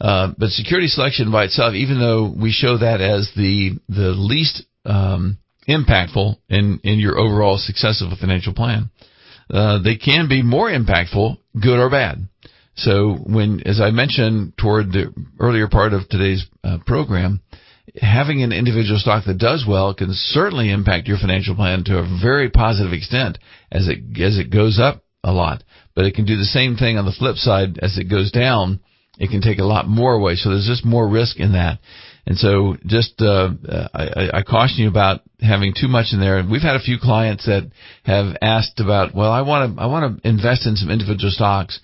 Uh, 0.00 0.32
but 0.38 0.48
security 0.50 0.86
selection 0.86 1.30
by 1.30 1.44
itself, 1.44 1.74
even 1.74 1.98
though 1.98 2.32
we 2.34 2.50
show 2.50 2.78
that 2.78 3.00
as 3.00 3.30
the 3.36 3.72
the 3.88 4.12
least 4.16 4.62
um, 4.86 5.38
impactful 5.68 6.36
in 6.48 6.80
in 6.84 6.98
your 6.98 7.18
overall 7.18 7.58
success 7.58 8.02
of 8.04 8.12
a 8.12 8.16
financial 8.16 8.54
plan, 8.54 8.90
uh, 9.52 9.82
they 9.82 9.96
can 9.96 10.28
be 10.28 10.42
more 10.42 10.70
impactful, 10.70 11.36
good 11.60 11.78
or 11.78 11.90
bad. 11.90 12.26
So 12.76 13.14
when, 13.26 13.62
as 13.66 13.80
I 13.80 13.90
mentioned 13.90 14.54
toward 14.56 14.92
the 14.92 15.12
earlier 15.38 15.68
part 15.68 15.92
of 15.92 16.08
today's 16.08 16.46
uh, 16.64 16.78
program, 16.86 17.40
having 18.00 18.42
an 18.42 18.52
individual 18.52 18.98
stock 18.98 19.24
that 19.26 19.38
does 19.38 19.64
well 19.68 19.94
can 19.94 20.10
certainly 20.12 20.70
impact 20.70 21.08
your 21.08 21.18
financial 21.18 21.54
plan 21.54 21.84
to 21.84 21.98
a 21.98 22.18
very 22.22 22.48
positive 22.48 22.92
extent 22.92 23.38
as 23.70 23.88
it 23.88 23.98
as 24.22 24.38
it 24.38 24.50
goes 24.50 24.78
up 24.78 25.02
a 25.24 25.32
lot. 25.32 25.62
But 25.94 26.04
it 26.04 26.14
can 26.14 26.24
do 26.24 26.36
the 26.36 26.44
same 26.44 26.76
thing 26.76 26.96
on 26.96 27.04
the 27.04 27.12
flip 27.12 27.36
side 27.36 27.78
as 27.82 27.98
it 27.98 28.04
goes 28.04 28.30
down. 28.30 28.80
It 29.18 29.30
can 29.30 29.42
take 29.42 29.58
a 29.58 29.64
lot 29.64 29.86
more 29.86 30.14
away. 30.14 30.36
So 30.36 30.48
there's 30.48 30.66
just 30.66 30.84
more 30.84 31.06
risk 31.06 31.38
in 31.38 31.52
that. 31.52 31.78
And 32.26 32.38
so 32.38 32.76
just, 32.86 33.20
uh, 33.20 33.50
I, 33.92 34.30
I 34.38 34.42
caution 34.42 34.78
you 34.78 34.88
about 34.88 35.20
having 35.40 35.74
too 35.74 35.88
much 35.88 36.12
in 36.12 36.20
there. 36.20 36.42
We've 36.48 36.62
had 36.62 36.76
a 36.76 36.80
few 36.80 36.98
clients 36.98 37.44
that 37.46 37.70
have 38.04 38.36
asked 38.40 38.80
about, 38.80 39.14
well, 39.14 39.30
I 39.30 39.42
want 39.42 39.76
to, 39.76 39.82
I 39.82 39.86
want 39.86 40.22
to 40.22 40.28
invest 40.28 40.66
in 40.66 40.76
some 40.76 40.90
individual 40.90 41.30
stocks. 41.30 41.80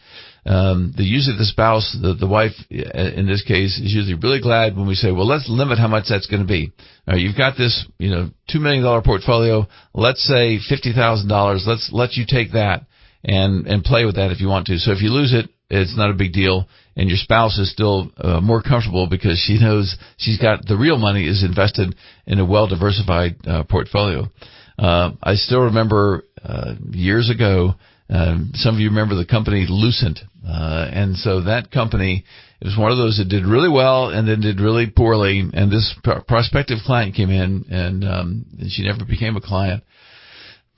Um, 0.46 0.94
the 0.96 1.02
usually 1.02 1.36
the 1.36 1.44
spouse, 1.44 1.96
the, 2.00 2.14
the 2.14 2.26
wife 2.26 2.52
in 2.70 3.26
this 3.26 3.42
case 3.42 3.80
is 3.80 3.92
usually 3.92 4.14
really 4.14 4.40
glad 4.40 4.76
when 4.76 4.86
we 4.86 4.94
say, 4.94 5.10
well, 5.10 5.26
let's 5.26 5.48
limit 5.48 5.78
how 5.78 5.88
much 5.88 6.04
that's 6.08 6.28
going 6.28 6.42
to 6.42 6.48
be. 6.48 6.72
Right, 7.06 7.18
you've 7.18 7.36
got 7.36 7.56
this, 7.56 7.84
you 7.98 8.10
know, 8.10 8.30
two 8.48 8.60
million 8.60 8.84
dollar 8.84 9.02
portfolio. 9.02 9.66
Let's 9.92 10.22
say 10.22 10.60
fifty 10.68 10.92
thousand 10.92 11.28
dollars. 11.28 11.64
Let's 11.66 11.90
let 11.92 12.14
you 12.14 12.24
take 12.28 12.52
that 12.52 12.86
and 13.24 13.66
and 13.66 13.82
play 13.82 14.04
with 14.04 14.14
that 14.16 14.30
if 14.30 14.40
you 14.40 14.46
want 14.46 14.66
to. 14.66 14.78
So 14.78 14.92
if 14.92 15.02
you 15.02 15.10
lose 15.10 15.34
it, 15.34 15.50
it's 15.68 15.96
not 15.96 16.10
a 16.10 16.14
big 16.14 16.32
deal, 16.32 16.68
and 16.96 17.08
your 17.08 17.18
spouse 17.18 17.58
is 17.58 17.72
still 17.72 18.12
uh, 18.16 18.40
more 18.40 18.62
comfortable 18.62 19.08
because 19.08 19.42
she 19.44 19.58
knows 19.58 19.96
she's 20.16 20.38
got 20.38 20.64
the 20.64 20.76
real 20.76 20.96
money 20.96 21.26
is 21.26 21.42
invested 21.42 21.96
in 22.24 22.38
a 22.38 22.46
well 22.46 22.68
diversified 22.68 23.34
uh, 23.48 23.64
portfolio. 23.64 24.30
Uh, 24.78 25.10
I 25.20 25.34
still 25.34 25.62
remember 25.62 26.24
uh, 26.44 26.74
years 26.92 27.30
ago. 27.30 27.74
Um, 28.08 28.52
some 28.54 28.74
of 28.74 28.80
you 28.80 28.88
remember 28.88 29.16
the 29.16 29.26
company 29.26 29.66
Lucent, 29.68 30.20
uh, 30.46 30.88
and 30.92 31.16
so 31.16 31.42
that 31.42 31.70
company 31.70 32.24
it 32.60 32.64
was 32.64 32.78
one 32.78 32.92
of 32.92 32.98
those 32.98 33.18
that 33.18 33.28
did 33.28 33.44
really 33.44 33.68
well 33.68 34.10
and 34.10 34.26
then 34.28 34.40
did 34.40 34.60
really 34.60 34.86
poorly. 34.86 35.40
And 35.52 35.70
this 35.70 35.94
pr- 36.02 36.20
prospective 36.26 36.78
client 36.86 37.14
came 37.14 37.30
in, 37.30 37.66
and, 37.70 38.04
um, 38.04 38.46
and 38.58 38.70
she 38.70 38.84
never 38.84 39.04
became 39.04 39.36
a 39.36 39.40
client 39.40 39.82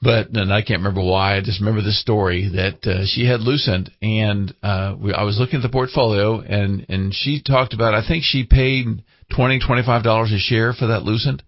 but 0.01 0.29
and 0.31 0.53
I 0.53 0.63
can't 0.63 0.81
remember 0.81 1.03
why. 1.03 1.37
I 1.37 1.41
just 1.41 1.61
remember 1.61 1.83
the 1.83 1.93
story 1.93 2.49
that 2.55 2.87
uh, 2.87 3.05
she 3.07 3.27
had 3.27 3.41
Lucent, 3.41 3.91
and 4.01 4.55
uh, 4.63 4.95
we, 4.99 5.13
I 5.13 5.25
was 5.25 5.39
looking 5.39 5.57
at 5.57 5.63
the 5.63 5.69
portfolio, 5.69 6.41
and 6.41 6.87
and 6.89 7.13
she 7.13 7.43
talked 7.43 7.75
about. 7.75 7.95
I 7.95 8.07
think 8.07 8.25
she 8.25 8.45
paid 8.45 8.87
twenty 9.35 9.59
twenty 9.65 9.83
five 9.83 10.05
dollars 10.05 10.33
a 10.33 10.39
share 10.39 10.73
for 10.73 10.87
that 10.87 11.03
Lucent, 11.03 11.43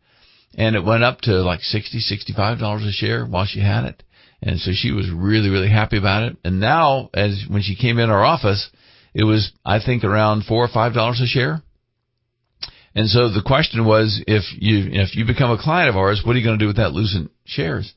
and 0.56 0.74
it 0.74 0.84
went 0.84 1.04
up 1.04 1.20
to 1.22 1.42
like 1.42 1.60
sixty 1.60 2.00
sixty 2.00 2.32
five 2.32 2.58
dollars 2.58 2.84
a 2.84 2.92
share 2.92 3.24
while 3.24 3.46
she 3.46 3.60
had 3.60 3.84
it, 3.84 4.02
and 4.42 4.58
so 4.58 4.70
she 4.74 4.92
was 4.92 5.10
really 5.10 5.48
really 5.48 5.70
happy 5.70 5.98
about 5.98 6.24
it. 6.24 6.36
And 6.44 6.60
now, 6.60 7.10
as 7.14 7.44
when 7.48 7.62
she 7.62 7.76
came 7.76 7.98
in 7.98 8.10
our 8.10 8.24
office, 8.24 8.70
it 9.14 9.24
was 9.24 9.52
I 9.64 9.78
think 9.84 10.04
around 10.04 10.44
four 10.44 10.64
or 10.64 10.68
five 10.68 10.94
dollars 10.94 11.20
a 11.20 11.26
share. 11.26 11.62
And 12.94 13.08
so 13.08 13.28
the 13.28 13.42
question 13.44 13.84
was, 13.84 14.22
if 14.26 14.42
you 14.58 14.88
if 15.00 15.14
you 15.14 15.24
become 15.24 15.50
a 15.50 15.62
client 15.62 15.88
of 15.88 15.96
ours, 15.96 16.22
what 16.24 16.34
are 16.34 16.38
you 16.38 16.44
going 16.44 16.58
to 16.58 16.62
do 16.62 16.68
with 16.68 16.76
that 16.76 16.92
Lucent 16.92 17.30
shares? 17.44 17.92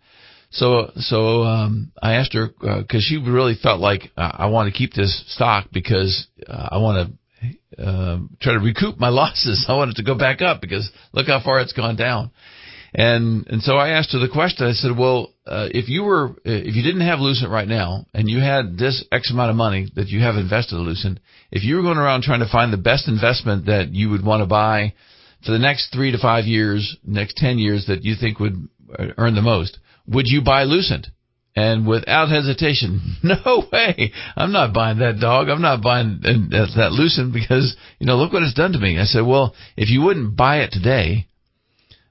So, 0.53 0.91
so 0.97 1.43
um, 1.43 1.91
I 2.01 2.13
asked 2.13 2.33
her 2.35 2.47
because 2.47 2.85
uh, 2.93 2.99
she 2.99 3.17
really 3.17 3.55
felt 3.55 3.79
like 3.79 4.11
uh, 4.15 4.31
I 4.33 4.45
want 4.47 4.71
to 4.71 4.77
keep 4.77 4.93
this 4.93 5.23
stock 5.29 5.67
because 5.73 6.27
uh, 6.47 6.69
I 6.71 6.77
want 6.77 7.09
to 7.09 7.83
uh, 7.83 8.19
try 8.39 8.53
to 8.53 8.59
recoup 8.59 8.99
my 8.99 9.09
losses. 9.09 9.65
I 9.67 9.75
want 9.75 9.91
it 9.91 9.95
to 9.95 10.03
go 10.03 10.15
back 10.15 10.43
up 10.43 10.61
because 10.61 10.91
look 11.11 11.25
how 11.25 11.41
far 11.43 11.59
it's 11.59 11.73
gone 11.73 11.95
down. 11.95 12.29
And 12.93 13.47
and 13.47 13.63
so 13.63 13.75
I 13.75 13.89
asked 13.89 14.11
her 14.13 14.19
the 14.19 14.29
question. 14.29 14.67
I 14.67 14.73
said, 14.73 14.95
well, 14.95 15.33
uh, 15.47 15.67
if 15.71 15.89
you 15.89 16.03
were 16.03 16.35
if 16.45 16.75
you 16.75 16.83
didn't 16.83 17.07
have 17.07 17.19
Lucent 17.19 17.49
right 17.49 17.67
now 17.67 18.05
and 18.13 18.29
you 18.29 18.39
had 18.39 18.77
this 18.77 19.03
X 19.11 19.31
amount 19.31 19.49
of 19.49 19.55
money 19.55 19.89
that 19.95 20.09
you 20.09 20.19
have 20.21 20.35
invested 20.35 20.75
in 20.75 20.83
Lucent, 20.83 21.19
if 21.51 21.63
you 21.63 21.75
were 21.75 21.81
going 21.81 21.97
around 21.97 22.21
trying 22.21 22.41
to 22.41 22.51
find 22.51 22.71
the 22.71 22.77
best 22.77 23.07
investment 23.07 23.65
that 23.65 23.89
you 23.93 24.11
would 24.11 24.23
want 24.23 24.41
to 24.41 24.45
buy 24.45 24.93
for 25.43 25.51
the 25.51 25.59
next 25.59 25.91
three 25.91 26.11
to 26.11 26.19
five 26.19 26.45
years, 26.45 26.95
next 27.03 27.35
ten 27.37 27.57
years 27.57 27.87
that 27.87 28.03
you 28.03 28.13
think 28.19 28.39
would 28.39 28.69
uh, 28.97 29.07
earn 29.17 29.33
the 29.33 29.41
most, 29.41 29.79
would 30.07 30.27
you 30.27 30.43
buy 30.43 30.63
Lucent? 30.63 31.07
And 31.55 31.87
without 31.87 32.29
hesitation, 32.29 33.17
no 33.23 33.63
way. 33.71 34.11
I'm 34.35 34.51
not 34.51 34.73
buying 34.73 34.99
that 34.99 35.19
dog. 35.19 35.49
I'm 35.49 35.61
not 35.61 35.83
buying 35.83 36.19
that 36.21 36.91
Lucent 36.91 37.31
because, 37.31 37.75
you 37.99 38.07
know, 38.07 38.17
look 38.17 38.33
what 38.33 38.41
it's 38.41 38.55
done 38.55 38.71
to 38.71 38.79
me. 38.79 38.99
I 38.99 39.03
said, 39.03 39.21
well, 39.21 39.53
if 39.77 39.89
you 39.89 40.01
wouldn't 40.01 40.35
buy 40.35 40.61
it 40.61 40.71
today, 40.71 41.27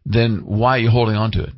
then 0.05 0.43
why 0.45 0.77
are 0.77 0.81
you 0.81 0.91
holding 0.91 1.17
on 1.17 1.33
to 1.33 1.45
it? 1.45 1.53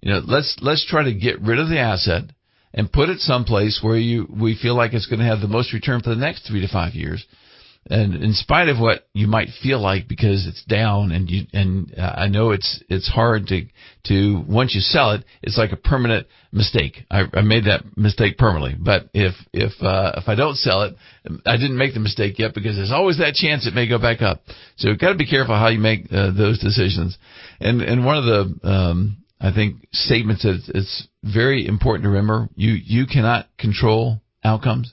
You 0.00 0.12
know, 0.12 0.22
let's, 0.26 0.56
let's 0.60 0.86
try 0.86 1.04
to 1.04 1.14
get 1.14 1.40
rid 1.42 1.58
of 1.58 1.68
the 1.68 1.78
asset 1.78 2.24
and 2.72 2.90
put 2.90 3.08
it 3.08 3.20
someplace 3.20 3.80
where 3.82 3.96
you, 3.96 4.26
we 4.30 4.56
feel 4.60 4.76
like 4.76 4.94
it's 4.94 5.06
going 5.06 5.18
to 5.20 5.26
have 5.26 5.40
the 5.40 5.48
most 5.48 5.72
return 5.72 6.00
for 6.00 6.10
the 6.10 6.16
next 6.16 6.46
three 6.46 6.60
to 6.60 6.68
five 6.68 6.94
years 6.94 7.26
and 7.88 8.14
in 8.14 8.32
spite 8.34 8.68
of 8.68 8.78
what 8.78 9.08
you 9.14 9.26
might 9.26 9.48
feel 9.62 9.80
like 9.80 10.06
because 10.06 10.46
it's 10.46 10.62
down 10.64 11.12
and 11.12 11.30
you 11.30 11.46
and 11.52 11.94
uh, 11.96 12.14
I 12.16 12.28
know 12.28 12.50
it's 12.50 12.82
it's 12.88 13.08
hard 13.08 13.46
to 13.48 13.62
to 14.04 14.44
once 14.46 14.74
you 14.74 14.80
sell 14.80 15.12
it 15.12 15.24
it's 15.42 15.56
like 15.56 15.72
a 15.72 15.76
permanent 15.76 16.26
mistake. 16.52 17.06
I, 17.10 17.24
I 17.32 17.42
made 17.42 17.64
that 17.64 17.96
mistake 17.96 18.36
permanently, 18.36 18.76
but 18.78 19.08
if 19.14 19.34
if 19.52 19.72
uh, 19.82 20.12
if 20.16 20.28
I 20.28 20.34
don't 20.34 20.56
sell 20.56 20.82
it, 20.82 20.94
I 21.46 21.56
didn't 21.56 21.78
make 21.78 21.94
the 21.94 22.00
mistake 22.00 22.38
yet 22.38 22.54
because 22.54 22.76
there's 22.76 22.92
always 22.92 23.18
that 23.18 23.34
chance 23.34 23.66
it 23.66 23.74
may 23.74 23.88
go 23.88 23.98
back 23.98 24.22
up. 24.22 24.42
So 24.76 24.88
you've 24.88 24.98
got 24.98 25.12
to 25.12 25.18
be 25.18 25.26
careful 25.26 25.54
how 25.54 25.68
you 25.68 25.78
make 25.78 26.12
uh, 26.12 26.32
those 26.32 26.58
decisions. 26.58 27.16
And 27.60 27.80
and 27.80 28.04
one 28.04 28.18
of 28.18 28.24
the 28.24 28.68
um, 28.68 29.24
I 29.40 29.52
think 29.52 29.86
statements 29.92 30.42
that 30.42 30.60
it's 30.74 31.08
very 31.22 31.66
important 31.66 32.04
to 32.04 32.10
remember 32.10 32.48
you 32.56 32.72
you 32.72 33.06
cannot 33.06 33.46
control 33.58 34.20
outcomes 34.44 34.92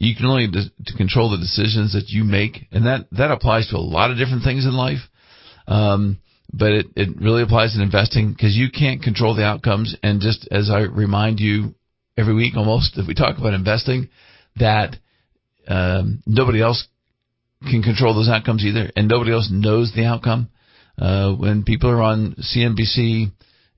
you 0.00 0.16
can 0.16 0.24
only 0.24 0.48
to 0.50 0.96
control 0.96 1.30
the 1.30 1.36
decisions 1.36 1.92
that 1.92 2.08
you 2.08 2.24
make, 2.24 2.66
and 2.72 2.86
that 2.86 3.06
that 3.12 3.30
applies 3.30 3.68
to 3.68 3.76
a 3.76 3.78
lot 3.78 4.10
of 4.10 4.16
different 4.16 4.42
things 4.42 4.64
in 4.64 4.72
life. 4.72 5.00
Um, 5.68 6.18
but 6.52 6.72
it, 6.72 6.86
it 6.96 7.20
really 7.20 7.42
applies 7.42 7.76
in 7.76 7.82
investing 7.82 8.32
because 8.32 8.56
you 8.56 8.70
can't 8.70 9.02
control 9.02 9.36
the 9.36 9.44
outcomes. 9.44 9.94
And 10.02 10.20
just 10.20 10.48
as 10.50 10.70
I 10.70 10.80
remind 10.80 11.38
you 11.38 11.74
every 12.16 12.34
week, 12.34 12.56
almost 12.56 12.96
if 12.96 13.06
we 13.06 13.14
talk 13.14 13.38
about 13.38 13.52
investing, 13.52 14.08
that 14.56 14.96
um, 15.68 16.22
nobody 16.26 16.62
else 16.62 16.88
can 17.62 17.82
control 17.82 18.14
those 18.14 18.30
outcomes 18.30 18.64
either, 18.64 18.90
and 18.96 19.06
nobody 19.06 19.32
else 19.32 19.50
knows 19.52 19.92
the 19.94 20.06
outcome. 20.06 20.48
Uh, 20.98 21.34
when 21.34 21.62
people 21.62 21.90
are 21.90 22.02
on 22.02 22.36
CNBC 22.36 23.30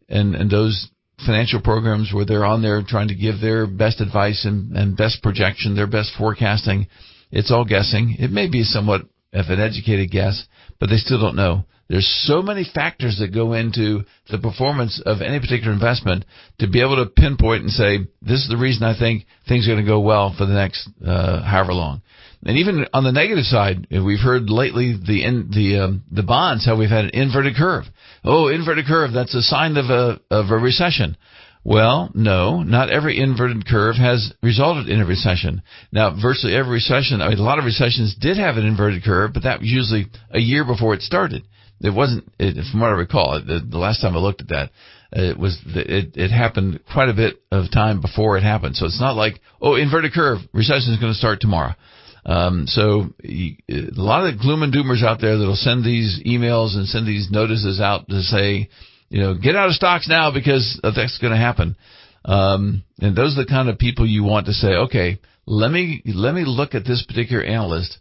and 0.08 0.35
and 0.37 0.50
those 0.50 0.88
financial 1.26 1.61
programs 1.61 2.12
where 2.12 2.24
they're 2.24 2.44
on 2.44 2.62
there 2.62 2.82
trying 2.87 3.08
to 3.08 3.14
give 3.14 3.40
their 3.40 3.66
best 3.66 4.00
advice 4.00 4.44
and, 4.44 4.76
and 4.76 4.96
best 4.96 5.22
projection, 5.22 5.74
their 5.74 5.87
best 5.87 6.12
forecasting. 6.16 6.87
It's 7.30 7.50
all 7.50 7.64
guessing. 7.64 8.16
It 8.18 8.30
may 8.30 8.48
be 8.48 8.62
somewhat 8.62 9.02
of 9.32 9.46
an 9.48 9.61
educated 9.61 10.11
guess, 10.11 10.44
but 10.78 10.90
they 10.90 10.96
still 10.96 11.20
don't 11.20 11.37
know. 11.37 11.64
There's 11.88 12.08
so 12.26 12.40
many 12.40 12.64
factors 12.64 13.18
that 13.18 13.35
go 13.35 13.52
into 13.52 14.04
the 14.30 14.38
performance 14.38 15.02
of 15.04 15.20
any 15.20 15.40
particular 15.40 15.72
investment 15.72 16.24
to 16.58 16.66
be 16.66 16.80
able 16.80 16.96
to 16.96 17.11
pinpoint 17.11 17.62
and 17.62 17.70
say, 17.70 17.98
this 18.22 18.40
is 18.40 18.48
the 18.48 18.56
reason 18.56 18.82
I 18.85 18.98
think 18.98 19.26
things 19.46 19.66
are 19.68 19.72
going 19.72 19.85
to 19.85 19.90
go 19.90 20.00
well 20.00 20.35
for 20.37 20.46
the 20.46 20.54
next 20.54 20.88
uh, 21.04 21.42
however 21.42 21.74
long. 21.74 22.02
And 22.44 22.59
even 22.59 22.87
on 22.92 23.05
the 23.05 23.12
negative 23.12 23.44
side, 23.44 23.87
we've 23.90 24.18
heard 24.18 24.50
lately 24.50 24.94
the 24.94 25.24
in, 25.24 25.50
the 25.55 25.78
um, 25.78 26.05
the 26.11 26.24
bonds 26.24 26.66
how 26.66 26.76
we've 26.76 26.90
had 26.90 27.05
an 27.05 27.11
inverted 27.14 27.55
curve. 27.57 27.85
Oh, 28.24 28.48
inverted 28.48 28.87
curve, 28.87 29.12
that's 29.12 29.35
a 29.35 29.42
sign 29.42 29.76
of 29.76 29.90
a 29.90 30.20
of 30.31 30.50
a 30.50 30.57
recession. 30.57 31.16
Well, 31.64 32.11
no, 32.14 32.64
not 32.64 32.90
every 32.90 33.20
inverted 33.20 33.66
curve 33.68 33.94
has 33.94 34.33
resulted 34.42 34.88
in 34.88 35.00
a 35.00 35.07
recession. 35.07 35.62
Now, 35.92 36.11
virtually 36.20 36.57
every 36.57 36.72
recession, 36.72 37.22
I 37.22 37.28
mean, 37.28 37.38
a 37.38 37.42
lot 37.42 37.61
of 37.61 37.64
recessions 37.64 38.16
did 38.20 38.37
have 38.37 38.57
an 38.57 38.66
inverted 38.66 39.05
curve, 39.05 39.33
but 39.33 39.44
that 39.44 39.61
was 39.61 39.68
usually 39.68 40.07
a 40.33 40.40
year 40.40 40.64
before 40.64 40.94
it 40.94 41.02
started. 41.02 41.44
It 41.81 41.94
wasn't, 41.94 42.24
it, 42.40 42.57
from 42.70 42.81
what 42.81 42.88
I 42.88 42.94
recall, 42.94 43.40
the, 43.46 43.61
the 43.61 43.78
last 43.78 44.00
time 44.00 44.16
I 44.16 44.18
looked 44.18 44.40
at 44.40 44.48
that, 44.48 44.70
it 45.12 45.38
was 45.38 45.61
it 45.66 46.16
it 46.16 46.31
happened 46.31 46.81
quite 46.90 47.09
a 47.09 47.14
bit 47.14 47.37
of 47.52 47.70
time 47.70 48.00
before 48.00 48.38
it 48.38 48.42
happened. 48.42 48.76
So 48.76 48.87
it's 48.87 49.00
not 49.00 49.14
like 49.14 49.40
oh 49.61 49.74
inverted 49.74 50.12
curve 50.14 50.38
recession 50.52 50.94
is 50.94 51.00
going 51.00 51.12
to 51.12 51.18
start 51.18 51.40
tomorrow. 51.40 51.74
Um, 52.24 52.66
so 52.68 53.12
a 53.24 53.56
lot 53.96 54.24
of 54.24 54.35
the 54.35 54.40
gloom 54.40 54.62
and 54.62 54.72
doomers 54.72 55.04
out 55.04 55.20
there 55.20 55.37
that'll 55.37 55.56
send 55.56 55.85
these 55.85 56.22
emails 56.24 56.76
and 56.76 56.87
send 56.87 57.06
these 57.06 57.30
notices 57.30 57.80
out 57.80 58.08
to 58.08 58.22
say, 58.22 58.68
you 59.08 59.20
know, 59.20 59.35
get 59.35 59.56
out 59.56 59.68
of 59.68 59.74
stocks 59.74 60.08
now 60.08 60.32
because 60.32 60.80
that's 60.82 61.18
going 61.18 61.32
to 61.32 61.37
happen. 61.37 61.76
Um, 62.24 62.85
and 63.00 63.16
those 63.16 63.37
are 63.37 63.42
the 63.42 63.48
kind 63.48 63.68
of 63.68 63.78
people 63.78 64.06
you 64.06 64.22
want 64.22 64.46
to 64.46 64.52
say, 64.52 64.68
okay, 64.68 65.18
let 65.46 65.70
me 65.72 66.02
let 66.06 66.35
me 66.35 66.44
look 66.46 66.74
at 66.74 66.85
this 66.85 67.04
particular 67.06 67.42
analyst 67.42 67.98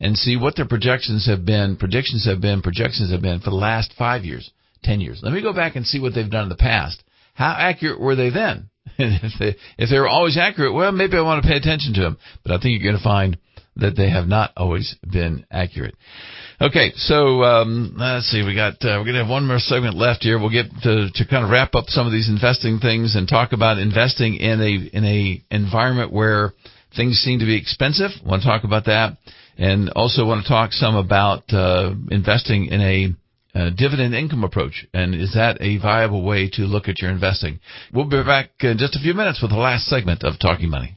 and 0.00 0.16
see 0.16 0.36
what 0.36 0.54
their 0.56 0.68
projections 0.68 1.26
have 1.26 1.44
been, 1.44 1.76
predictions 1.76 2.26
have 2.26 2.40
been, 2.40 2.62
projections 2.62 3.10
have 3.10 3.22
been 3.22 3.40
for 3.40 3.50
the 3.50 3.56
last 3.56 3.92
five 3.98 4.24
years, 4.24 4.50
ten 4.84 5.00
years. 5.00 5.20
Let 5.22 5.32
me 5.32 5.42
go 5.42 5.52
back 5.52 5.74
and 5.74 5.86
see 5.86 5.98
what 5.98 6.14
they've 6.14 6.30
done 6.30 6.44
in 6.44 6.48
the 6.48 6.54
past. 6.56 7.02
How 7.34 7.54
accurate 7.58 8.00
were 8.00 8.14
they 8.14 8.30
then? 8.30 8.70
if 8.98 9.32
they 9.40 9.56
if 9.78 9.90
they 9.90 9.98
were 9.98 10.08
always 10.08 10.38
accurate, 10.38 10.72
well, 10.72 10.92
maybe 10.92 11.16
I 11.16 11.22
want 11.22 11.42
to 11.42 11.48
pay 11.48 11.56
attention 11.56 11.94
to 11.94 12.00
them. 12.02 12.18
But 12.44 12.52
I 12.52 12.60
think 12.60 12.80
you're 12.80 12.92
going 12.92 13.02
to 13.02 13.04
find 13.04 13.36
that 13.76 13.96
they 13.96 14.10
have 14.10 14.26
not 14.26 14.52
always 14.56 14.96
been 15.10 15.44
accurate. 15.50 15.94
Okay, 16.60 16.92
so 16.96 17.42
um, 17.42 17.94
let's 17.98 18.26
see. 18.26 18.42
We 18.42 18.54
got 18.54 18.74
uh, 18.82 18.96
we're 18.96 19.04
going 19.04 19.14
to 19.14 19.22
have 19.24 19.28
one 19.28 19.46
more 19.46 19.58
segment 19.58 19.94
left 19.94 20.22
here. 20.22 20.38
We'll 20.38 20.50
get 20.50 20.66
to, 20.82 21.08
to 21.12 21.26
kind 21.26 21.44
of 21.44 21.50
wrap 21.50 21.74
up 21.74 21.84
some 21.88 22.06
of 22.06 22.12
these 22.12 22.28
investing 22.28 22.78
things 22.78 23.14
and 23.14 23.28
talk 23.28 23.52
about 23.52 23.78
investing 23.78 24.36
in 24.36 24.60
a 24.60 24.96
in 24.96 25.04
a 25.04 25.42
environment 25.50 26.12
where 26.12 26.54
things 26.96 27.18
seem 27.18 27.40
to 27.40 27.44
be 27.44 27.56
expensive. 27.56 28.10
I 28.24 28.28
want 28.28 28.42
to 28.42 28.48
talk 28.48 28.64
about 28.64 28.86
that, 28.86 29.18
and 29.58 29.90
also 29.90 30.24
want 30.24 30.44
to 30.44 30.48
talk 30.48 30.72
some 30.72 30.96
about 30.96 31.52
uh, 31.52 31.92
investing 32.10 32.66
in 32.66 32.80
a 32.80 33.14
uh, 33.56 33.70
dividend 33.70 34.14
income 34.14 34.44
approach, 34.44 34.86
and 34.92 35.14
is 35.14 35.32
that 35.34 35.56
a 35.60 35.78
viable 35.78 36.22
way 36.22 36.48
to 36.52 36.62
look 36.62 36.88
at 36.88 37.00
your 37.00 37.10
investing? 37.10 37.60
We'll 37.92 38.08
be 38.08 38.22
back 38.22 38.50
in 38.60 38.76
just 38.78 38.96
a 38.96 39.00
few 39.00 39.14
minutes 39.14 39.40
with 39.40 39.50
the 39.50 39.56
last 39.56 39.86
segment 39.86 40.24
of 40.24 40.38
Talking 40.38 40.70
Money. 40.70 40.95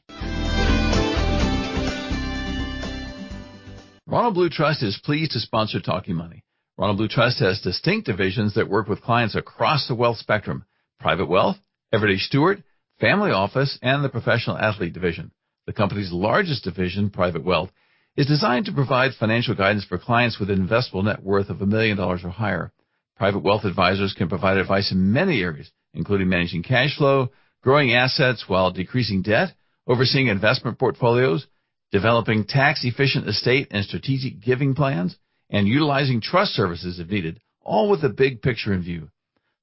Ronald 4.10 4.34
Blue 4.34 4.48
Trust 4.50 4.82
is 4.82 5.00
pleased 5.04 5.30
to 5.32 5.38
sponsor 5.38 5.78
Talking 5.78 6.16
Money. 6.16 6.42
Ronald 6.76 6.98
Blue 6.98 7.06
Trust 7.06 7.38
has 7.38 7.60
distinct 7.60 8.08
divisions 8.08 8.54
that 8.54 8.68
work 8.68 8.88
with 8.88 9.02
clients 9.02 9.36
across 9.36 9.86
the 9.86 9.94
wealth 9.94 10.16
spectrum. 10.16 10.64
Private 10.98 11.26
wealth, 11.28 11.58
everyday 11.92 12.18
steward, 12.18 12.64
family 13.00 13.30
office, 13.30 13.78
and 13.82 14.02
the 14.02 14.08
professional 14.08 14.58
athlete 14.58 14.94
division. 14.94 15.30
The 15.68 15.72
company's 15.72 16.10
largest 16.10 16.64
division, 16.64 17.10
private 17.10 17.44
wealth, 17.44 17.70
is 18.16 18.26
designed 18.26 18.66
to 18.66 18.72
provide 18.72 19.12
financial 19.14 19.54
guidance 19.54 19.84
for 19.84 19.96
clients 19.96 20.40
with 20.40 20.50
an 20.50 20.66
investable 20.66 21.04
net 21.04 21.22
worth 21.22 21.48
of 21.48 21.62
a 21.62 21.66
million 21.66 21.96
dollars 21.96 22.22
or 22.24 22.30
higher. 22.30 22.72
Private 23.16 23.44
wealth 23.44 23.64
advisors 23.64 24.12
can 24.18 24.28
provide 24.28 24.56
advice 24.56 24.90
in 24.90 25.12
many 25.12 25.40
areas, 25.40 25.70
including 25.94 26.28
managing 26.28 26.64
cash 26.64 26.96
flow, 26.96 27.30
growing 27.62 27.94
assets 27.94 28.46
while 28.48 28.72
decreasing 28.72 29.22
debt, 29.22 29.54
overseeing 29.86 30.26
investment 30.26 30.80
portfolios, 30.80 31.46
developing 31.92 32.44
tax 32.44 32.84
efficient 32.84 33.28
estate 33.28 33.68
and 33.70 33.84
strategic 33.84 34.40
giving 34.40 34.74
plans, 34.74 35.16
and 35.50 35.66
utilizing 35.66 36.20
trust 36.20 36.52
services 36.52 37.00
if 37.00 37.08
needed, 37.08 37.40
all 37.62 37.90
with 37.90 38.04
a 38.04 38.08
big 38.08 38.40
picture 38.42 38.72
in 38.72 38.82
view. 38.82 39.08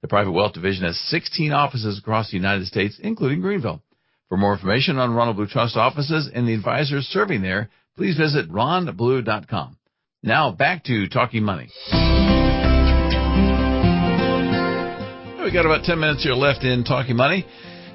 The 0.01 0.07
Private 0.07 0.31
Wealth 0.31 0.53
Division 0.53 0.85
has 0.85 0.97
16 1.09 1.51
offices 1.51 1.97
across 1.97 2.29
the 2.29 2.37
United 2.37 2.67
States, 2.67 2.99
including 3.01 3.41
Greenville. 3.41 3.81
For 4.29 4.37
more 4.37 4.53
information 4.53 4.97
on 4.97 5.13
Ronald 5.13 5.37
Blue 5.37 5.47
Trust 5.47 5.77
offices 5.77 6.29
and 6.33 6.47
the 6.47 6.53
advisors 6.53 7.05
serving 7.05 7.41
there, 7.41 7.69
please 7.95 8.17
visit 8.17 8.51
ronblue.com. 8.51 9.77
Now 10.21 10.51
back 10.51 10.83
to 10.85 11.07
Talking 11.07 11.43
Money. 11.43 11.69
We 15.43 15.53
got 15.53 15.65
about 15.65 15.85
10 15.85 15.97
minutes 15.99 16.23
here 16.23 16.33
left 16.33 16.65
in 16.65 16.83
Talking 16.83 17.15
Money. 17.15 17.45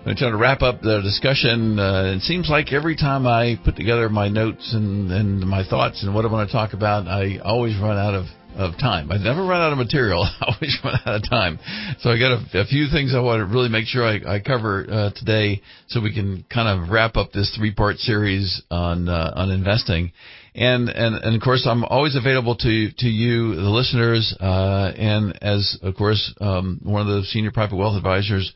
I'm 0.03 0.07
going 0.07 0.17
to 0.17 0.21
try 0.21 0.31
to 0.31 0.37
wrap 0.37 0.63
up 0.63 0.81
the 0.81 1.01
discussion. 1.01 1.79
Uh, 1.79 2.15
it 2.17 2.23
seems 2.23 2.51
like 2.51 2.73
every 2.73 2.97
time 2.97 3.25
I 3.25 3.55
put 3.65 3.77
together 3.77 4.09
my 4.09 4.29
notes 4.29 4.75
and, 4.75 5.13
and 5.13 5.39
my 5.47 5.63
thoughts 5.63 6.03
and 6.03 6.13
what 6.13 6.25
I 6.25 6.29
want 6.29 6.49
to 6.49 6.53
talk 6.53 6.73
about, 6.73 7.07
I 7.07 7.39
always 7.39 7.79
run 7.81 7.97
out 7.97 8.15
of 8.15 8.25
of 8.57 8.77
time. 8.79 9.13
I 9.13 9.17
never 9.19 9.47
run 9.47 9.61
out 9.61 9.71
of 9.71 9.79
material. 9.79 10.25
I 10.41 10.53
always 10.53 10.77
run 10.85 10.99
out 11.07 11.15
of 11.15 11.31
time. 11.31 11.61
So 12.01 12.11
I 12.11 12.19
got 12.19 12.33
a, 12.33 12.63
a 12.63 12.65
few 12.67 12.89
things 12.91 13.15
I 13.15 13.21
want 13.21 13.41
to 13.41 13.47
really 13.47 13.69
make 13.69 13.87
sure 13.87 14.05
I, 14.05 14.19
I 14.27 14.41
cover 14.41 14.85
uh, 14.91 15.11
today, 15.15 15.63
so 15.87 16.01
we 16.01 16.13
can 16.13 16.45
kind 16.53 16.67
of 16.67 16.91
wrap 16.91 17.17
up 17.17 17.31
this 17.31 17.55
three 17.57 17.73
part 17.73 17.99
series 17.99 18.61
on 18.73 19.09
uh, 19.09 19.33
on 19.37 19.53
investing. 19.53 20.11
And, 20.57 20.89
and 20.89 21.15
and 21.15 21.37
of 21.37 21.41
course 21.43 21.65
I'm 21.65 21.85
always 21.85 22.17
available 22.17 22.57
to 22.57 22.91
to 22.91 23.07
you 23.07 23.55
the 23.55 23.71
listeners 23.71 24.37
uh, 24.41 24.93
and 24.97 25.39
as 25.41 25.79
of 25.81 25.95
course 25.95 26.35
um, 26.41 26.81
one 26.83 27.03
of 27.03 27.07
the 27.07 27.23
senior 27.23 27.53
private 27.53 27.77
wealth 27.77 27.97
advisors 27.97 28.53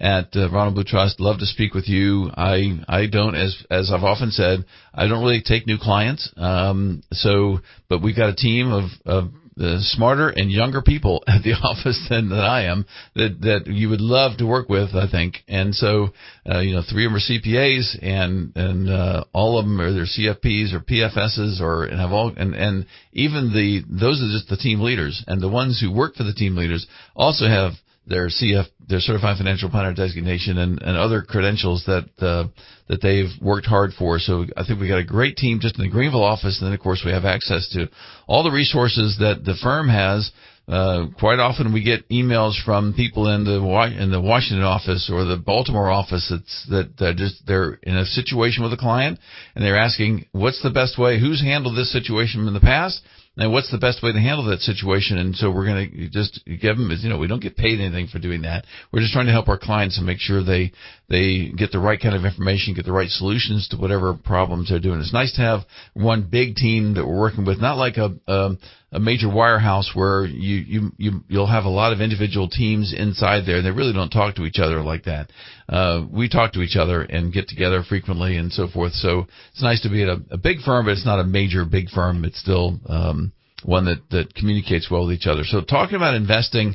at 0.00 0.34
uh, 0.34 0.50
Ronald 0.50 0.74
Blue 0.74 0.84
Trust. 0.84 1.20
Love 1.20 1.38
to 1.40 1.46
speak 1.46 1.74
with 1.74 1.88
you. 1.88 2.30
I 2.34 2.80
I 2.88 3.06
don't 3.06 3.34
as 3.34 3.64
as 3.70 3.92
I've 3.92 4.02
often 4.02 4.30
said 4.30 4.64
I 4.94 5.06
don't 5.06 5.22
really 5.22 5.42
take 5.42 5.66
new 5.66 5.78
clients. 5.78 6.32
Um, 6.36 7.02
so 7.12 7.58
but 7.88 8.02
we've 8.02 8.16
got 8.16 8.30
a 8.30 8.34
team 8.34 8.72
of 8.72 8.90
of 9.04 9.30
the 9.56 9.78
smarter 9.80 10.30
and 10.30 10.50
younger 10.50 10.80
people 10.80 11.22
at 11.28 11.42
the 11.42 11.52
office 11.62 12.06
than, 12.08 12.30
than 12.30 12.38
I 12.38 12.64
am 12.64 12.86
that 13.14 13.40
that 13.42 13.66
you 13.66 13.90
would 13.90 14.00
love 14.00 14.38
to 14.38 14.46
work 14.46 14.68
with, 14.70 14.94
I 14.94 15.08
think. 15.10 15.36
And 15.46 15.74
so, 15.74 16.08
uh, 16.50 16.60
you 16.60 16.72
know, 16.72 16.82
three 16.88 17.04
of 17.04 17.12
them 17.12 17.16
are 17.16 17.20
CPAs, 17.20 17.98
and 18.02 18.56
and 18.56 18.88
uh, 18.88 19.24
all 19.34 19.58
of 19.58 19.66
them 19.66 19.80
are 19.80 19.88
either 19.88 20.06
CFPs 20.06 20.72
or 20.72 20.80
PFSs, 20.80 21.60
or 21.60 21.84
and 21.84 22.00
have 22.00 22.10
all 22.10 22.32
and 22.34 22.54
and 22.54 22.86
even 23.12 23.52
the 23.52 23.82
those 23.88 24.22
are 24.22 24.32
just 24.32 24.48
the 24.48 24.56
team 24.56 24.80
leaders, 24.80 25.22
and 25.26 25.42
the 25.42 25.48
ones 25.48 25.78
who 25.80 25.92
work 25.92 26.14
for 26.14 26.24
the 26.24 26.32
team 26.32 26.56
leaders 26.56 26.86
also 27.14 27.46
have 27.46 27.72
their 28.06 28.28
CF, 28.28 28.64
their 28.88 29.00
Certified 29.00 29.36
Financial 29.38 29.70
Planner 29.70 29.94
designation, 29.94 30.58
and, 30.58 30.80
and 30.82 30.96
other 30.96 31.22
credentials 31.22 31.84
that 31.86 32.08
uh, 32.20 32.48
that 32.88 33.02
they've 33.02 33.30
worked 33.40 33.66
hard 33.66 33.92
for. 33.98 34.18
So 34.18 34.46
I 34.56 34.64
think 34.64 34.80
we've 34.80 34.90
got 34.90 34.98
a 34.98 35.04
great 35.04 35.36
team 35.36 35.60
just 35.60 35.78
in 35.78 35.84
the 35.84 35.90
Greenville 35.90 36.24
office, 36.24 36.58
and 36.60 36.66
then 36.66 36.74
of 36.74 36.80
course 36.80 37.02
we 37.04 37.12
have 37.12 37.24
access 37.24 37.68
to 37.70 37.88
all 38.26 38.42
the 38.42 38.50
resources 38.50 39.16
that 39.20 39.44
the 39.44 39.54
firm 39.62 39.88
has. 39.88 40.30
Uh, 40.68 41.06
quite 41.18 41.40
often 41.40 41.72
we 41.72 41.82
get 41.82 42.08
emails 42.10 42.54
from 42.64 42.94
people 42.94 43.26
in 43.34 43.44
the 43.44 43.58
in 44.00 44.12
the 44.12 44.20
Washington 44.20 44.64
office 44.64 45.10
or 45.12 45.24
the 45.24 45.36
Baltimore 45.36 45.90
office 45.90 46.28
that's, 46.30 46.66
that 46.70 46.96
that 46.98 47.16
just 47.16 47.44
they're 47.46 47.74
in 47.82 47.96
a 47.96 48.04
situation 48.04 48.62
with 48.62 48.72
a 48.72 48.76
client 48.76 49.18
and 49.54 49.64
they're 49.64 49.76
asking 49.76 50.26
what's 50.30 50.62
the 50.62 50.70
best 50.70 50.96
way, 50.96 51.18
who's 51.18 51.42
handled 51.42 51.76
this 51.76 51.92
situation 51.92 52.46
in 52.46 52.54
the 52.54 52.60
past, 52.60 53.02
and 53.36 53.52
what's 53.52 53.70
the 53.70 53.78
best 53.78 54.02
way 54.02 54.12
to 54.12 54.18
handle 54.18 54.46
that 54.46 54.60
situation? 54.60 55.16
And 55.16 55.36
so 55.36 55.50
we're 55.50 55.64
going 55.64 55.90
to 55.90 56.08
just 56.08 56.40
give 56.44 56.76
them, 56.76 56.90
you 57.00 57.08
know, 57.08 57.18
we 57.18 57.28
don't 57.28 57.42
get 57.42 57.56
paid 57.56 57.80
anything 57.80 58.08
for 58.08 58.18
doing 58.18 58.42
that. 58.42 58.64
We're 58.92 59.00
just 59.00 59.12
trying 59.12 59.26
to 59.26 59.32
help 59.32 59.48
our 59.48 59.58
clients 59.58 59.98
and 59.98 60.06
make 60.06 60.18
sure 60.18 60.42
they, 60.42 60.72
they 61.08 61.50
get 61.56 61.70
the 61.70 61.78
right 61.78 62.00
kind 62.00 62.16
of 62.16 62.24
information, 62.24 62.74
get 62.74 62.86
the 62.86 62.92
right 62.92 63.08
solutions 63.08 63.68
to 63.68 63.76
whatever 63.76 64.14
problems 64.14 64.68
they're 64.68 64.80
doing. 64.80 65.00
It's 65.00 65.12
nice 65.12 65.32
to 65.36 65.42
have 65.42 65.60
one 65.94 66.28
big 66.28 66.56
team 66.56 66.94
that 66.94 67.06
we're 67.06 67.18
working 67.18 67.44
with, 67.44 67.60
not 67.60 67.78
like 67.78 67.96
a, 67.98 68.10
a, 68.26 68.50
a 68.92 68.98
major 68.98 69.28
wirehouse 69.28 69.94
where 69.94 70.24
you, 70.24 70.56
you, 70.56 70.92
you, 70.96 71.24
you'll 71.28 71.46
have 71.46 71.64
a 71.64 71.68
lot 71.68 71.92
of 71.92 72.00
individual 72.00 72.48
teams 72.48 72.92
inside 72.96 73.42
there. 73.46 73.58
And 73.58 73.66
they 73.66 73.70
really 73.70 73.92
don't 73.92 74.10
talk 74.10 74.34
to 74.36 74.44
each 74.44 74.58
other 74.58 74.82
like 74.82 75.04
that. 75.04 75.30
Uh, 75.68 76.06
we 76.10 76.28
talk 76.28 76.52
to 76.54 76.62
each 76.62 76.76
other 76.76 77.02
and 77.02 77.32
get 77.32 77.48
together 77.48 77.84
frequently 77.88 78.36
and 78.36 78.52
so 78.52 78.66
forth. 78.66 78.92
So 78.94 79.26
it's 79.52 79.62
nice 79.62 79.80
to 79.82 79.90
be 79.90 80.02
at 80.02 80.08
a, 80.08 80.20
a 80.32 80.38
big 80.38 80.60
firm, 80.60 80.86
but 80.86 80.92
it's 80.92 81.06
not 81.06 81.20
a 81.20 81.24
major 81.24 81.64
big 81.64 81.88
firm. 81.90 82.24
It's 82.24 82.40
still, 82.40 82.80
um, 82.86 83.32
one 83.64 83.84
that, 83.84 83.98
that 84.10 84.34
communicates 84.34 84.90
well 84.90 85.06
with 85.06 85.14
each 85.14 85.26
other. 85.26 85.44
So 85.44 85.60
talking 85.60 85.96
about 85.96 86.14
investing 86.14 86.74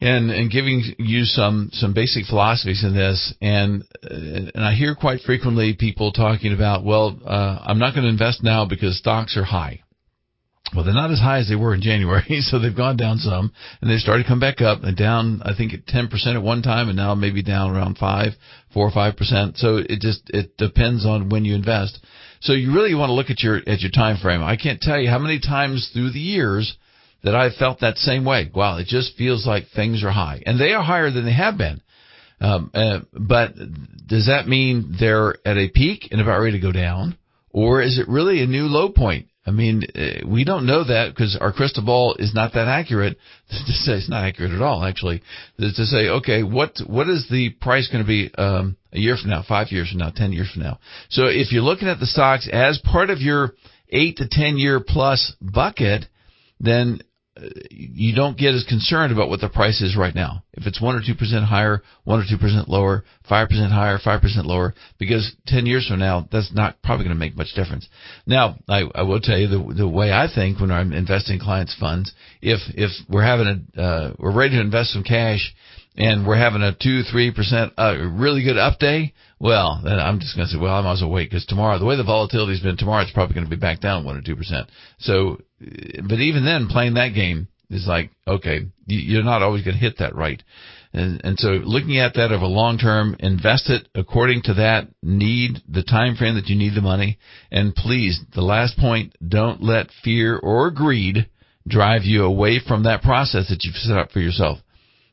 and, 0.00 0.30
and 0.30 0.50
giving 0.50 0.82
you 0.98 1.24
some, 1.24 1.68
some 1.72 1.92
basic 1.92 2.24
philosophies 2.24 2.84
in 2.84 2.94
this. 2.94 3.34
And, 3.42 3.84
and 4.02 4.64
I 4.64 4.72
hear 4.72 4.94
quite 4.94 5.20
frequently 5.20 5.76
people 5.78 6.12
talking 6.12 6.54
about, 6.54 6.84
well, 6.84 7.18
uh, 7.26 7.58
I'm 7.62 7.78
not 7.78 7.94
going 7.94 8.04
to 8.04 8.10
invest 8.10 8.42
now 8.42 8.64
because 8.64 8.96
stocks 8.96 9.36
are 9.36 9.44
high. 9.44 9.82
Well, 10.74 10.84
they're 10.84 10.94
not 10.94 11.10
as 11.10 11.18
high 11.18 11.38
as 11.38 11.48
they 11.48 11.56
were 11.56 11.74
in 11.74 11.82
January, 11.82 12.40
so 12.40 12.58
they've 12.58 12.76
gone 12.76 12.96
down 12.96 13.18
some, 13.18 13.52
and 13.80 13.90
they 13.90 13.96
started 13.96 14.22
to 14.22 14.28
come 14.28 14.40
back 14.40 14.60
up 14.60 14.82
and 14.84 14.96
down. 14.96 15.42
I 15.44 15.54
think 15.54 15.72
ten 15.86 16.08
percent 16.08 16.36
at 16.36 16.42
one 16.42 16.62
time, 16.62 16.88
and 16.88 16.96
now 16.96 17.14
maybe 17.14 17.42
down 17.42 17.70
around 17.70 17.98
five, 17.98 18.32
four 18.72 18.86
or 18.86 18.92
five 18.92 19.16
percent. 19.16 19.58
So 19.58 19.78
it 19.78 20.00
just 20.00 20.30
it 20.30 20.56
depends 20.56 21.04
on 21.04 21.28
when 21.28 21.44
you 21.44 21.54
invest. 21.54 21.98
So 22.40 22.52
you 22.52 22.72
really 22.72 22.94
want 22.94 23.10
to 23.10 23.14
look 23.14 23.30
at 23.30 23.42
your 23.42 23.56
at 23.56 23.80
your 23.80 23.90
time 23.90 24.16
frame. 24.16 24.42
I 24.42 24.56
can't 24.56 24.80
tell 24.80 24.98
you 24.98 25.10
how 25.10 25.18
many 25.18 25.40
times 25.40 25.90
through 25.92 26.12
the 26.12 26.20
years 26.20 26.76
that 27.24 27.34
I've 27.34 27.54
felt 27.54 27.80
that 27.80 27.98
same 27.98 28.24
way. 28.24 28.50
Wow, 28.54 28.78
it 28.78 28.86
just 28.86 29.16
feels 29.16 29.46
like 29.46 29.64
things 29.74 30.04
are 30.04 30.10
high, 30.10 30.42
and 30.46 30.58
they 30.58 30.72
are 30.72 30.84
higher 30.84 31.10
than 31.10 31.24
they 31.24 31.34
have 31.34 31.58
been. 31.58 31.80
Um, 32.40 32.70
uh, 32.72 33.00
but 33.12 33.54
does 34.06 34.26
that 34.28 34.48
mean 34.48 34.96
they're 34.98 35.36
at 35.44 35.58
a 35.58 35.68
peak 35.68 36.08
and 36.10 36.20
about 36.20 36.40
ready 36.40 36.58
to 36.58 36.66
go 36.66 36.72
down, 36.72 37.18
or 37.50 37.82
is 37.82 37.98
it 37.98 38.08
really 38.08 38.40
a 38.40 38.46
new 38.46 38.64
low 38.64 38.88
point? 38.88 39.26
I 39.46 39.52
mean, 39.52 39.84
uh, 39.94 40.26
we 40.26 40.44
don't 40.44 40.66
know 40.66 40.84
that 40.84 41.10
because 41.10 41.36
our 41.40 41.52
crystal 41.52 41.84
ball 41.84 42.14
is 42.18 42.34
not 42.34 42.52
that 42.52 42.68
accurate 42.68 43.16
to 43.50 43.72
say 43.72 43.92
it's 43.92 44.08
not 44.08 44.24
accurate 44.24 44.52
at 44.52 44.60
all. 44.60 44.84
Actually, 44.84 45.22
to 45.58 45.72
say, 45.72 46.08
okay, 46.08 46.42
what 46.42 46.78
what 46.86 47.08
is 47.08 47.26
the 47.30 47.50
price 47.60 47.88
going 47.88 48.04
to 48.04 48.08
be 48.08 48.30
um, 48.36 48.76
a 48.92 48.98
year 48.98 49.16
from 49.16 49.30
now, 49.30 49.42
five 49.46 49.68
years 49.70 49.90
from 49.90 49.98
now, 49.98 50.10
ten 50.14 50.32
years 50.32 50.50
from 50.52 50.62
now? 50.62 50.78
So 51.08 51.26
if 51.26 51.52
you're 51.52 51.62
looking 51.62 51.88
at 51.88 52.00
the 52.00 52.06
stocks 52.06 52.48
as 52.52 52.78
part 52.84 53.08
of 53.08 53.20
your 53.20 53.54
eight 53.88 54.18
to 54.18 54.28
ten 54.28 54.58
year 54.58 54.80
plus 54.80 55.32
bucket, 55.40 56.04
then 56.60 57.00
you 57.70 58.14
don't 58.14 58.36
get 58.36 58.54
as 58.54 58.64
concerned 58.68 59.12
about 59.12 59.28
what 59.28 59.40
the 59.40 59.48
price 59.48 59.80
is 59.80 59.96
right 59.96 60.14
now. 60.14 60.42
If 60.52 60.66
it's 60.66 60.80
one 60.80 60.94
or 60.94 61.02
two 61.04 61.14
percent 61.14 61.44
higher, 61.44 61.82
one 62.04 62.20
or 62.20 62.24
two 62.28 62.38
percent 62.38 62.68
lower, 62.68 63.04
five 63.28 63.48
percent 63.48 63.72
higher, 63.72 63.98
five 64.02 64.20
percent 64.20 64.46
lower, 64.46 64.74
because 64.98 65.34
ten 65.46 65.66
years 65.66 65.86
from 65.88 66.00
now, 66.00 66.28
that's 66.30 66.52
not 66.52 66.82
probably 66.82 67.04
going 67.04 67.16
to 67.16 67.20
make 67.20 67.36
much 67.36 67.54
difference. 67.54 67.88
Now, 68.26 68.56
I, 68.68 68.84
I 68.94 69.02
will 69.02 69.20
tell 69.20 69.38
you 69.38 69.48
the 69.48 69.74
the 69.74 69.88
way 69.88 70.12
I 70.12 70.28
think 70.32 70.60
when 70.60 70.70
I'm 70.70 70.92
investing 70.92 71.38
clients' 71.38 71.76
funds, 71.78 72.12
if 72.42 72.60
if 72.74 72.90
we're 73.08 73.24
having 73.24 73.68
a 73.76 73.80
uh, 73.80 74.14
we're 74.18 74.36
ready 74.36 74.56
to 74.56 74.60
invest 74.60 74.92
some 74.92 75.04
cash 75.04 75.54
and 76.00 76.26
we're 76.26 76.36
having 76.36 76.62
a 76.62 76.72
two, 76.72 77.02
three 77.02 77.30
percent, 77.30 77.74
uh, 77.76 77.94
really 78.10 78.42
good 78.42 78.56
up 78.56 78.78
day, 78.78 79.12
well, 79.38 79.80
then 79.84 79.98
I'm 79.98 80.18
just 80.18 80.34
going 80.34 80.48
to 80.48 80.52
say, 80.52 80.58
well, 80.58 80.74
I 80.74 80.80
might 80.80 80.94
as 80.94 81.02
well 81.02 81.10
wait 81.10 81.30
because 81.30 81.44
tomorrow, 81.46 81.78
the 81.78 81.84
way 81.84 81.96
the 81.96 82.02
volatility's 82.02 82.60
been, 82.60 82.76
tomorrow 82.76 83.02
it's 83.02 83.12
probably 83.12 83.34
going 83.34 83.46
to 83.46 83.50
be 83.50 83.60
back 83.60 83.80
down 83.80 84.04
one 84.04 84.16
or 84.16 84.22
two 84.22 84.36
percent. 84.36 84.68
So, 84.98 85.40
but 85.60 86.20
even 86.20 86.44
then, 86.44 86.68
playing 86.68 86.94
that 86.94 87.14
game 87.14 87.48
is 87.68 87.86
like, 87.86 88.10
okay, 88.26 88.60
you're 88.86 89.22
not 89.22 89.42
always 89.42 89.62
going 89.62 89.76
to 89.76 89.80
hit 89.80 89.98
that 89.98 90.14
right. 90.14 90.42
And, 90.92 91.20
and 91.22 91.38
so 91.38 91.50
looking 91.50 91.98
at 91.98 92.14
that 92.14 92.32
over 92.32 92.46
long 92.46 92.78
term, 92.78 93.14
invest 93.20 93.70
it 93.70 93.86
according 93.94 94.42
to 94.44 94.54
that 94.54 94.88
need, 95.02 95.62
the 95.68 95.84
time 95.84 96.16
frame 96.16 96.34
that 96.34 96.48
you 96.48 96.56
need 96.56 96.74
the 96.74 96.80
money. 96.80 97.18
And 97.50 97.74
please, 97.74 98.20
the 98.34 98.42
last 98.42 98.76
point, 98.78 99.14
don't 99.26 99.62
let 99.62 99.90
fear 100.02 100.38
or 100.38 100.70
greed 100.70 101.28
drive 101.68 102.02
you 102.04 102.24
away 102.24 102.58
from 102.66 102.84
that 102.84 103.02
process 103.02 103.48
that 103.50 103.64
you've 103.64 103.76
set 103.76 103.98
up 103.98 104.10
for 104.10 104.20
yourself. 104.20 104.58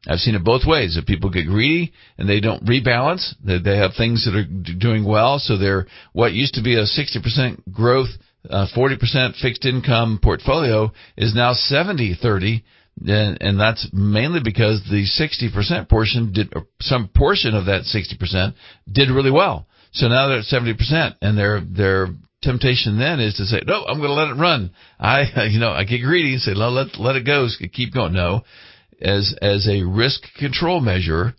I've 0.08 0.20
seen 0.20 0.36
it 0.36 0.44
both 0.44 0.66
ways. 0.66 0.96
If 0.96 1.06
people 1.06 1.30
get 1.30 1.48
greedy 1.48 1.94
and 2.18 2.28
they 2.28 2.40
don't 2.40 2.66
rebalance, 2.66 3.36
they, 3.44 3.60
they 3.60 3.78
have 3.78 3.92
things 3.98 4.26
that 4.26 4.36
are 4.36 4.46
doing 4.80 5.06
well, 5.06 5.40
so 5.40 5.58
they're 5.58 5.86
what 6.14 6.32
used 6.34 6.54
to 6.56 6.64
be 6.64 6.76
a 6.76 6.84
60% 6.84 7.72
growth, 7.72 8.10
uh, 8.50 8.68
40% 8.76 9.36
fixed 9.42 9.66
income 9.66 10.20
portfolio 10.24 10.92
is 11.18 11.36
now 11.36 11.54
70-30, 11.54 12.64
and, 13.06 13.38
and 13.42 13.60
that's 13.60 13.88
mainly 13.92 14.40
because 14.44 14.82
the 14.90 15.06
60% 15.06 15.90
portion 15.90 16.32
did, 16.32 16.54
some 16.80 17.10
portion 17.14 17.54
of 17.54 17.66
that 17.66 17.82
60% 17.82 18.54
did 18.92 19.10
really 19.10 19.32
well. 19.32 19.68
So 19.92 20.08
now 20.08 20.28
they're 20.28 20.40
at 20.40 20.46
70% 20.46 21.16
and 21.22 21.38
they're, 21.38 21.62
they're 21.62 22.08
temptation 22.44 23.00
then 23.00 23.20
is 23.20 23.36
to 23.36 23.46
say, 23.46 23.62
no, 23.66 23.84
I'm 23.84 23.98
going 23.98 24.10
to 24.10 24.14
let 24.14 24.30
it 24.30 24.40
run. 24.40 24.72
I, 25.00 25.48
you 25.50 25.60
know, 25.60 25.72
I 25.72 25.84
get 25.84 26.02
greedy 26.02 26.34
and 26.34 26.42
say, 26.42 26.54
let, 26.54 26.70
let, 26.70 27.00
let 27.00 27.16
it 27.16 27.26
go, 27.26 27.48
keep 27.74 27.94
going. 27.94 28.14
No, 28.14 28.44
as, 29.02 29.36
as 29.42 29.68
a 29.68 29.84
risk 29.84 30.24
control 30.38 30.80
measure, 30.80 31.36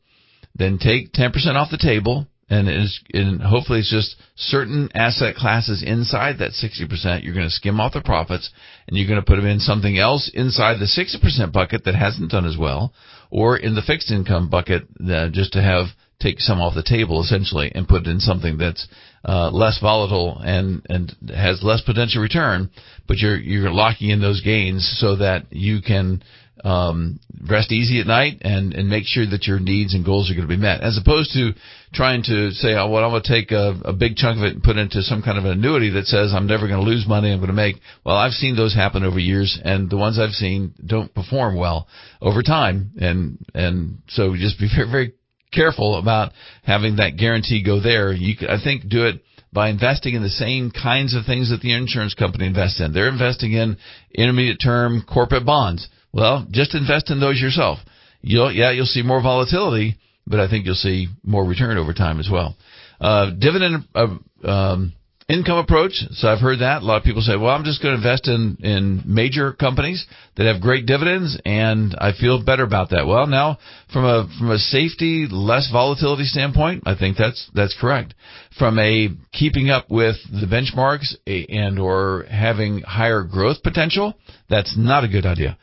then 0.55 0.79
take 0.79 1.13
10% 1.13 1.33
off 1.55 1.71
the 1.71 1.79
table 1.79 2.27
and, 2.51 2.67
it's, 2.67 3.01
and 3.13 3.43
hopefully 3.43 3.81
it's 3.81 3.91
just 3.91 4.17
certain 4.37 4.89
asset 4.95 5.35
classes 5.37 5.83
inside 5.87 6.39
that 6.39 6.53
60%. 6.53 7.23
You're 7.23 7.35
going 7.35 7.47
to 7.47 7.51
skim 7.51 7.79
off 7.79 7.93
the 7.93 8.01
profits 8.01 8.51
and 8.87 8.97
you're 8.97 9.09
going 9.09 9.21
to 9.21 9.27
put 9.27 9.37
them 9.37 9.47
in 9.47 9.61
something 9.61 9.99
else 9.99 10.31
inside 10.33 10.79
the 10.79 10.87
60% 10.87 11.53
bucket 11.53 11.85
that 11.85 11.95
hasn't 11.95 12.31
done 12.31 12.47
as 12.47 12.57
well 12.57 12.95
or 13.31 13.57
in 13.57 13.75
the 13.75 13.83
fixed 13.83 14.11
income 14.11 14.49
bucket 14.49 14.85
uh, 15.07 15.29
just 15.29 15.53
to 15.53 15.63
have 15.63 15.87
take 16.21 16.41
some 16.41 16.61
off 16.61 16.75
the 16.75 16.83
table 16.83 17.23
essentially 17.23 17.71
and 17.75 17.87
put 17.87 18.03
it 18.07 18.11
in 18.11 18.19
something 18.19 18.59
that's 18.59 18.89
uh, 19.25 19.51
less 19.51 19.79
volatile 19.81 20.39
and 20.45 20.83
and 20.89 21.15
has 21.29 21.63
less 21.63 21.81
potential 21.83 22.21
return, 22.23 22.71
but 23.07 23.19
you're 23.19 23.37
you're 23.37 23.71
locking 23.71 24.11
in 24.11 24.21
those 24.21 24.41
gains 24.43 24.97
so 25.01 25.17
that 25.17 25.47
you 25.51 25.81
can 25.81 26.23
um, 26.65 27.21
rest 27.49 27.73
easy 27.73 28.01
at 28.01 28.07
night 28.07 28.39
and 28.43 28.75
and 28.75 28.89
make 28.89 29.05
sure 29.05 29.27
that 29.27 29.47
your 29.47 29.59
needs 29.59 29.95
and 29.95 30.05
goals 30.05 30.31
are 30.31 30.35
going 30.35 30.49
to 30.49 30.55
be 30.55 30.61
met, 30.61 30.81
as 30.81 30.99
opposed 30.99 31.33
to 31.33 31.53
trying 31.93 32.23
to 32.25 32.51
say, 32.53 32.75
oh, 32.75 32.89
well, 32.89 33.05
I'm 33.05 33.11
going 33.11 33.23
to 33.23 33.29
take 33.29 33.51
a, 33.53 33.81
a 33.85 33.93
big 33.93 34.17
chunk 34.17 34.39
of 34.39 34.45
it 34.45 34.55
and 34.55 34.63
put 34.63 34.77
it 34.77 34.81
into 34.81 35.03
some 35.03 35.23
kind 35.23 35.39
of 35.39 35.45
an 35.45 35.53
annuity 35.53 35.91
that 35.91 36.07
says 36.07 36.33
I'm 36.35 36.47
never 36.47 36.69
going 36.69 36.81
to 36.81 36.91
lose 36.91 37.07
money. 37.07 37.33
I'm 37.33 37.39
going 37.39 37.49
to 37.49 37.55
make. 37.55 37.77
Well, 38.05 38.17
I've 38.17 38.33
seen 38.33 38.57
those 38.57 38.75
happen 38.75 39.05
over 39.05 39.19
years, 39.19 39.59
and 39.63 39.89
the 39.89 39.97
ones 39.97 40.19
I've 40.19 40.31
seen 40.31 40.75
don't 40.85 41.15
perform 41.15 41.57
well 41.57 41.89
over 42.21 42.43
time, 42.43 42.93
and 43.01 43.39
and 43.55 43.99
so 44.09 44.35
just 44.37 44.59
be 44.59 44.69
very 44.75 44.91
very 44.91 45.13
careful 45.53 45.99
about 45.99 46.33
having 46.63 46.97
that 46.97 47.17
guarantee 47.17 47.63
go 47.65 47.81
there. 47.81 48.13
You 48.13 48.37
could, 48.37 48.51
I 48.51 48.63
think, 48.63 48.89
do 48.89 49.07
it 49.07 49.23
by 49.53 49.71
investing 49.71 50.15
in 50.15 50.23
the 50.23 50.29
same 50.29 50.71
kinds 50.71 51.15
of 51.15 51.25
things 51.25 51.51
that 51.51 51.61
the 51.61 51.73
insurance 51.73 52.15
company 52.15 52.47
invests 52.47 52.81
in. 52.81 52.93
They're 52.93 53.09
investing 53.09 53.53
in 53.53 53.79
intermediate 54.15 54.61
term 54.63 55.05
corporate 55.09 55.47
bonds. 55.47 55.89
Well, 56.13 56.47
just 56.51 56.75
invest 56.75 57.11
in 57.11 57.21
those 57.21 57.41
yourself. 57.41 57.79
You'll, 58.21 58.53
yeah, 58.53 58.71
you'll 58.71 58.87
see 58.87 59.03
more 59.03 59.23
volatility, 59.23 59.97
but 60.27 60.41
I 60.41 60.49
think 60.49 60.67
you'll 60.67 60.75
see 60.75 61.09
more 61.23 61.45
return 61.45 61.77
over 61.77 61.93
time 61.93 62.19
as 62.19 62.29
well. 62.31 62.57
Uh, 63.01 63.31
dividend, 63.39 63.87
uh, 63.95 64.17
um, 64.45 64.93
income 65.29 65.59
approach. 65.59 65.93
So 66.13 66.29
I've 66.29 66.41
heard 66.41 66.61
that. 66.61 66.83
A 66.83 66.85
lot 66.85 66.97
of 66.97 67.03
people 67.05 67.21
say, 67.21 67.37
well, 67.37 67.55
I'm 67.55 67.65
just 67.65 67.83
going 67.83 67.93
to 67.93 67.99
invest 67.99 68.29
in, 68.29 68.57
in 68.61 69.03
major 69.05 69.53
companies 69.53 70.07
that 70.37 70.47
have 70.47 70.63
great 70.63 70.87
dividends 70.87 71.39
and 71.45 71.95
I 71.99 72.13
feel 72.19 72.43
better 72.43 72.65
about 72.65 72.91
that. 72.91 73.07
Well, 73.07 73.27
now 73.27 73.59
from 73.93 74.05
a, 74.05 74.29
from 74.39 74.51
a 74.51 74.59
safety, 74.59 75.27
less 75.31 75.69
volatility 75.71 76.25
standpoint, 76.25 76.85
I 76.87 76.97
think 76.97 77.19
that's, 77.19 77.51
that's 77.55 77.77
correct. 77.79 78.15
From 78.59 78.79
a 78.79 79.11
keeping 79.33 79.69
up 79.69 79.91
with 79.91 80.17
the 80.31 80.47
benchmarks 80.47 81.15
and 81.27 81.79
or 81.79 82.25
having 82.31 82.81
higher 82.81 83.23
growth 83.23 83.63
potential, 83.63 84.15
that's 84.49 84.77
not 84.79 85.05
a 85.05 85.09
good 85.09 85.27
idea. 85.27 85.59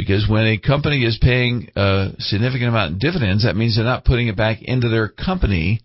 Because 0.00 0.26
when 0.26 0.46
a 0.46 0.58
company 0.58 1.04
is 1.04 1.18
paying 1.20 1.68
a 1.76 2.12
significant 2.18 2.70
amount 2.70 2.92
in 2.92 2.98
dividends, 2.98 3.44
that 3.44 3.54
means 3.54 3.76
they're 3.76 3.84
not 3.84 4.06
putting 4.06 4.28
it 4.28 4.36
back 4.36 4.62
into 4.62 4.88
their 4.88 5.08
company 5.08 5.82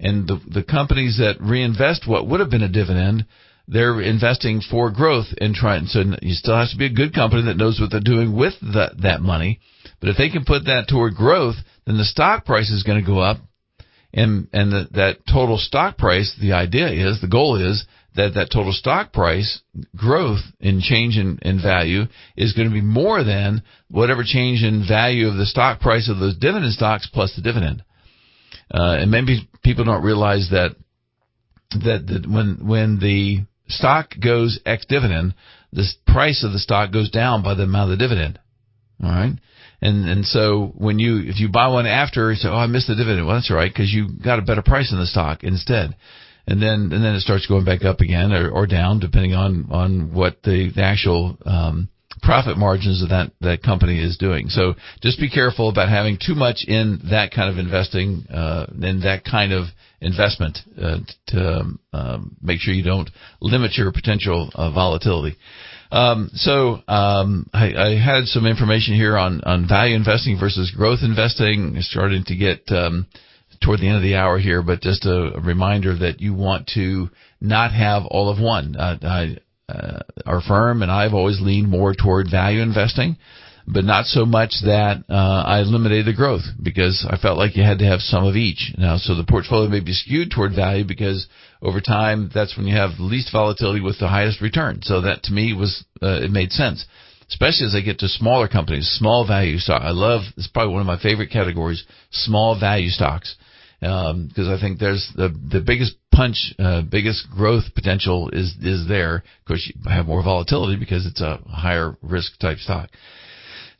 and 0.00 0.26
the, 0.26 0.40
the 0.48 0.62
companies 0.64 1.18
that 1.18 1.40
reinvest 1.40 2.06
what 2.06 2.26
would 2.26 2.40
have 2.40 2.50
been 2.50 2.62
a 2.62 2.68
dividend, 2.68 3.26
they're 3.68 4.00
investing 4.00 4.60
for 4.60 4.90
growth 4.90 5.26
and 5.40 5.54
trying. 5.54 5.86
So 5.86 6.02
you 6.20 6.34
still 6.34 6.56
have 6.56 6.70
to 6.70 6.76
be 6.76 6.86
a 6.86 6.92
good 6.92 7.14
company 7.14 7.42
that 7.44 7.56
knows 7.56 7.80
what 7.80 7.90
they're 7.90 8.00
doing 8.00 8.36
with 8.36 8.54
that 8.74 9.00
that 9.02 9.20
money. 9.20 9.60
But 10.00 10.10
if 10.10 10.16
they 10.16 10.28
can 10.30 10.44
put 10.44 10.64
that 10.64 10.88
toward 10.88 11.14
growth, 11.14 11.54
then 11.86 11.96
the 11.96 12.04
stock 12.04 12.44
price 12.44 12.70
is 12.70 12.82
going 12.82 13.00
to 13.00 13.06
go 13.06 13.20
up, 13.20 13.38
and 14.12 14.48
and 14.52 14.72
the, 14.72 14.88
that 14.92 15.26
total 15.26 15.56
stock 15.56 15.96
price. 15.96 16.34
The 16.40 16.52
idea 16.52 16.88
is 16.88 17.20
the 17.20 17.28
goal 17.28 17.56
is 17.56 17.86
that 18.14 18.34
that 18.34 18.50
total 18.52 18.72
stock 18.72 19.12
price 19.12 19.60
growth 19.96 20.40
in 20.60 20.80
change 20.80 21.16
in, 21.16 21.38
in 21.42 21.60
value 21.60 22.04
is 22.36 22.52
going 22.52 22.68
to 22.68 22.74
be 22.74 22.80
more 22.80 23.24
than 23.24 23.62
whatever 23.90 24.22
change 24.24 24.62
in 24.62 24.86
value 24.86 25.28
of 25.28 25.36
the 25.36 25.46
stock 25.46 25.80
price 25.80 26.08
of 26.08 26.18
those 26.18 26.36
dividend 26.36 26.72
stocks 26.72 27.08
plus 27.12 27.34
the 27.34 27.42
dividend. 27.42 27.82
Uh, 28.72 28.96
and 29.00 29.10
maybe 29.10 29.48
people 29.62 29.84
don't 29.84 30.04
realize 30.04 30.48
that 30.50 30.76
that, 31.70 32.06
that 32.06 32.30
when 32.30 32.66
when 32.66 32.98
the 33.00 33.44
stock 33.68 34.14
goes 34.22 34.60
ex 34.64 34.84
dividend, 34.86 35.34
the 35.72 35.84
price 36.06 36.44
of 36.44 36.52
the 36.52 36.58
stock 36.58 36.92
goes 36.92 37.10
down 37.10 37.42
by 37.42 37.54
the 37.54 37.64
amount 37.64 37.90
of 37.90 37.98
the 37.98 38.04
dividend. 38.04 38.38
All 39.02 39.10
right. 39.10 39.32
And 39.80 40.08
and 40.08 40.24
so 40.24 40.72
when 40.76 40.98
you 40.98 41.18
if 41.18 41.40
you 41.40 41.48
buy 41.50 41.68
one 41.68 41.86
after, 41.86 42.30
you 42.30 42.36
say, 42.36 42.48
"Oh, 42.48 42.54
I 42.54 42.66
missed 42.66 42.86
the 42.86 42.94
dividend." 42.94 43.26
Well, 43.26 43.36
that's 43.36 43.50
all 43.50 43.56
right 43.56 43.72
because 43.72 43.92
you 43.92 44.08
got 44.08 44.38
a 44.38 44.42
better 44.42 44.62
price 44.62 44.92
in 44.92 44.98
the 44.98 45.06
stock 45.06 45.42
instead. 45.42 45.96
And 46.46 46.60
then 46.60 46.92
and 46.92 47.04
then 47.04 47.14
it 47.14 47.20
starts 47.20 47.46
going 47.46 47.64
back 47.64 47.84
up 47.84 48.00
again 48.00 48.32
or, 48.32 48.50
or 48.50 48.66
down 48.66 49.00
depending 49.00 49.34
on 49.34 49.68
on 49.70 50.12
what 50.12 50.42
the, 50.42 50.70
the 50.74 50.82
actual 50.82 51.38
um, 51.46 51.88
profit 52.22 52.56
margins 52.56 53.02
of 53.02 53.10
that 53.10 53.30
that 53.40 53.62
company 53.62 54.02
is 54.02 54.16
doing. 54.16 54.48
So 54.48 54.74
just 55.02 55.20
be 55.20 55.30
careful 55.30 55.68
about 55.68 55.88
having 55.88 56.18
too 56.24 56.34
much 56.34 56.64
in 56.66 57.00
that 57.10 57.32
kind 57.32 57.50
of 57.50 57.58
investing, 57.58 58.26
uh, 58.32 58.66
in 58.82 59.00
that 59.00 59.24
kind 59.24 59.52
of 59.52 59.66
investment 60.00 60.58
uh, 60.80 60.98
to 61.28 61.62
um, 61.92 62.36
make 62.42 62.60
sure 62.60 62.74
you 62.74 62.84
don't 62.84 63.10
limit 63.40 63.72
your 63.76 63.92
potential 63.92 64.50
uh, 64.54 64.70
volatility. 64.70 65.36
Um, 65.90 66.30
so 66.34 66.82
um, 66.88 67.48
I, 67.52 67.74
I, 67.74 67.98
had 67.98 68.24
some 68.24 68.46
information 68.46 68.94
here 68.94 69.16
on 69.16 69.42
on 69.42 69.68
value 69.68 69.94
investing 69.94 70.38
versus 70.40 70.72
growth 70.74 71.00
investing. 71.02 71.76
Starting 71.80 72.24
to 72.26 72.36
get 72.36 72.62
um, 72.70 73.06
toward 73.60 73.80
the 73.80 73.88
end 73.88 73.96
of 73.96 74.02
the 74.02 74.16
hour 74.16 74.38
here, 74.38 74.62
but 74.62 74.80
just 74.80 75.04
a, 75.06 75.32
reminder 75.42 75.96
that 75.96 76.20
you 76.20 76.34
want 76.34 76.66
to 76.74 77.10
not 77.40 77.72
have 77.72 78.04
all 78.06 78.28
of 78.28 78.40
one. 78.40 78.76
Uh, 78.76 78.98
I, 79.02 79.36
uh, 79.72 80.00
our 80.26 80.40
firm 80.40 80.82
and 80.82 80.90
I've 80.90 81.14
always 81.14 81.40
leaned 81.40 81.68
more 81.68 81.94
toward 81.94 82.30
value 82.30 82.60
investing, 82.60 83.16
but 83.66 83.84
not 83.84 84.04
so 84.04 84.26
much 84.26 84.52
that 84.64 85.04
uh, 85.08 85.42
I 85.46 85.60
eliminated 85.60 86.06
the 86.06 86.12
growth 86.12 86.42
because 86.62 87.06
I 87.08 87.16
felt 87.16 87.38
like 87.38 87.56
you 87.56 87.62
had 87.62 87.78
to 87.78 87.86
have 87.86 88.00
some 88.00 88.24
of 88.24 88.36
each. 88.36 88.72
Now, 88.76 88.98
so 88.98 89.14
the 89.14 89.24
portfolio 89.24 89.70
may 89.70 89.80
be 89.80 89.92
skewed 89.92 90.30
toward 90.30 90.54
value 90.54 90.84
because 90.84 91.26
over 91.62 91.80
time 91.80 92.30
that's 92.32 92.56
when 92.56 92.66
you 92.66 92.76
have 92.76 92.96
the 92.96 93.04
least 93.04 93.32
volatility 93.32 93.80
with 93.80 93.98
the 93.98 94.08
highest 94.08 94.42
return. 94.42 94.80
So 94.82 95.00
that 95.00 95.22
to 95.24 95.32
me 95.32 95.54
was 95.54 95.84
uh, 96.02 96.20
it 96.22 96.30
made 96.30 96.52
sense. 96.52 96.84
Especially 97.26 97.66
as 97.66 97.74
I 97.74 97.80
get 97.80 97.98
to 98.00 98.08
smaller 98.08 98.48
companies, 98.48 98.86
small 98.98 99.26
value 99.26 99.56
stock. 99.56 99.80
I 99.82 99.90
love, 99.92 100.22
it's 100.36 100.46
probably 100.46 100.74
one 100.74 100.82
of 100.82 100.86
my 100.86 100.98
favorite 100.98 101.30
categories, 101.30 101.82
small 102.10 102.58
value 102.58 102.90
stocks 102.90 103.34
because 103.84 104.48
um, 104.48 104.54
I 104.56 104.58
think 104.58 104.78
there's 104.78 105.06
the 105.14 105.28
the 105.28 105.60
biggest 105.60 105.96
punch, 106.10 106.54
uh, 106.58 106.80
biggest 106.82 107.28
growth 107.30 107.64
potential 107.74 108.30
is 108.32 108.54
is 108.62 108.88
there. 108.88 109.16
Of 109.16 109.44
course, 109.46 109.70
you 109.74 109.90
have 109.90 110.06
more 110.06 110.22
volatility 110.22 110.76
because 110.76 111.04
it's 111.04 111.20
a 111.20 111.38
higher 111.46 111.96
risk 112.00 112.38
type 112.38 112.58
stock. 112.58 112.88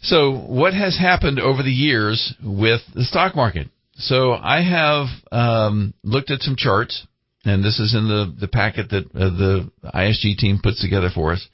So, 0.02 0.32
what 0.32 0.74
has 0.74 0.98
happened 0.98 1.40
over 1.40 1.62
the 1.62 1.70
years 1.70 2.34
with 2.42 2.82
the 2.94 3.04
stock 3.04 3.34
market? 3.34 3.68
So, 3.94 4.32
I 4.32 4.60
have 4.62 5.06
um, 5.32 5.94
looked 6.02 6.30
at 6.30 6.42
some 6.42 6.56
charts, 6.56 7.06
and 7.46 7.64
this 7.64 7.80
is 7.80 7.94
in 7.94 8.06
the 8.06 8.34
the 8.38 8.48
packet 8.48 8.90
that 8.90 9.06
uh, 9.06 9.30
the 9.30 9.70
ISG 9.94 10.36
team 10.36 10.60
puts 10.62 10.82
together 10.82 11.08
for 11.14 11.32
us. 11.32 11.48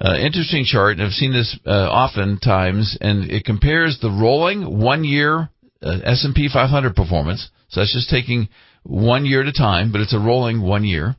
Uh, 0.00 0.16
interesting 0.16 0.64
chart, 0.64 0.94
and 0.94 1.02
I've 1.02 1.12
seen 1.12 1.32
this 1.32 1.56
uh, 1.64 1.70
oftentimes, 1.70 2.98
and 3.00 3.30
it 3.30 3.44
compares 3.44 4.00
the 4.00 4.10
rolling 4.10 4.80
one 4.80 5.04
year 5.04 5.50
uh, 5.84 5.98
S&P 6.04 6.48
500 6.52 6.96
performance 6.96 7.50
so 7.74 7.80
that's 7.80 7.92
just 7.92 8.08
taking 8.08 8.48
one 8.84 9.26
year 9.26 9.42
at 9.42 9.48
a 9.48 9.52
time, 9.52 9.90
but 9.90 10.00
it's 10.00 10.14
a 10.14 10.18
rolling 10.18 10.62
one 10.62 10.84
year. 10.84 11.16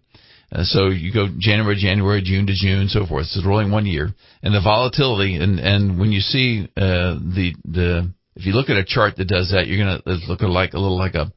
Uh, 0.52 0.64
so 0.64 0.88
you 0.88 1.12
go 1.12 1.28
January, 1.38 1.76
January, 1.76 2.22
June 2.24 2.48
to 2.48 2.54
June, 2.56 2.88
so 2.88 3.06
forth. 3.06 3.24
It's 3.24 3.44
a 3.44 3.48
rolling 3.48 3.72
one 3.72 3.86
year, 3.86 4.14
and 4.42 4.54
the 4.54 4.62
volatility, 4.62 5.36
and 5.36 5.60
and 5.60 6.00
when 6.00 6.14
you 6.14 6.22
see 6.22 6.70
uh, 6.78 7.20
the 7.20 7.56
the 7.66 8.12
if 8.36 8.46
you 8.46 8.54
look 8.54 8.70
at 8.70 8.78
a 8.78 8.86
chart 8.86 9.18
that 9.18 9.28
does 9.28 9.52
that, 9.52 9.68
you're 9.68 9.84
gonna 9.84 10.02
look 10.30 10.42
like 10.42 10.74
a 10.74 10.80
little 10.80 10.98
like 10.98 11.16
a 11.16 11.34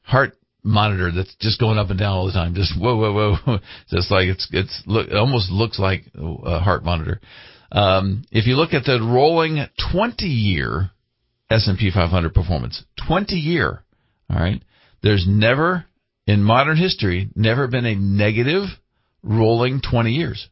heart 0.00 0.38
monitor 0.62 1.10
that's 1.10 1.34
just 1.40 1.60
going 1.60 1.76
up 1.76 1.90
and 1.90 1.98
down 1.98 2.12
all 2.12 2.26
the 2.26 2.32
time. 2.32 2.54
Just 2.54 2.72
whoa, 2.80 2.96
whoa, 2.96 3.36
whoa, 3.44 3.58
just 3.90 4.10
like 4.10 4.28
it's 4.28 4.48
it's 4.52 4.82
look 4.86 5.08
it 5.08 5.16
almost 5.16 5.50
looks 5.50 5.78
like 5.78 6.04
a 6.14 6.60
heart 6.60 6.82
monitor. 6.82 7.20
Um, 7.72 8.24
if 8.30 8.46
you 8.46 8.54
look 8.54 8.72
at 8.72 8.84
the 8.84 9.00
rolling 9.02 9.66
20 9.92 10.24
year 10.24 10.91
S&P 11.52 11.90
500 11.90 12.34
performance, 12.34 12.84
20 13.06 13.34
year, 13.34 13.82
all 14.30 14.38
right. 14.38 14.62
There's 15.02 15.26
never 15.28 15.84
in 16.26 16.42
modern 16.42 16.76
history 16.76 17.28
never 17.34 17.66
been 17.66 17.86
a 17.86 17.94
negative 17.94 18.68
rolling 19.22 19.80
20 19.80 20.12
years. 20.12 20.48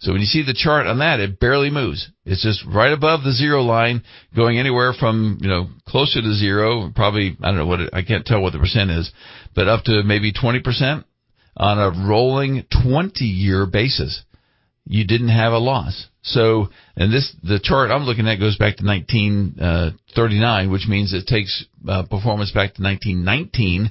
So 0.00 0.12
when 0.12 0.20
you 0.20 0.26
see 0.26 0.44
the 0.44 0.54
chart 0.54 0.86
on 0.86 0.98
that, 0.98 1.18
it 1.18 1.40
barely 1.40 1.70
moves. 1.70 2.08
It's 2.24 2.42
just 2.42 2.64
right 2.72 2.92
above 2.92 3.24
the 3.24 3.32
zero 3.32 3.62
line, 3.62 4.04
going 4.34 4.58
anywhere 4.58 4.92
from 4.92 5.38
you 5.40 5.48
know 5.48 5.68
closer 5.86 6.22
to 6.22 6.34
zero, 6.34 6.92
probably 6.94 7.36
I 7.42 7.48
don't 7.48 7.56
know 7.56 7.66
what 7.66 7.80
it, 7.80 7.90
I 7.92 8.02
can't 8.02 8.24
tell 8.24 8.40
what 8.40 8.52
the 8.52 8.60
percent 8.60 8.90
is, 8.90 9.10
but 9.56 9.66
up 9.66 9.84
to 9.84 10.04
maybe 10.04 10.32
20 10.32 10.60
percent 10.60 11.04
on 11.56 11.78
a 11.80 12.08
rolling 12.08 12.64
20 12.84 13.24
year 13.24 13.66
basis. 13.66 14.22
You 14.86 15.04
didn't 15.04 15.28
have 15.30 15.52
a 15.52 15.58
loss. 15.58 16.06
So, 16.32 16.68
and 16.96 17.12
this 17.12 17.34
the 17.42 17.60
chart 17.62 17.90
I'm 17.90 18.04
looking 18.04 18.28
at 18.28 18.36
goes 18.36 18.56
back 18.56 18.76
to 18.76 18.84
1939, 18.84 20.66
uh, 20.66 20.70
which 20.70 20.86
means 20.88 21.12
it 21.12 21.26
takes 21.26 21.64
uh, 21.88 22.04
performance 22.04 22.50
back 22.52 22.74
to 22.74 22.82
1919 22.82 23.90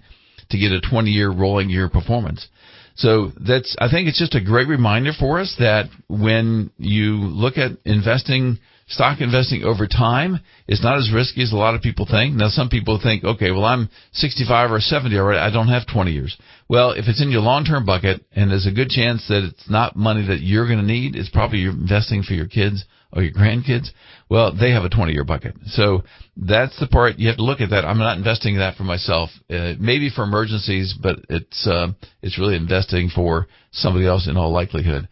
to 0.50 0.58
get 0.58 0.72
a 0.72 0.82
20 0.82 1.10
year 1.10 1.32
rolling 1.32 1.70
year 1.70 1.90
performance. 1.90 2.48
So 2.96 3.32
that's, 3.40 3.76
I 3.80 3.90
think 3.92 4.08
it's 4.08 4.18
just 4.18 4.34
a 4.34 4.44
great 4.44 4.68
reminder 4.68 5.12
for 5.18 5.40
us 5.40 5.56
that 5.60 5.86
when 6.08 6.72
you 6.78 7.16
look 7.16 7.58
at 7.58 7.72
investing, 7.86 8.58
stock 8.88 9.20
investing 9.22 9.64
over 9.64 9.88
time, 9.88 10.40
is 10.68 10.82
not 10.82 10.98
as 10.98 11.12
risky 11.14 11.44
as 11.44 11.52
a 11.52 11.58
lot 11.58 11.76
of 11.76 11.82
people 11.82 12.08
think. 12.10 12.36
Now, 12.36 12.50
some 12.50 12.70
people 12.70 13.00
think, 13.02 13.24
okay, 13.24 13.52
well, 13.52 13.66
I'm 13.66 13.90
65 14.14 14.72
or 14.72 14.80
70 14.80 15.18
already. 15.18 15.40
I 15.40 15.52
don't 15.52 15.68
have 15.68 15.86
20 15.88 16.12
years. 16.12 16.38
Well, 16.70 16.92
if 16.92 17.08
it's 17.08 17.22
in 17.22 17.30
your 17.30 17.42
long-term 17.42 17.86
bucket 17.86 18.26
and 18.32 18.50
there's 18.50 18.68
a 18.68 18.72
good 18.72 18.90
chance 18.90 19.28
that 19.28 19.44
it's 19.44 19.70
not 19.70 19.96
money 19.96 20.26
that 20.28 20.40
you're 20.40 20.68
going 20.68 20.80
to 20.80 20.86
need, 20.86 21.16
it's 21.16 21.30
probably 21.30 21.60
you're 21.60 21.72
investing 21.72 22.24
for 22.24 22.34
your 22.34 22.48
kids 22.48 22.86
or 23.14 23.24
your 23.24 23.34
grandkids, 23.34 23.90
well, 24.30 24.54
they 24.54 24.72
have 24.72 24.84
a 24.84 24.90
20 24.90 25.14
year 25.14 25.24
bucket. 25.24 25.56
So 25.68 26.04
that's 26.36 26.78
the 26.80 26.88
part 26.88 27.20
you 27.20 27.28
have 27.30 27.38
to 27.38 27.44
look 27.44 27.62
at 27.62 27.70
that. 27.70 27.86
I'm 27.86 27.98
not 27.98 28.18
investing 28.18 28.58
that 28.58 28.76
for 28.76 28.84
myself, 28.84 29.30
uh, 29.50 29.74
maybe 29.80 30.10
for 30.14 30.24
emergencies, 30.24 30.94
but 31.02 31.20
it's, 31.30 31.66
uh, 31.66 31.88
it's 32.22 32.38
really 32.38 32.56
investing 32.56 33.10
for 33.14 33.48
somebody 33.72 34.06
else 34.06 34.28
in 34.28 34.36
all 34.36 34.52
likelihood. 34.52 35.08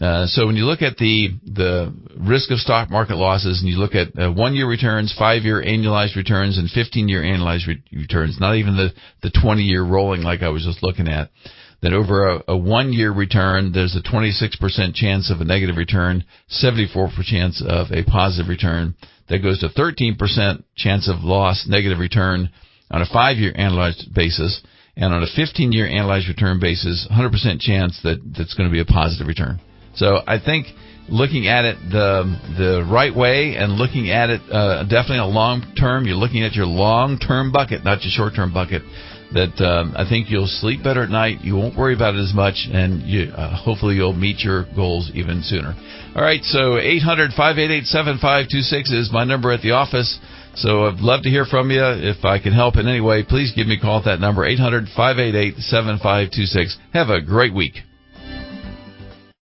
Uh, 0.00 0.26
so 0.26 0.46
when 0.46 0.56
you 0.56 0.66
look 0.66 0.82
at 0.82 0.98
the 0.98 1.28
the 1.46 1.94
risk 2.18 2.50
of 2.50 2.58
stock 2.58 2.90
market 2.90 3.16
losses, 3.16 3.60
and 3.60 3.68
you 3.68 3.78
look 3.78 3.94
at 3.94 4.08
uh, 4.18 4.30
one 4.30 4.54
year 4.54 4.68
returns, 4.68 5.14
five 5.18 5.42
year 5.42 5.62
annualized 5.62 6.16
returns, 6.16 6.58
and 6.58 6.68
15 6.68 7.08
year 7.08 7.22
annualized 7.22 7.66
re- 7.66 7.82
returns, 7.92 8.38
not 8.38 8.56
even 8.56 8.76
the 8.76 8.92
the 9.22 9.30
20 9.30 9.62
year 9.62 9.82
rolling 9.82 10.22
like 10.22 10.42
I 10.42 10.50
was 10.50 10.64
just 10.64 10.82
looking 10.82 11.08
at, 11.08 11.30
that 11.82 11.94
over 11.94 12.28
a, 12.28 12.42
a 12.48 12.56
one 12.56 12.92
year 12.92 13.12
return, 13.12 13.72
there's 13.72 13.96
a 13.96 14.02
26% 14.02 14.94
chance 14.94 15.30
of 15.30 15.40
a 15.40 15.44
negative 15.44 15.76
return, 15.76 16.24
74% 16.50 17.24
chance 17.24 17.62
of 17.66 17.90
a 17.90 18.04
positive 18.04 18.48
return. 18.48 18.94
That 19.28 19.38
goes 19.38 19.60
to 19.60 19.68
13% 19.68 20.62
chance 20.76 21.08
of 21.08 21.24
loss, 21.24 21.66
negative 21.68 21.98
return 21.98 22.50
on 22.90 23.02
a 23.02 23.06
five 23.06 23.38
year 23.38 23.52
analyzed 23.56 24.14
basis. 24.14 24.62
And 24.96 25.12
on 25.12 25.22
a 25.22 25.26
15 25.26 25.72
year 25.72 25.86
analyzed 25.86 26.28
return 26.28 26.60
basis, 26.60 27.06
100% 27.10 27.60
chance 27.60 28.00
that 28.02 28.20
that's 28.36 28.54
going 28.54 28.68
to 28.68 28.72
be 28.72 28.80
a 28.80 28.84
positive 28.84 29.26
return. 29.26 29.60
So 29.96 30.20
I 30.26 30.38
think 30.38 30.66
looking 31.08 31.46
at 31.46 31.64
it 31.64 31.76
the 31.90 32.24
the 32.58 32.86
right 32.90 33.14
way 33.14 33.56
and 33.56 33.72
looking 33.72 34.10
at 34.10 34.30
it 34.30 34.40
uh, 34.50 34.82
definitely 34.84 35.18
a 35.18 35.26
long 35.26 35.74
term, 35.78 36.06
you're 36.06 36.16
looking 36.16 36.42
at 36.42 36.54
your 36.54 36.66
long 36.66 37.18
term 37.18 37.52
bucket, 37.52 37.84
not 37.84 38.02
your 38.02 38.10
short 38.10 38.34
term 38.34 38.52
bucket 38.52 38.82
that 39.32 39.58
um, 39.58 39.94
I 39.96 40.08
think 40.08 40.30
you'll 40.30 40.46
sleep 40.46 40.82
better 40.84 41.02
at 41.02 41.10
night. 41.10 41.40
You 41.42 41.56
won't 41.56 41.76
worry 41.76 41.94
about 41.94 42.14
it 42.14 42.22
as 42.22 42.32
much, 42.34 42.68
and 42.70 43.02
you, 43.02 43.32
uh, 43.32 43.56
hopefully 43.56 43.96
you'll 43.96 44.12
meet 44.12 44.40
your 44.40 44.66
goals 44.74 45.10
even 45.14 45.42
sooner. 45.42 45.74
All 46.14 46.22
right, 46.22 46.42
so 46.44 46.78
800 46.78 47.32
588 47.32 47.84
7526 47.86 48.92
is 48.92 49.12
my 49.12 49.24
number 49.24 49.52
at 49.52 49.62
the 49.62 49.72
office. 49.72 50.18
So 50.54 50.86
I'd 50.86 51.00
love 51.00 51.22
to 51.24 51.28
hear 51.28 51.44
from 51.44 51.70
you. 51.70 51.82
If 51.82 52.24
I 52.24 52.38
can 52.38 52.52
help 52.52 52.76
in 52.76 52.88
any 52.88 53.00
way, 53.00 53.24
please 53.24 53.52
give 53.54 53.66
me 53.66 53.76
a 53.76 53.80
call 53.80 53.98
at 53.98 54.04
that 54.06 54.20
number, 54.20 54.44
800 54.46 54.88
588 54.96 55.56
7526. 55.58 56.78
Have 56.94 57.10
a 57.10 57.20
great 57.20 57.52
week. 57.52 57.85